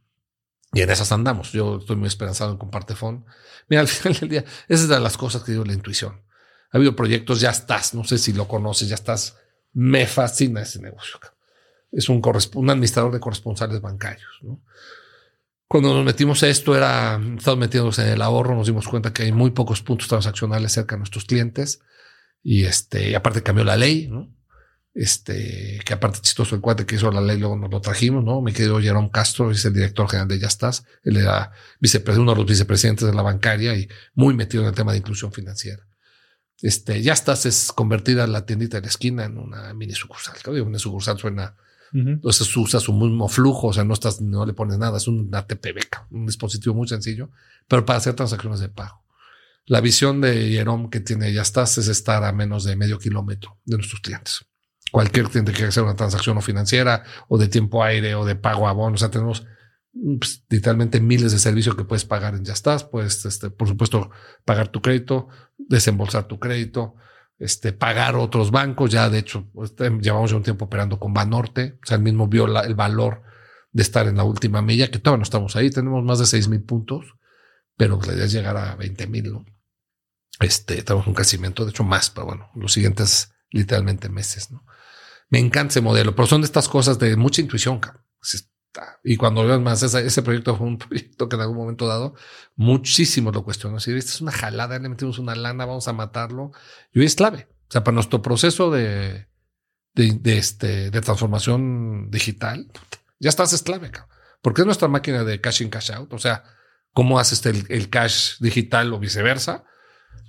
[0.73, 1.51] Y en esas andamos.
[1.51, 3.25] Yo estoy muy esperanzado en Compartefon.
[3.67, 6.21] Mira, al final del día, esa es de las cosas que digo la intuición.
[6.71, 9.37] Ha habido proyectos, ya estás, no sé si lo conoces, ya estás.
[9.73, 11.19] Me fascina ese negocio.
[11.91, 12.21] Es un,
[12.55, 14.39] un administrador de corresponsales bancarios.
[14.41, 14.61] ¿no?
[15.67, 19.23] Cuando nos metimos a esto, era, estamos metiéndonos en el ahorro, nos dimos cuenta que
[19.23, 21.81] hay muy pocos puntos transaccionales cerca de nuestros clientes.
[22.43, 24.29] Y este, y aparte cambió la ley, ¿no?
[24.93, 28.41] este, que aparte chistoso el cuate que hizo la ley, luego nos lo trajimos, ¿no?
[28.41, 30.83] Me quedó Jerome Castro, es el director general de Ya Estás.
[31.03, 34.75] Él era vicepresidente, uno de los vicepresidentes de la bancaria y muy metido en el
[34.75, 35.87] tema de inclusión financiera.
[36.61, 40.35] Este, Ya Estás es convertida la tiendita de la esquina en una mini sucursal.
[40.41, 41.55] Claro, una sucursal suena,
[41.93, 45.45] entonces usa su mismo flujo, o sea, no estás, no le pones nada, es una
[45.45, 45.79] TPB,
[46.11, 47.31] un dispositivo muy sencillo,
[47.67, 49.00] pero para hacer transacciones de pago.
[49.65, 53.59] La visión de Jerome que tiene Ya Estás es estar a menos de medio kilómetro
[53.65, 54.45] de nuestros clientes
[54.91, 58.35] cualquier cliente que quiera hacer una transacción o financiera o de tiempo aire o de
[58.35, 59.01] pago a bonos.
[59.01, 59.47] O sea, tenemos
[59.93, 62.83] pues, literalmente miles de servicios que puedes pagar en Ya estás.
[62.83, 64.11] Puedes, este, por supuesto,
[64.45, 66.95] pagar tu crédito, desembolsar tu crédito,
[67.39, 68.91] este, pagar otros bancos.
[68.91, 71.79] Ya, de hecho, pues, llevamos ya un tiempo operando con Banorte.
[71.81, 73.23] O sea, el mismo vio el valor
[73.71, 75.71] de estar en la última milla, que todavía no estamos ahí.
[75.71, 77.15] Tenemos más de seis mil puntos,
[77.77, 79.45] pero la idea es llegar a 20 mil, ¿no?
[80.41, 84.65] Este, tenemos un crecimiento, de hecho, más, pero bueno, los siguientes literalmente meses, ¿no?
[85.29, 87.79] Me encanta ese modelo, pero son de estas cosas de mucha intuición.
[89.03, 92.15] Y cuando veo más, ese, proyecto fue un proyecto que en algún momento dado
[92.55, 93.79] muchísimo lo cuestionó.
[93.79, 96.51] Si esta es una jalada, le metimos una lana, vamos a matarlo.
[96.91, 97.47] Y hoy es clave.
[97.69, 99.27] O sea, para nuestro proceso de,
[99.93, 102.69] de, este, de transformación digital,
[103.19, 103.91] ya estás es clave,
[104.41, 106.11] porque es nuestra máquina de cash in, cash out.
[106.13, 106.43] O sea,
[106.91, 109.63] cómo haces el cash digital o viceversa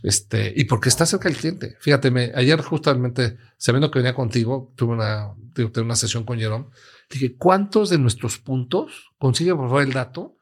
[0.02, 1.76] este, y porque está cerca del cliente.
[1.80, 6.66] Fíjate, me, ayer justamente, sabiendo que venía contigo, tuve una, tuve una sesión con Jerome.
[7.08, 10.36] Dije, ¿cuántos de nuestros puntos, consigue por favor el dato,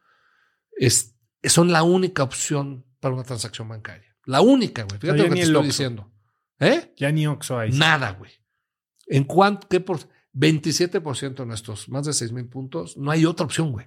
[0.76, 1.14] es,
[1.44, 4.16] son la única opción para una transacción bancaria?
[4.24, 4.98] La única, güey.
[4.98, 6.10] Fíjate lo que te estoy diciendo.
[6.58, 6.94] ¿Eh?
[6.96, 7.72] Ya ni Oxo hay.
[7.72, 8.32] Nada, güey.
[9.06, 9.98] En cuanto, ¿qué por
[10.34, 13.86] 27% de nuestros más de 6 mil puntos, no hay otra opción, güey.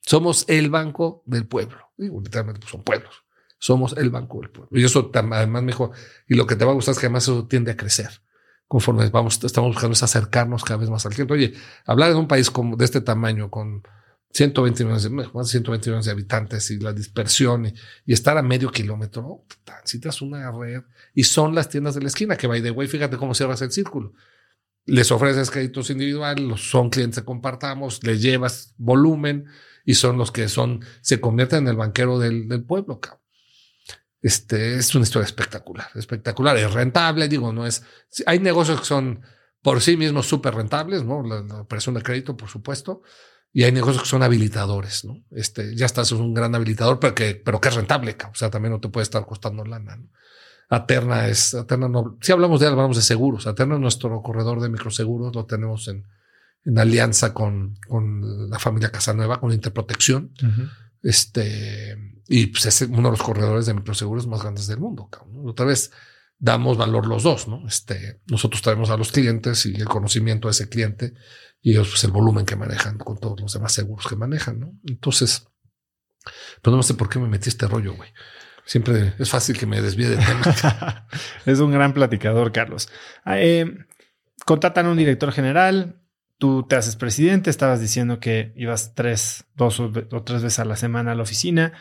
[0.00, 1.92] Somos el banco del pueblo.
[1.96, 3.24] Digo, literalmente pues, son pueblos
[3.62, 4.76] somos el banco del pueblo.
[4.76, 5.92] Y eso además me dijo,
[6.26, 8.10] y lo que te va a gustar es que además eso tiende a crecer.
[8.66, 11.32] Conforme vamos, estamos buscando es acercarnos cada vez más al cliente.
[11.32, 11.54] Oye,
[11.86, 13.84] hablar de un país como de este tamaño, con
[14.32, 18.68] 120 millones más de 120 millones de habitantes y la dispersión y, estar a medio
[18.72, 20.82] kilómetro, necesitas una red
[21.14, 23.70] y son las tiendas de la esquina que, by the way, fíjate cómo cierras el
[23.70, 24.12] círculo.
[24.86, 29.46] Les ofreces créditos individuales, son clientes que compartamos, les llevas volumen
[29.84, 33.21] y son los que son, se convierten en el banquero del, del pueblo, cabrón.
[34.22, 36.56] Este es una historia espectacular, espectacular.
[36.56, 37.82] Es rentable, digo, no es.
[38.24, 39.20] Hay negocios que son
[39.62, 41.22] por sí mismos súper rentables, ¿no?
[41.22, 43.02] La, operación de crédito, por supuesto.
[43.52, 45.18] Y hay negocios que son habilitadores, ¿no?
[45.32, 48.48] Este, ya estás, es un gran habilitador, pero que, pero que es rentable, o sea,
[48.48, 50.08] también no te puede estar costando lana, ¿no?
[50.70, 53.46] Aterna es, Aterna no, si hablamos de hablamos de seguros.
[53.46, 56.06] Aterna es nuestro corredor de microseguros, lo tenemos en,
[56.64, 60.32] en alianza con, con la familia Casanueva, con Interprotección.
[61.02, 61.98] Este,
[62.34, 65.10] y pues es uno de los corredores de microseguros más grandes del mundo.
[65.44, 65.90] Otra vez
[66.38, 67.66] damos valor los dos, ¿no?
[67.68, 71.12] Este, nosotros traemos a los clientes y el conocimiento de ese cliente
[71.60, 74.72] y ellos pues el volumen que manejan con todos los demás seguros que manejan, ¿no?
[74.86, 75.46] Entonces,
[76.62, 78.08] pero no sé por qué me metí este rollo, güey.
[78.64, 81.06] Siempre es fácil que me desvíe del tema.
[81.44, 82.88] es un gran platicador, Carlos.
[83.26, 83.66] Ah, eh,
[84.46, 86.00] contratan a un director general,
[86.38, 89.92] tú te haces presidente, estabas diciendo que ibas tres, dos o,
[90.24, 91.74] tres veces a la semana a la oficina.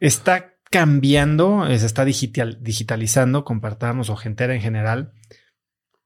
[0.00, 5.12] Está cambiando, se está digital, digitalizando, compartamos o gentera en general.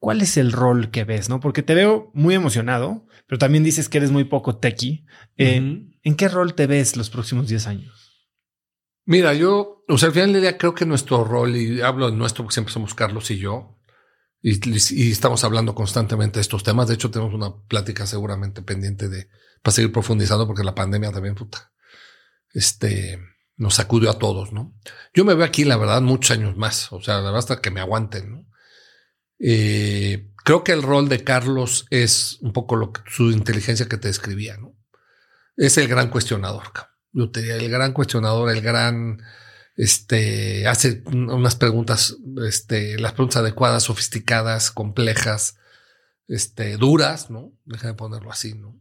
[0.00, 1.28] ¿cuál es el rol que ves?
[1.28, 1.38] ¿No?
[1.38, 5.04] Porque te veo muy emocionado, pero también dices que eres muy poco techie.
[5.36, 8.28] ¿En qué rol te ves los próximos 10 años?
[9.04, 12.16] Mira, yo, o sea, al final del día creo que nuestro rol, y hablo de
[12.16, 13.78] nuestro porque siempre somos Carlos y yo,
[14.42, 16.88] y, y, estamos hablando constantemente de estos temas.
[16.88, 19.28] De hecho, tenemos una plática seguramente pendiente de
[19.62, 21.72] para seguir profundizando, porque la pandemia también, puta,
[22.54, 23.18] este,
[23.60, 24.74] nos sacudió a todos, ¿no?
[25.12, 26.90] Yo me veo aquí, la verdad, muchos años más.
[26.92, 28.46] O sea, la verdad, hasta que me aguanten, ¿no?
[29.38, 33.98] Eh, creo que el rol de Carlos es un poco lo que, su inteligencia que
[33.98, 34.74] te describía, ¿no?
[35.56, 36.72] Es el gran cuestionador,
[37.12, 39.20] yo te diría, el gran cuestionador, el gran,
[39.76, 42.16] este, hace unas preguntas,
[42.46, 45.58] este, las preguntas adecuadas, sofisticadas, complejas,
[46.28, 47.52] este, duras, ¿no?
[47.66, 48.79] Déjame ponerlo así, ¿no?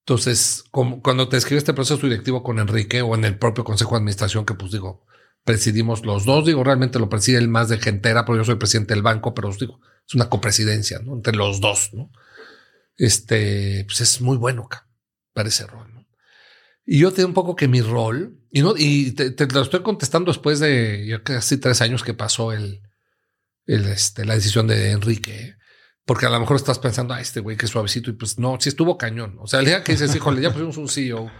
[0.00, 3.98] Entonces, cuando te escribe este proceso directivo con Enrique o en el propio consejo de
[3.98, 5.06] administración, que pues digo,
[5.44, 8.94] presidimos los dos, digo, realmente lo preside el más de gentera, porque yo soy presidente
[8.94, 11.14] del banco, pero os digo, es una copresidencia, ¿no?
[11.14, 12.10] Entre los dos, ¿no?
[12.96, 14.68] Este, pues es muy bueno
[15.32, 16.06] para ese rol, ¿no?
[16.84, 20.32] Y yo tengo un poco que mi rol, y no, y te, lo estoy contestando
[20.32, 22.82] después de ya casi tres años que pasó el,
[23.66, 25.56] el este, la decisión de Enrique, ¿eh?
[26.10, 28.68] Porque a lo mejor estás pensando, ah, este güey qué suavecito, y pues no, sí
[28.68, 29.36] estuvo cañón.
[29.38, 31.30] O sea, el día que dices, híjole, ya pusimos un CEO.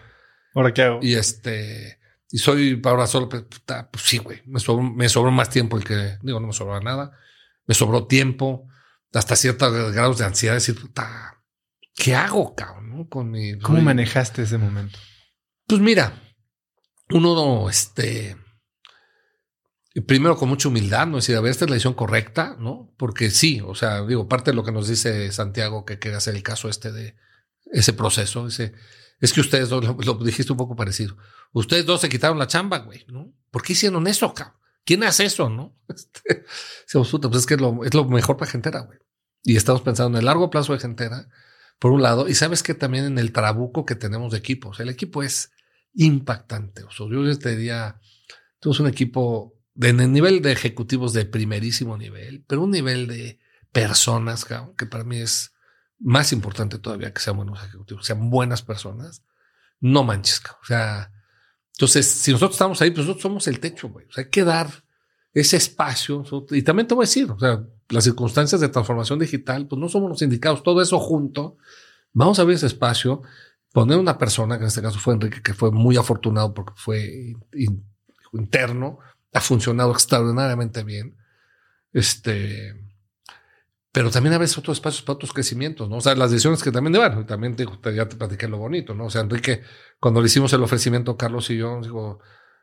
[0.54, 1.00] ¿Ahora qué hago?
[1.02, 1.98] Y este,
[2.30, 5.82] y soy ahora solo, pues, pues sí, güey, me sobró, me sobró más tiempo el
[5.82, 7.10] que, digo, no me sobró nada,
[7.66, 8.68] me sobró tiempo,
[9.12, 11.42] hasta ciertos grados de ansiedad, decir, puta,
[11.96, 13.06] ¿qué hago, cabrón?
[13.06, 15.00] Con mi, ¿Cómo manejaste ese momento?
[15.66, 16.12] Pues mira,
[17.08, 18.36] uno, este,
[20.06, 21.18] primero con mucha humildad, ¿no?
[21.18, 22.94] Es decir, a ver, esta es la decisión correcta, ¿no?
[22.96, 26.36] Porque sí, o sea, digo, parte de lo que nos dice Santiago, que quiere hacer
[26.36, 27.16] el caso este de
[27.72, 28.72] ese proceso, ese,
[29.20, 31.16] es que ustedes dos, lo, dijiste un poco parecido,
[31.52, 33.32] ustedes dos se quitaron la chamba, güey, ¿no?
[33.50, 34.56] ¿Por qué hicieron eso, cabrón?
[34.84, 35.76] ¿Quién hace eso, no?
[35.88, 36.44] Este,
[37.28, 38.98] pues es que es lo, es lo mejor para Gentera, güey.
[39.42, 41.28] Y estamos pensando en el largo plazo de Gentera,
[41.78, 44.80] por un lado, y sabes que también en el trabuco que tenemos de equipos.
[44.80, 45.52] El equipo es
[45.94, 46.84] impactante.
[46.84, 48.00] O sea, yo te diría,
[48.58, 53.38] tenemos un equipo en el nivel de ejecutivos de primerísimo nivel, pero un nivel de
[53.72, 54.46] personas
[54.76, 55.52] que para mí es
[55.98, 59.22] más importante todavía que sean buenos ejecutivos, sean buenas personas.
[59.80, 61.12] No manches, o sea,
[61.72, 64.06] entonces si nosotros estamos ahí, pues nosotros somos el techo, güey.
[64.06, 64.70] O sea, hay que dar
[65.32, 66.24] ese espacio.
[66.50, 69.88] Y también te voy a decir, o sea, las circunstancias de transformación digital, pues no
[69.88, 71.56] somos los indicados, todo eso junto.
[72.12, 73.22] Vamos a abrir ese espacio,
[73.72, 77.34] poner una persona, que en este caso fue Enrique, que fue muy afortunado porque fue
[78.32, 78.98] interno,
[79.32, 81.16] ha funcionado extraordinariamente bien.
[81.92, 82.74] Este,
[83.92, 85.96] pero también a veces otros espacios para otros crecimientos, ¿no?
[85.96, 89.06] O sea, las decisiones que también, bueno, también te, ya te platiqué lo bonito, ¿no?
[89.06, 89.62] O sea, Enrique,
[89.98, 92.20] cuando le hicimos el ofrecimiento, Carlos y yo, digo,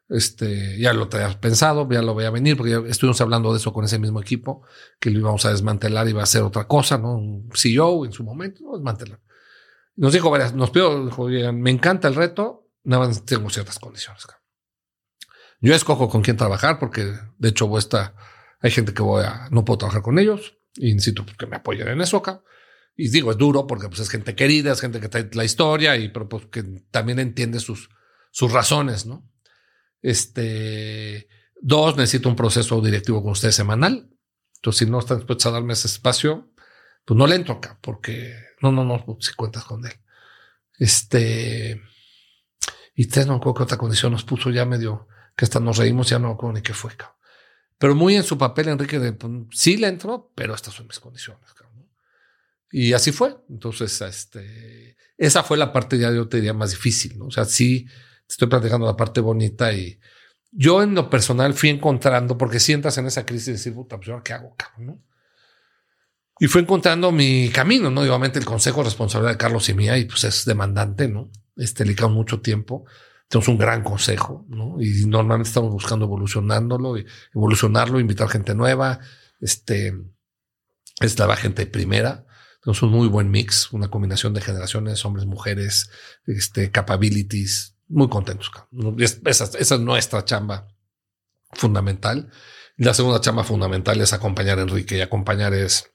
[0.07, 3.57] este, ya lo tenías pensado, ya lo voy a venir, porque ya estuvimos hablando de
[3.59, 4.63] eso con ese mismo equipo,
[4.99, 7.17] que lo íbamos a desmantelar y iba a hacer otra cosa, ¿no?
[7.17, 9.19] Un CEO en su momento, desmantelar.
[9.97, 14.25] Nos dijo varias, nos pidió, dijo, me encanta el reto, nada más tengo ciertas condiciones.
[15.59, 18.13] Yo escojo con quién trabajar porque de hecho voy a
[18.59, 21.87] hay gente que voy a, no puedo trabajar con ellos y necesito que me apoyen
[21.87, 22.43] en eso acá.
[22.95, 25.95] Y digo, es duro porque pues, es gente querida, es gente que trae la historia
[25.97, 27.89] y pero pues, que también entiende sus,
[28.31, 29.29] sus razones, ¿no?
[30.01, 31.27] Este,
[31.61, 34.09] dos, necesito un proceso directivo con usted semanal.
[34.55, 36.51] Entonces, si no están dispuestos a darme ese espacio,
[37.05, 39.93] pues no le entro acá porque no, no, no, si cuentas con él.
[40.79, 41.79] Este,
[42.95, 45.07] y tres, no me acuerdo qué otra condición nos puso ya medio
[45.37, 47.15] que hasta nos reímos, ya no con ni qué fue, cabrón.
[47.77, 50.99] Pero muy en su papel, Enrique, de, pues, sí le entró, pero estas son mis
[50.99, 51.87] condiciones, cabrón.
[52.71, 53.37] Y así fue.
[53.47, 57.27] Entonces, este, esa fue la parte ya yo te diría más difícil, ¿no?
[57.27, 57.87] O sea, sí,
[58.27, 59.99] estoy platicando la parte bonita y
[60.51, 63.97] yo en lo personal fui encontrando, porque si entras en esa crisis y decir, puta,
[63.97, 65.03] pues qué hago, cabrón, ¿no?
[66.39, 68.03] Y fui encontrando mi camino, ¿no?
[68.03, 71.31] Y obviamente el consejo responsabilidad de Carlos y mía, y pues es demandante, ¿no?
[71.55, 72.85] Este, le mucho tiempo
[73.27, 74.77] tenemos un gran consejo, ¿no?
[74.79, 76.95] Y normalmente estamos buscando evolucionándolo,
[77.33, 78.99] evolucionarlo, invitar gente nueva,
[79.41, 79.93] este,
[81.01, 82.25] es la gente primera.
[82.61, 85.89] Tenemos un muy buen mix, una combinación de generaciones, hombres, mujeres,
[86.25, 88.51] este, capabilities, muy contentos.
[89.25, 90.67] Esa, es nuestra chamba
[91.53, 92.31] fundamental.
[92.77, 95.91] La segunda chamba fundamental es acompañar a Enrique y acompañar es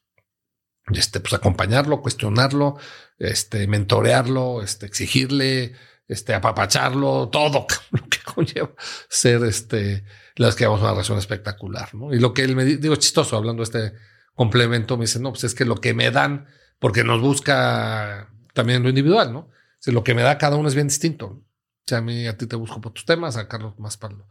[0.92, 2.76] este, pues acompañarlo, cuestionarlo,
[3.18, 5.74] este, mentorearlo, este, exigirle,
[6.12, 8.70] este, apapacharlo, todo lo que conlleva
[9.08, 10.04] ser este,
[10.36, 12.12] las que vamos a una relación espectacular, ¿no?
[12.12, 13.98] Y lo que él me digo chistoso, hablando de este
[14.34, 16.46] complemento, me dice, no, pues es que lo que me dan,
[16.78, 19.50] porque nos busca también lo individual, ¿no?
[19.86, 21.26] O lo que me da cada uno es bien distinto.
[21.26, 21.44] O
[21.84, 24.28] sea, a mí, a ti te busco por tus temas, a Carlos más para lo,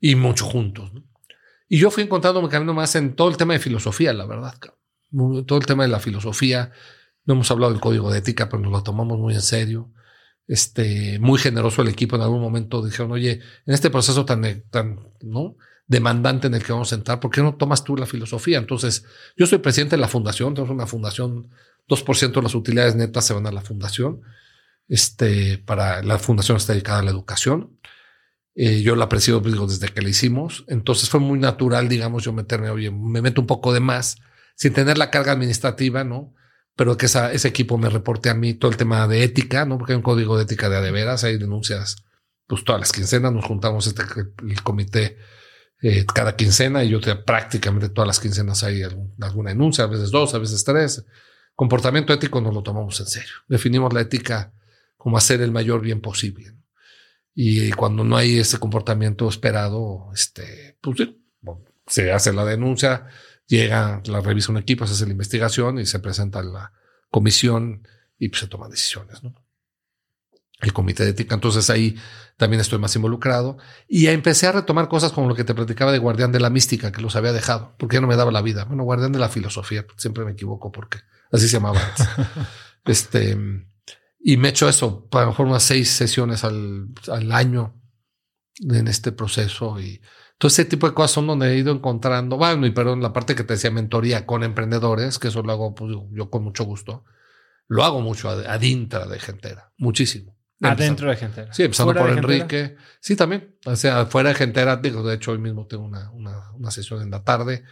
[0.00, 1.04] y mucho juntos, ¿no?
[1.68, 4.54] Y yo fui encontrando mi camino más en todo el tema de filosofía, la verdad,
[5.46, 6.70] todo el tema de la filosofía.
[7.24, 9.90] No hemos hablado del código de ética, pero nos lo tomamos muy en serio.
[10.48, 12.16] Este, muy generoso el equipo.
[12.16, 15.56] En algún momento dijeron, oye, en este proceso tan, tan, ¿no?
[15.86, 18.58] demandante en el que vamos a entrar, ¿por qué no tomas tú la filosofía?
[18.58, 19.04] Entonces,
[19.36, 21.48] yo soy presidente de la fundación, tenemos una fundación,
[21.88, 24.22] 2% de las utilidades netas se van a la fundación.
[24.88, 27.78] Este, para la fundación está dedicada a la educación.
[28.54, 30.64] Eh, yo la presido pues, digo, desde que la hicimos.
[30.68, 34.18] Entonces fue muy natural, digamos, yo meterme, oye, me meto un poco de más
[34.56, 36.34] sin tener la carga administrativa, ¿no?
[36.76, 39.78] Pero que ese equipo me reporte a mí todo el tema de ética, ¿no?
[39.78, 42.04] Porque hay un código de ética de adeveras, hay denuncias,
[42.46, 44.02] pues todas las quincenas nos juntamos este,
[44.46, 45.16] el comité
[45.82, 50.10] eh, cada quincena y yo te, prácticamente todas las quincenas hay alguna denuncia, a veces
[50.10, 51.04] dos, a veces tres.
[51.54, 53.32] Comportamiento ético no lo tomamos en serio.
[53.48, 54.52] Definimos la ética
[54.96, 56.52] como hacer el mayor bien posible.
[57.34, 61.08] Y cuando no hay ese comportamiento esperado, este, pues
[61.86, 63.06] se hace la denuncia,
[63.46, 66.72] llega, la revisa un equipo, se hace la investigación y se presenta a la
[67.10, 67.86] comisión
[68.18, 69.34] y pues, se toman decisiones, ¿no?
[70.60, 71.34] El comité de ética.
[71.34, 71.96] Entonces ahí
[72.38, 73.58] también estoy más involucrado
[73.88, 76.92] y empecé a retomar cosas como lo que te platicaba de guardián de la mística,
[76.92, 78.64] que los había dejado, porque ya no me daba la vida.
[78.64, 80.98] Bueno, guardián de la filosofía, siempre me equivoco porque
[81.30, 81.80] así se llamaba
[82.86, 83.36] este,
[84.18, 87.80] y me echo eso, a lo mejor unas seis sesiones al, al año
[88.60, 89.78] en este proceso.
[89.80, 90.00] Y
[90.38, 93.34] todo ese tipo de cosas son donde he ido encontrando, bueno, y perdón, la parte
[93.34, 97.04] que te decía mentoría con emprendedores, que eso lo hago pues, yo con mucho gusto.
[97.68, 100.36] Lo hago mucho adintra de gentera, muchísimo.
[100.62, 101.52] Adentro de Gentera.
[101.52, 102.76] Sí, empezando por Enrique.
[103.00, 103.56] Sí, también.
[103.66, 107.02] O sea, fuera de Gentera, digo, de hecho, hoy mismo tengo una, una, una, sesión
[107.02, 107.64] en la tarde.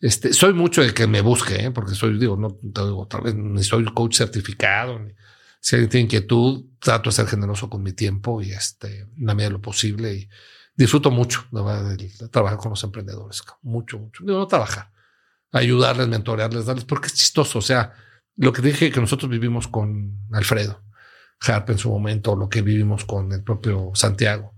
[0.00, 1.70] Este, soy mucho el que me busque, ¿eh?
[1.70, 5.12] porque soy, digo, no, digo, otra vez, ni soy coach certificado, ni,
[5.60, 9.34] si alguien tiene inquietud, trato de ser generoso con mi tiempo y este, en la
[9.34, 10.14] medida de lo posible.
[10.14, 10.28] Y
[10.76, 13.42] disfruto mucho de, trabajar con los emprendedores.
[13.62, 14.24] Mucho, mucho.
[14.24, 14.90] Digo, no trabajar,
[15.52, 17.58] ayudarles, mentorearles, darles, porque es chistoso.
[17.58, 17.92] O sea,
[18.36, 20.82] lo que dije que nosotros vivimos con Alfredo,
[21.40, 24.54] Harp en su momento, lo que vivimos con el propio Santiago.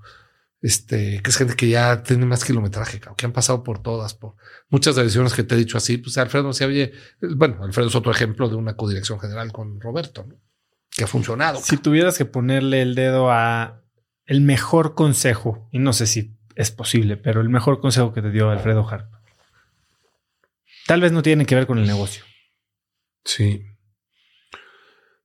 [0.63, 4.35] Este, que es gente que ya tiene más kilometraje, que han pasado por todas, por
[4.69, 5.99] muchas decisiones que te he dicho así.
[5.99, 10.25] Pues Alfredo se oye, bueno, Alfredo es otro ejemplo de una codirección general con Roberto,
[10.27, 10.41] ¿no?
[10.91, 11.61] que ha funcionado.
[11.61, 13.83] Si tuvieras que ponerle el dedo a
[14.27, 18.31] el mejor consejo, y no sé si es posible, pero el mejor consejo que te
[18.31, 19.13] dio Alfredo Harp.
[20.87, 22.25] Tal vez no tiene que ver con el negocio.
[23.25, 23.65] Sí.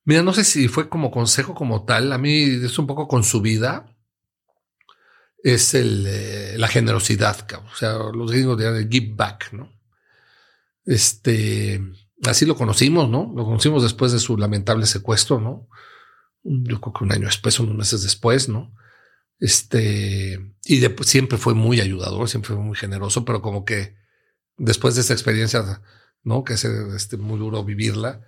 [0.04, 2.12] Mira, no sé si fue como consejo como tal.
[2.12, 3.96] A mí es un poco con su vida.
[5.44, 7.48] Es el, eh, la generosidad.
[7.72, 9.72] O sea, los gringos dirán el give back, ¿no?
[10.84, 11.82] Este,
[12.26, 13.32] así lo conocimos, ¿no?
[13.36, 15.68] Lo conocimos después de su lamentable secuestro, ¿no?
[16.44, 18.74] Yo creo que un año después, unos meses después, ¿no?
[19.42, 23.96] Este, y siempre fue muy ayudador, siempre fue muy generoso, pero como que
[24.56, 25.82] después de esa experiencia,
[26.24, 26.44] ¿no?
[26.44, 28.22] Que es este, muy duro vivirla,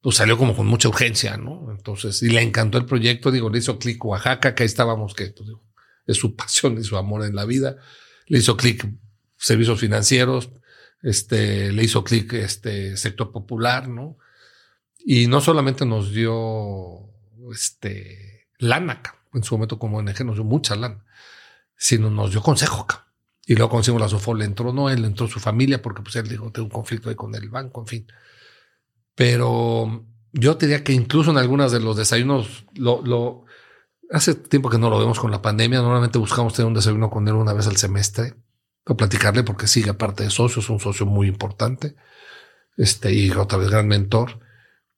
[0.00, 1.72] pues salió como con mucha urgencia, ¿no?
[1.72, 5.26] Entonces, y le encantó el proyecto, digo, le hizo clic Oaxaca, que ahí estábamos, que
[5.36, 5.50] pues,
[6.06, 7.76] es su pasión y su amor en la vida.
[8.26, 8.88] Le hizo clic
[9.36, 10.50] servicios financieros,
[11.02, 14.18] este, le hizo clic este sector popular, ¿no?
[15.04, 17.10] Y no solamente nos dio
[17.52, 21.04] este lana, en su momento como ONG nos dio mucha lana,
[21.76, 22.86] sino nos dio consejo.
[23.46, 26.28] Y luego conocimos la Sofol, le entró no, él entró su familia porque pues él
[26.28, 28.06] dijo, tengo un conflicto ahí con el banco, en fin.
[29.14, 33.44] Pero yo te diría que incluso en algunas de los desayunos, lo,
[34.10, 37.26] hace tiempo que no lo vemos con la pandemia, normalmente buscamos tener un desayuno con
[37.26, 38.34] él una vez al semestre
[38.86, 41.96] a platicarle porque sigue aparte de socio, es un socio muy importante.
[42.76, 44.40] Este, y otra vez gran mentor.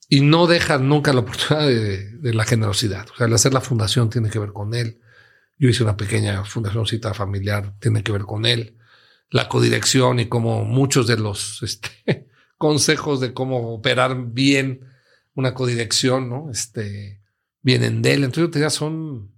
[0.08, 3.08] Y no deja nunca la oportunidad de, la generosidad.
[3.10, 5.00] O sea, el hacer la fundación tiene que ver con él.
[5.58, 8.78] Yo hice una pequeña fundacióncita familiar, tiene que ver con él.
[9.30, 14.86] La codirección y como muchos de los este, consejos de cómo operar bien
[15.34, 16.50] una codirección, ¿no?
[16.50, 17.22] Este,
[17.62, 18.24] vienen de él.
[18.24, 19.32] Entonces yo te diría, son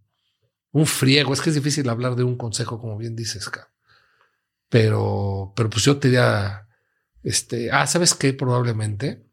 [0.73, 1.32] un friego.
[1.32, 3.73] Es que es difícil hablar de un consejo, como bien dices, cara.
[4.69, 6.66] Pero, pero pues yo te diría,
[7.23, 8.32] este, ah, ¿sabes qué?
[8.32, 9.24] Probablemente,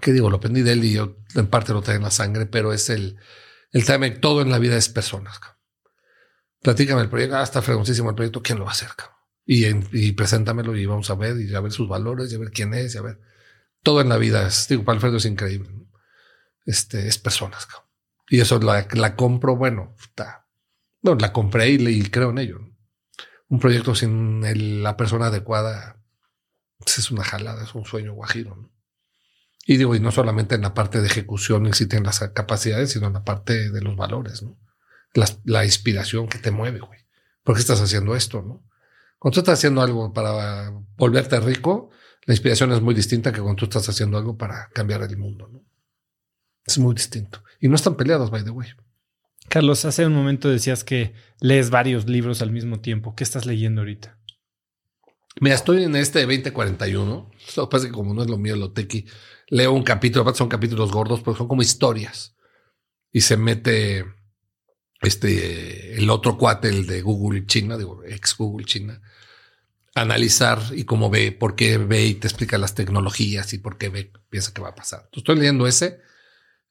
[0.00, 2.46] que digo, lo aprendí de él y yo en parte lo traigo en la sangre,
[2.46, 3.16] pero es el,
[3.72, 5.40] el tema todo en la vida es personas.
[6.62, 8.90] Platícame el proyecto, ah, está fregoncísimo el proyecto, ¿quién lo va a hacer?
[9.44, 12.50] Y, y preséntamelo y vamos a ver y a ver sus valores y a ver
[12.50, 13.20] quién es y a ver.
[13.82, 15.70] Todo en la vida digo, para Alfredo es increíble.
[16.66, 17.66] Este, es personas.
[18.28, 20.48] Y eso la, la compro, bueno, está,
[21.02, 22.60] no, la compré y, creo en ello
[23.48, 26.02] un proyecto sin la persona adecuada
[26.78, 28.70] pues, es una jalada, es un sueño guajiro.
[29.70, 33.12] Y digo, y no solamente en la parte de ejecución existen las capacidades, sino en
[33.12, 34.58] la parte de los valores, ¿no?
[35.44, 37.00] La, inspiración que te mueve, güey.
[37.42, 38.64] ¿Por qué estás haciendo esto, no?
[39.18, 41.90] Cuando tú estás haciendo algo para volverte rico,
[42.24, 45.48] La inspiración es muy distinta que cuando tú estás haciendo algo para cambiar el mundo.
[45.52, 45.62] ¿no?
[46.64, 47.44] Es muy distinto.
[47.60, 48.70] Y no están peleadas, by the way.
[49.50, 53.14] Carlos, hace un momento decías que lees varios libros al mismo tiempo.
[53.14, 54.18] ¿Qué estás leyendo ahorita?
[55.40, 57.30] Mira, estoy en este 2041.
[57.56, 59.06] Lo que pasa es que como no es lo mío, lo tequi,
[59.48, 62.36] leo un capítulo, aparte son capítulos gordos, pero son como historias.
[63.10, 64.04] Y se mete
[65.00, 69.00] este, el otro cuate, el de Google China, digo, ex Google China,
[69.94, 73.88] analizar y cómo ve, por qué ve y te explica las tecnologías y por qué
[73.88, 75.00] ve, piensa que va a pasar.
[75.04, 76.00] Entonces, estoy leyendo ese.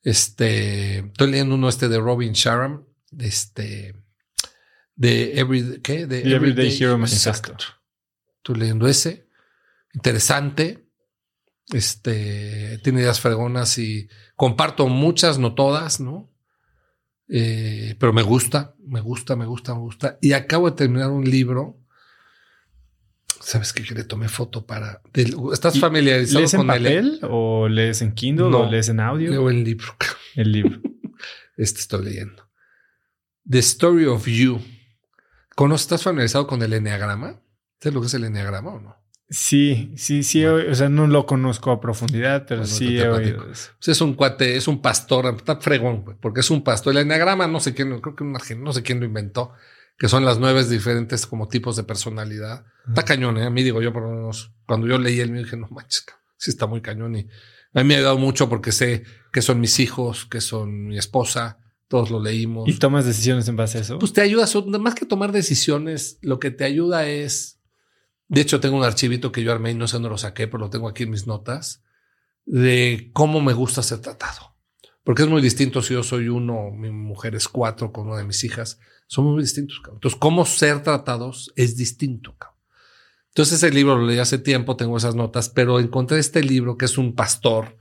[0.03, 3.95] Este, estoy leyendo uno este de Robin Sharam, de este,
[4.95, 6.05] de Every, ¿qué?
[6.05, 6.97] De The Everyday Hero.
[6.99, 7.57] Exacto.
[8.37, 9.27] Estoy leyendo ese.
[9.93, 10.86] Interesante.
[11.73, 16.31] Este, tiene ideas fregonas y comparto muchas, no todas, ¿no?
[17.29, 20.17] Eh, pero me gusta, me gusta, me gusta, me gusta.
[20.21, 21.77] Y acabo de terminar un libro.
[23.41, 23.83] ¿Sabes qué?
[23.83, 25.01] Que le tomé foto para.
[25.53, 28.61] ¿Estás ¿Y familiarizado ¿Lees en con el papel o lees en Kindle No.
[28.61, 29.29] o lees en audio?
[29.31, 29.95] Leo el libro.
[30.35, 30.81] El libro.
[31.57, 32.47] Este estoy leyendo.
[33.49, 34.61] The Story of You.
[35.73, 37.41] ¿Estás familiarizado con el enneagrama?
[37.79, 38.95] ¿Sabes lo que es el enneagrama o no?
[39.29, 40.45] Sí, sí, sí.
[40.45, 43.71] O sea, no lo conozco a profundidad, pero Bueno, sí he oído eso.
[43.77, 46.93] Pues es un cuate, es un pastor, está fregón, güey, porque es un pastor.
[46.93, 49.51] El enneagrama, no sé quién, creo que un argentino, no sé quién lo inventó,
[49.97, 52.65] que son las nueve diferentes como tipos de personalidad.
[52.87, 53.45] Está cañón, ¿eh?
[53.45, 56.05] A mí digo yo, por lo menos, cuando yo leí el mío dije, no manches,
[56.37, 57.17] sí está muy cañón.
[57.17, 57.27] Y
[57.73, 60.97] a mí me ha ayudado mucho porque sé que son mis hijos, que son mi
[60.97, 61.59] esposa,
[61.89, 62.67] todos lo leímos.
[62.67, 63.99] ¿Y tomas decisiones en base a eso?
[63.99, 64.45] Pues te ayuda,
[64.79, 67.56] más que tomar decisiones, lo que te ayuda es.
[68.27, 70.65] De hecho, tengo un archivito que yo armé y no sé dónde lo saqué, pero
[70.65, 71.83] lo tengo aquí en mis notas,
[72.45, 74.55] de cómo me gusta ser tratado.
[75.03, 78.25] Porque es muy distinto si yo soy uno, mi mujer es cuatro con una de
[78.25, 78.79] mis hijas.
[79.07, 79.79] Somos muy distintos.
[79.79, 79.97] cabrón.
[79.97, 82.35] Entonces, cómo ser tratados es distinto.
[82.37, 82.59] cabrón.
[83.29, 86.85] Entonces, ese libro lo leí hace tiempo, tengo esas notas, pero encontré este libro que
[86.85, 87.77] es un pastor,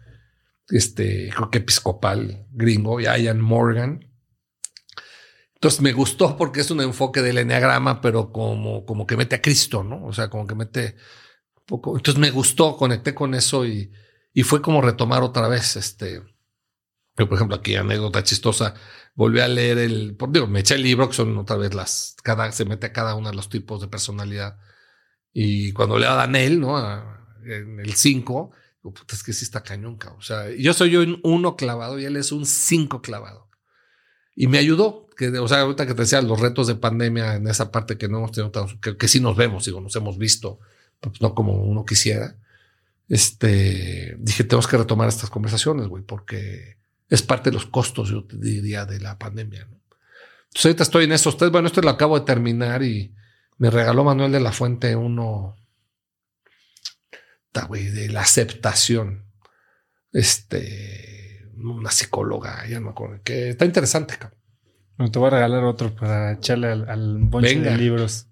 [0.68, 4.06] este, creo que episcopal gringo, Ian Morgan.
[5.66, 9.43] Entonces me gustó porque es un enfoque del enneagrama, pero como, como que mete a
[9.43, 10.05] Cristo, ¿no?
[10.06, 10.94] O sea, como que mete
[11.56, 11.97] un poco.
[11.97, 13.90] Entonces me gustó, conecté con eso y,
[14.32, 16.22] y fue como retomar otra vez este.
[17.18, 18.74] Yo, por ejemplo, aquí anécdota chistosa,
[19.16, 22.14] volví a leer el, por, digo, me eché el libro, que son otra vez las,
[22.22, 24.60] cada, se mete a cada uno de los tipos de personalidad.
[25.32, 26.78] Y cuando leo a Daniel, ¿no?
[27.44, 28.52] En el 5,
[28.84, 30.20] digo, puta, es que sí está cañón, cabrón.
[30.20, 33.45] O sea, yo soy yo un uno clavado y él es un 5 clavado.
[34.37, 37.49] Y me ayudó, que, o sea, ahorita que te decía los retos de pandemia en
[37.49, 40.61] esa parte que no hemos tenido, que, que sí nos vemos, digo, nos hemos visto,
[41.01, 42.37] pues no como uno quisiera.
[43.09, 46.77] Este, dije, tenemos que retomar estas conversaciones, güey, porque
[47.09, 49.63] es parte de los costos, yo te diría, de la pandemia.
[49.63, 53.15] Entonces ahorita estoy en esos tres, bueno, esto lo acabo de terminar y
[53.59, 55.57] me regaló Manuel de la Fuente uno,
[57.69, 59.25] güey, de la aceptación.
[60.13, 61.15] Este,
[61.57, 64.39] una psicóloga, ya no me acuerdo, que está interesante, cabrón.
[64.97, 67.73] Bueno, te voy a regalar otro para echarle al, al bonche Venga.
[67.73, 68.28] de libros.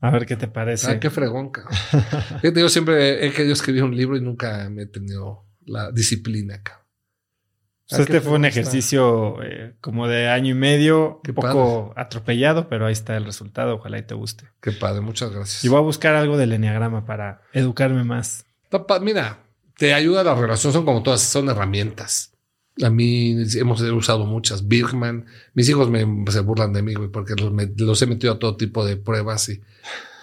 [0.00, 0.90] A ver qué te parece.
[0.90, 1.74] Ah, qué fregón, cabrón.
[2.40, 6.62] Fíjate, yo siempre he querido escribir un libro y nunca me he tenido la disciplina,
[6.62, 6.80] cabrón.
[7.90, 11.92] Pues Ah, este fue un ejercicio eh, como de año y medio, Qué un poco
[11.96, 13.74] atropellado, pero ahí está el resultado.
[13.74, 14.44] Ojalá y te guste.
[14.62, 15.64] Qué padre, muchas gracias.
[15.64, 18.46] Y voy a buscar algo del enneagrama para educarme más.
[19.02, 19.40] Mira,
[19.76, 22.32] te ayuda la relación, son como todas, son herramientas.
[22.82, 24.66] A mí hemos usado muchas.
[24.66, 28.56] Birkman, mis hijos me, se burlan de mí, güey, porque los, he metido a todo
[28.56, 29.48] tipo de pruebas.
[29.50, 29.60] Y,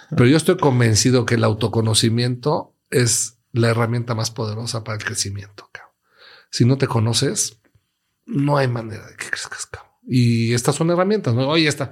[0.09, 5.69] pero yo estoy convencido que el autoconocimiento es la herramienta más poderosa para el crecimiento.
[6.49, 7.59] Si no te conoces,
[8.25, 9.69] no hay manera de que crezcas.
[10.07, 11.35] Y estas son herramientas.
[11.35, 11.47] ¿no?
[11.49, 11.91] Oye, esta,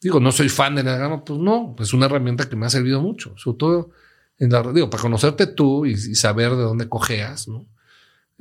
[0.00, 3.00] digo, no soy fan de Enneagrama, pues no, es una herramienta que me ha servido
[3.00, 3.90] mucho, sobre todo
[4.38, 7.66] en la, digo, para conocerte tú y, y saber de dónde cojeas, ¿no?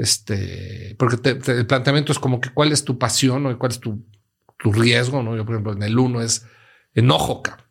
[0.01, 3.71] Este, porque te- te- el planteamiento es como que cuál es tu pasión o cuál
[3.71, 4.03] es tu,
[4.57, 5.35] tu riesgo, ¿no?
[5.37, 6.43] Yo, por ejemplo, en el uno es
[6.95, 7.67] enojo, cabrón.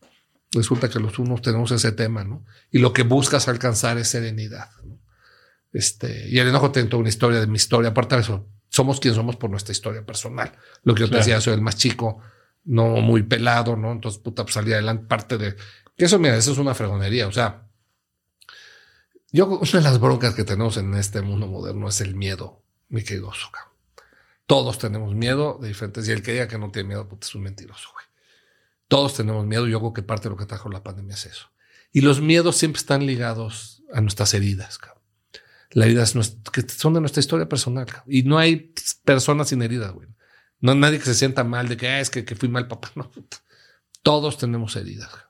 [0.52, 2.44] Resulta que los unos tenemos ese tema, ¿no?
[2.70, 5.00] Y lo que buscas alcanzar es serenidad, ¿no?
[5.72, 7.90] Este, y el enojo tiene toda una historia de mi historia.
[7.90, 10.52] Aparte de eso, somos quien somos por nuestra historia personal.
[10.84, 11.24] Lo que yo te Claro.
[11.24, 12.20] decía, soy el más chico,
[12.64, 13.90] no muy pelado, ¿no?
[13.90, 15.56] Entonces, puta, pues salía adelante parte de...
[15.96, 17.26] Que eso, mira, eso es una fregonería.
[17.26, 17.66] O sea,
[19.32, 23.02] yo, una de las broncas que tenemos en este mundo moderno es el miedo, mi
[23.04, 23.70] querido cabrón.
[24.46, 27.34] Todos tenemos miedo de diferentes, y el que diga que no tiene miedo, puta, es
[27.34, 28.04] un mentiroso, güey.
[28.88, 31.50] Todos tenemos miedo, yo creo que parte de lo que trajo la pandemia es eso.
[31.92, 35.02] Y los miedos siempre están ligados a nuestras heridas, cabrón.
[35.70, 36.14] Las heridas
[36.52, 38.04] que son de nuestra historia personal, cabrón.
[38.08, 38.74] Y no hay
[39.04, 40.08] personas sin heridas, güey.
[40.58, 42.66] No hay nadie que se sienta mal de que "Ah, es que, que fui mal
[42.66, 42.90] papá.
[42.96, 43.10] No.
[44.02, 45.08] Todos tenemos heridas.
[45.10, 45.29] cabrón.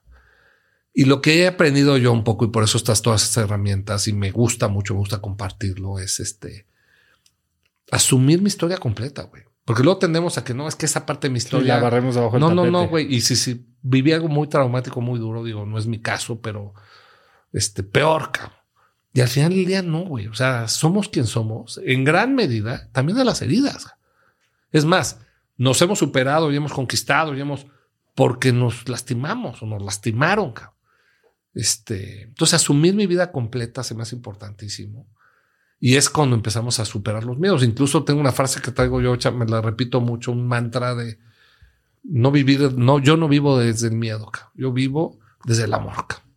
[0.93, 4.07] Y lo que he aprendido yo un poco, y por eso estas todas estas herramientas,
[4.07, 6.65] y me gusta mucho, me gusta compartirlo, es este
[7.91, 9.43] asumir mi historia completa, güey.
[9.65, 11.75] Porque luego tendemos a que no, es que esa parte de mi historia.
[11.75, 13.13] la barremos abajo No, no, no, güey.
[13.13, 16.73] Y si, si viví algo muy traumático, muy duro, digo, no es mi caso, pero
[17.53, 18.55] este, peor, cabrón.
[19.13, 20.27] Y al final del día, no, güey.
[20.27, 23.93] O sea, somos quien somos, en gran medida, también de las heridas.
[24.71, 25.19] Es más,
[25.57, 27.67] nos hemos superado y hemos conquistado y hemos
[28.15, 30.53] porque nos lastimamos o nos lastimaron.
[30.53, 30.73] Cabrón.
[31.53, 35.07] Este, entonces, asumir mi vida completa se me hace importantísimo.
[35.79, 37.63] Y es cuando empezamos a superar los miedos.
[37.63, 41.17] Incluso tengo una frase que traigo yo, me la repito mucho, un mantra de
[42.03, 44.51] no vivir, no, yo no vivo desde el miedo, cabrón.
[44.55, 46.07] yo vivo desde el amor.
[46.07, 46.31] Cabrón.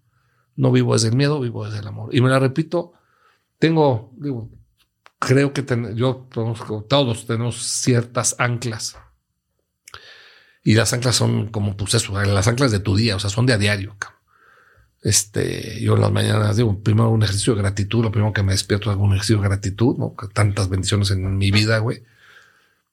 [0.57, 2.15] No vivo desde el miedo, vivo desde el amor.
[2.15, 2.93] Y me la repito,
[3.59, 4.51] tengo, digo,
[5.19, 5.65] creo que
[5.95, 6.29] yo,
[6.89, 8.97] todos tenemos ciertas anclas.
[10.63, 13.47] Y las anclas son como, pues eso, las anclas de tu día, o sea, son
[13.47, 13.97] de a diario.
[15.05, 18.53] Este, yo en las mañanas digo, primero un ejercicio de gratitud, lo primero que me
[18.53, 20.17] despierto es un ejercicio de gratitud, ¿no?
[20.33, 22.05] Tantas bendiciones en mi vida, güey.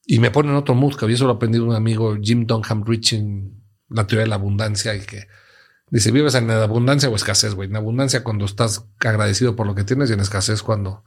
[0.06, 4.08] Y me ponen otro mood, que eso lo aprendí un amigo, Jim Dunham Riching, la
[4.08, 5.30] teoría de la abundancia, y que
[5.90, 7.70] dice, ¿vives en abundancia o escasez, güey?
[7.70, 11.06] En abundancia cuando estás agradecido por lo que tienes y en escasez cuando,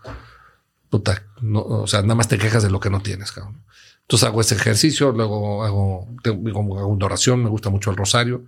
[0.88, 3.62] puta, no, o sea, nada más te quejas de lo que no tienes, cabrón.
[4.00, 8.46] Entonces hago ese ejercicio, luego hago, tengo, hago una oración, me gusta mucho el rosario.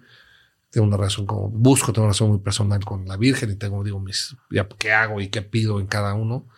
[0.71, 3.83] Tengo una relación como, busco, tengo una relación muy personal con la Virgen y tengo,
[3.85, 6.49] digo, mis, ya qué hago y qué pido en cada uno.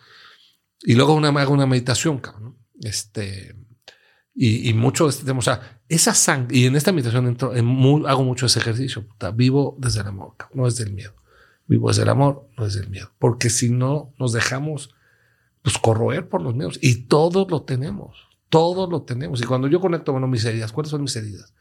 [0.81, 2.57] Y luego una, hago una meditación, cabrón.
[2.81, 3.55] Este,
[4.33, 7.55] y, y mucho de este tema, o sea, esa sangre, y en esta meditación entro,
[7.55, 7.67] en
[8.07, 9.07] hago mucho ese ejercicio.
[9.33, 11.13] vivo desde el amor, no desde el miedo.
[11.67, 13.11] Vivo desde el amor, no desde el miedo.
[13.19, 14.95] Porque si no, nos dejamos
[15.61, 16.79] pues corroer por los miedos.
[16.81, 18.29] Y todos lo tenemos.
[18.49, 19.41] Todos lo tenemos.
[19.41, 21.53] Y cuando yo conecto, bueno, mis heridas, ¿cuáles son mis heridas?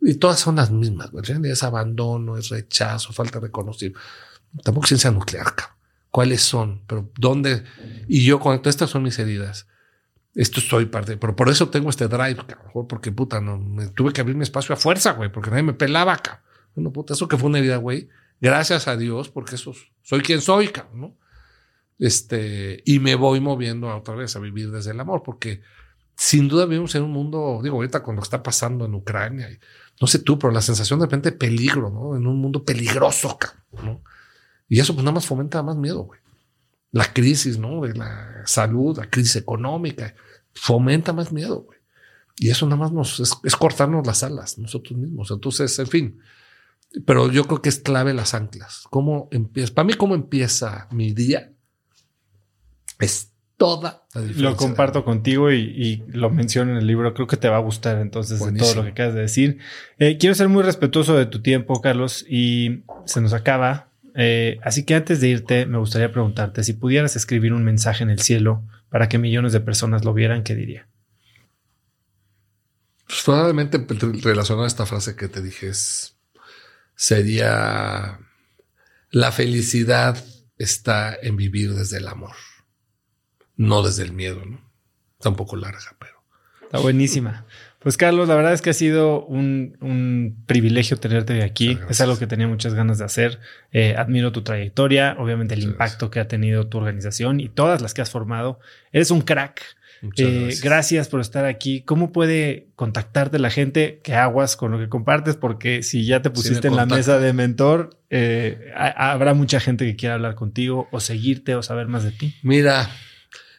[0.00, 1.10] Y todas son las mismas.
[1.44, 4.00] Es abandono, es rechazo, falta de reconocimiento.
[4.62, 5.46] Tampoco ciencia nuclear.
[6.10, 6.82] ¿Cuáles son?
[6.86, 7.64] Pero dónde.
[8.08, 9.66] Y yo conecto, estas son mis heridas.
[10.34, 11.16] Esto soy parte.
[11.16, 14.42] Pero por eso tengo este drive, mejor porque puta, no me tuve que abrir mi
[14.42, 16.42] espacio a fuerza, güey, porque nadie me pelaba, acá.
[16.74, 18.08] Bueno, puta, eso que fue una herida, güey.
[18.40, 21.16] Gracias a Dios, porque eso soy quien soy, cabrón, ¿no?
[21.98, 25.62] Este, y me voy moviendo otra vez a vivir desde el amor, porque
[26.16, 29.50] sin duda vivimos en un mundo, digo, ahorita con lo que está pasando en Ucrania,
[29.50, 29.58] y,
[30.00, 32.16] no sé tú, pero la sensación de repente peligro, ¿no?
[32.16, 33.38] En un mundo peligroso,
[33.82, 34.02] ¿no?
[34.68, 36.20] Y eso pues nada más fomenta más miedo, güey.
[36.92, 37.82] La crisis, ¿no?
[37.82, 40.14] De la salud, la crisis económica,
[40.52, 41.78] fomenta más miedo, güey.
[42.38, 45.30] Y eso nada más nos es, cortarnos las alas nosotros mismos.
[45.30, 46.20] Entonces, en fin,
[47.06, 48.84] pero yo creo que es clave las anclas.
[48.90, 49.74] ¿Cómo empieza?
[49.74, 51.52] Para mí, ¿cómo empieza mi día?
[52.98, 54.50] Es toda la diferencia.
[54.50, 57.14] Lo comparto contigo y, lo menciono en el libro.
[57.14, 59.58] Creo que te va a gustar entonces de todo lo que acabas de decir.
[59.98, 63.88] Eh, quiero ser muy respetuoso de tu tiempo, Carlos, y se nos acaba.
[64.14, 68.10] Eh, así que antes de irte, me gustaría preguntarte si pudieras escribir un mensaje en
[68.10, 70.88] el cielo para que millones de personas lo vieran, ¿qué diría?
[73.06, 73.84] Pues probablemente
[74.22, 75.70] relacionado a esta frase que te dije
[76.94, 78.18] sería
[79.10, 80.22] la felicidad
[80.58, 82.34] está en vivir desde el amor
[83.56, 84.60] no desde el miedo, ¿no?
[85.18, 86.12] Está un poco larga, pero.
[86.62, 87.46] Está buenísima.
[87.86, 91.78] Pues Carlos, la verdad es que ha sido un, privilegio tenerte aquí.
[91.88, 93.38] Es algo que tenía muchas ganas de hacer.
[93.70, 97.94] Eh, admiro tu trayectoria, obviamente el impacto que ha tenido tu organización y todas las
[97.94, 98.58] que has formado.
[98.90, 99.62] Eres un crack.
[100.16, 101.08] Eh, gracias.
[101.08, 101.82] por estar aquí.
[101.82, 104.00] ¿Cómo puede contactarte la gente?
[104.02, 105.36] ¿Qué aguas con lo que compartes?
[105.36, 109.94] Porque si ya te pusiste en la mesa de mentor, eh, habrá mucha gente que
[109.94, 112.34] quiera hablar contigo o seguirte o saber más de ti.
[112.42, 112.90] Mira,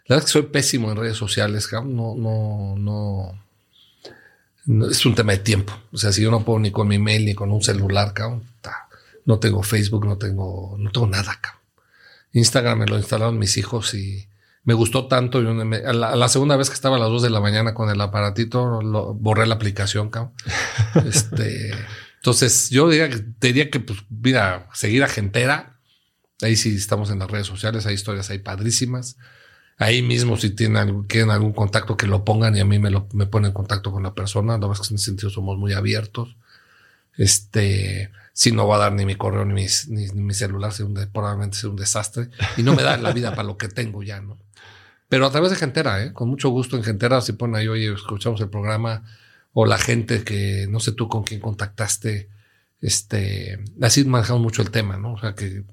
[0.08, 3.44] la verdad es que soy pésimo en redes sociales, No, no, no,
[4.90, 5.74] Es un tema de tiempo.
[5.92, 8.44] O sea, si yo no puedo ni con mi mail ni con un celular, cabrón,
[9.26, 11.62] no tengo Facebook, no tengo, no tengo nada, cabrón.
[12.32, 14.30] Instagram me lo instalaron mis hijos y
[14.64, 15.42] me gustó tanto.
[15.42, 18.00] Yo a, la, segunda vez que estaba a las 2 de la mañana con el
[18.00, 18.80] aparatito,
[19.16, 20.32] borré la aplicación, cabrón.
[21.06, 21.72] este,
[22.16, 25.74] entonces, yo diría que, diría que, pues, mira, seguir a Gentera.
[26.42, 29.18] Ahí sí estamos en las redes sociales, hay historias ahí padrísimas.
[29.78, 33.08] Ahí mismo, si tienen, quieren algún contacto, que lo pongan y a mí me, lo,
[33.14, 34.54] me ponen en contacto con la persona.
[34.54, 36.36] La verdad es que en ese sentido somos muy abiertos.
[37.16, 40.74] Este, si no va a dar ni mi correo ni, ni, mi celular,
[41.14, 42.30] probablemente sea un desastre.
[42.58, 44.38] Y no me da la vida para lo que tengo ya, ¿no?
[45.10, 46.12] Pero a través de Gentera, ¿eh?
[46.12, 49.04] con mucho gusto en Gentera, si ponen ahí, oye, escuchamos el programa,
[49.54, 52.30] o la gente que no sé tú con quién contactaste,
[52.82, 55.14] este, así manejamos mucho el tema, ¿no?
[55.14, 55.64] O sea que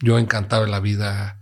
[0.00, 1.40] yo encantado de la vida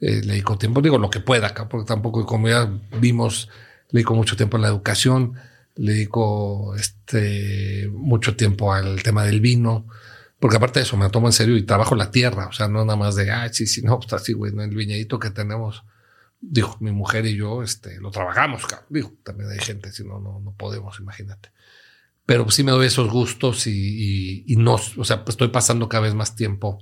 [0.00, 2.70] eh, le dedico tiempo, digo lo que pueda acá, porque tampoco, como ya
[3.00, 3.48] vimos,
[3.90, 5.34] le dedico mucho tiempo a la educación,
[5.76, 9.86] le dedico este, mucho tiempo al tema del vino,
[10.38, 12.46] Porque aparte de eso, me tomo en serio y trabajo la tierra.
[12.48, 14.74] O sea, no nada más de, ah, sí, sí, no, está así, güey, en el
[14.74, 15.84] viñedito que tenemos.
[16.40, 18.86] Dijo, mi mujer y yo, este, lo trabajamos, cabrón.
[18.88, 21.50] Digo, también hay gente, si no, no, no podemos, imagínate.
[22.24, 26.04] Pero sí me doy esos gustos y, y, no, o sea, pues estoy pasando cada
[26.04, 26.78] vez más tiempo,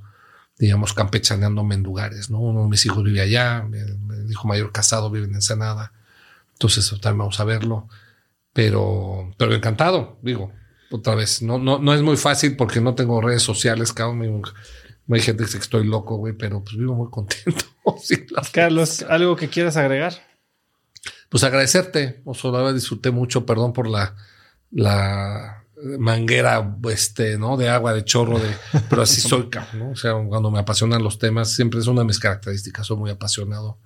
[0.59, 2.41] digamos, campechaneándome en lugares, ¿no?
[2.41, 3.79] Uno de mis hijos vive allá, mi,
[4.31, 5.93] hijo mayor casado vive en Ensenada.
[6.53, 7.89] Entonces, también vamos a verlo.
[8.53, 10.53] Pero, pero encantado, digo,
[10.91, 14.43] otra vez, no, no, no es muy fácil porque no tengo redes sociales, cabrón.
[15.11, 17.65] Hay gente que dice que estoy loco, güey, pero pues vivo muy contento.
[18.53, 20.15] Carlos, ¿algo que quieras agregar?
[21.29, 24.17] Pues agradecerte, Oso, la disfruté mucho, perdón por la,
[24.71, 25.58] la
[25.99, 27.57] manguera, este, ¿no?
[27.57, 28.49] De agua, de chorro, de,
[28.89, 29.91] pero así soy, ¿no?
[29.91, 33.11] O sea, cuando me apasionan los temas, siempre es una de mis características, soy muy
[33.11, 33.79] apasionado,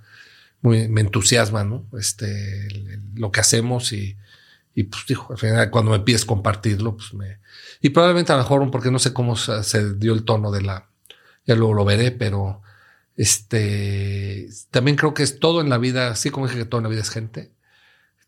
[0.60, 1.86] muy, me entusiasma, ¿no?
[1.98, 2.68] Este,
[3.14, 4.16] lo que hacemos y,
[4.74, 7.38] y pues dijo, al final cuando me pides compartirlo, pues me...
[7.80, 10.88] Y probablemente a lo mejor, porque no sé cómo se, dio el tono de la...
[11.44, 12.62] Ya luego lo veré, pero
[13.16, 14.48] este...
[14.70, 16.90] También creo que es todo en la vida, así como dije que todo en la
[16.90, 17.52] vida es gente,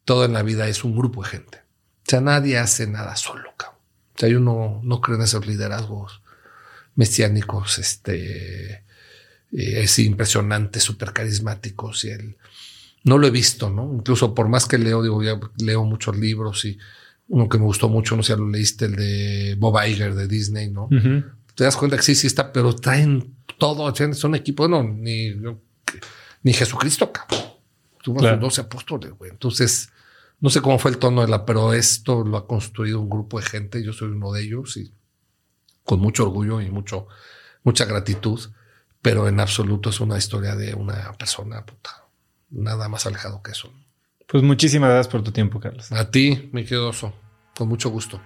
[0.05, 1.64] todo en la vida es un grupo de gente.
[2.07, 3.81] O sea, nadie hace nada solo, cabrón.
[4.15, 6.23] O sea, yo no, no creo en esos liderazgos
[6.95, 8.85] mesiánicos, este...
[9.53, 12.37] Eh, es impresionante, súper carismáticos y el
[13.05, 13.93] no lo he visto, ¿no?
[13.95, 16.79] Incluso por más que leo, digo, ya leo muchos libros y
[17.29, 20.27] uno que me gustó mucho, no sé si lo leíste, el de Bob Iger de
[20.27, 20.89] Disney, ¿no?
[21.55, 25.35] Te das cuenta que sí, sí está, pero traen todo, son equipos, no, ni,
[26.43, 27.53] ni Jesucristo, cabrón.
[28.03, 28.39] Tuvo claro.
[28.39, 29.31] 12 apóstoles, güey.
[29.31, 29.91] Entonces,
[30.41, 33.39] no sé cómo fue el tono de la, pero esto lo ha construido un grupo
[33.41, 34.93] de gente, yo soy uno de ellos y
[35.85, 37.09] con mucho orgullo y mucho,
[37.63, 38.41] mucha gratitud,
[39.03, 42.05] pero en absoluto es una historia de una persona, puta
[42.55, 43.73] nada más alejado que eso.
[44.27, 45.91] Pues muchísimas gracias por tu tiempo, Carlos.
[45.93, 47.13] A ti, mi querido oso,
[47.57, 48.21] con mucho gusto.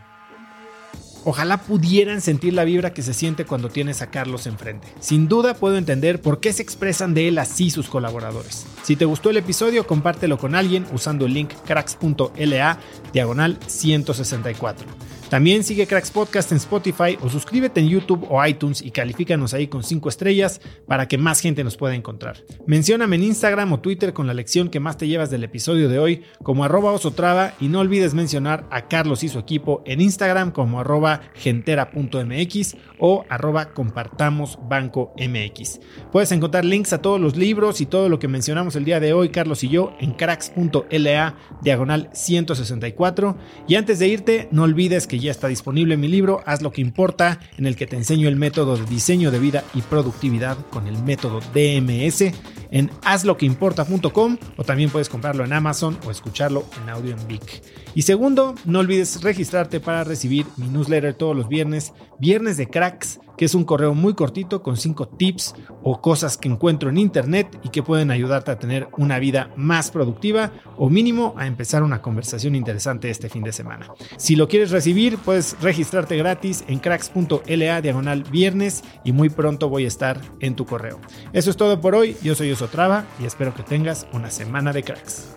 [1.24, 4.88] Ojalá pudieran sentir la vibra que se siente cuando tienes a Carlos enfrente.
[5.00, 8.66] Sin duda puedo entender por qué se expresan de él así sus colaboradores.
[8.82, 12.78] Si te gustó el episodio, compártelo con alguien usando el link cracks.la
[13.12, 14.86] diagonal 164.
[15.30, 19.68] También sigue Cracks Podcast en Spotify o suscríbete en YouTube o iTunes y califícanos ahí
[19.68, 22.38] con 5 estrellas para que más gente nos pueda encontrar.
[22.66, 25.98] Mencióname en Instagram o Twitter con la lección que más te llevas del episodio de
[25.98, 30.50] hoy como arroba osotrava y no olvides mencionar a Carlos y su equipo en Instagram
[30.50, 35.80] como arroba gentera.mx o arroba compartamosbanco.mx.
[36.10, 39.12] Puedes encontrar links a todos los libros y todo lo que mencionamos el día de
[39.12, 43.36] hoy, Carlos y yo, en cracks.la diagonal 164.
[43.68, 47.40] Y antes de irte, no olvides ya está disponible mi libro Haz lo que importa,
[47.56, 51.02] en el que te enseño el método de diseño de vida y productividad con el
[51.02, 52.32] método DMS
[52.70, 57.62] en hazloqueimporta.com o también puedes comprarlo en Amazon o escucharlo en audio en Vic.
[57.94, 63.20] Y segundo, no olvides registrarte para recibir mi newsletter todos los viernes, Viernes de Cracks,
[63.38, 67.58] que es un correo muy cortito con 5 tips o cosas que encuentro en internet
[67.62, 72.02] y que pueden ayudarte a tener una vida más productiva o mínimo a empezar una
[72.02, 73.90] conversación interesante este fin de semana.
[74.18, 79.84] Si lo quieres recibir, puedes registrarte gratis en cracks.la diagonal viernes y muy pronto voy
[79.84, 81.00] a estar en tu correo.
[81.32, 84.82] Eso es todo por hoy, yo soy Osotrava y espero que tengas una semana de
[84.82, 85.28] cracks.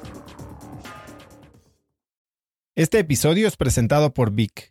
[2.76, 4.71] Este episodio es presentado por Vic.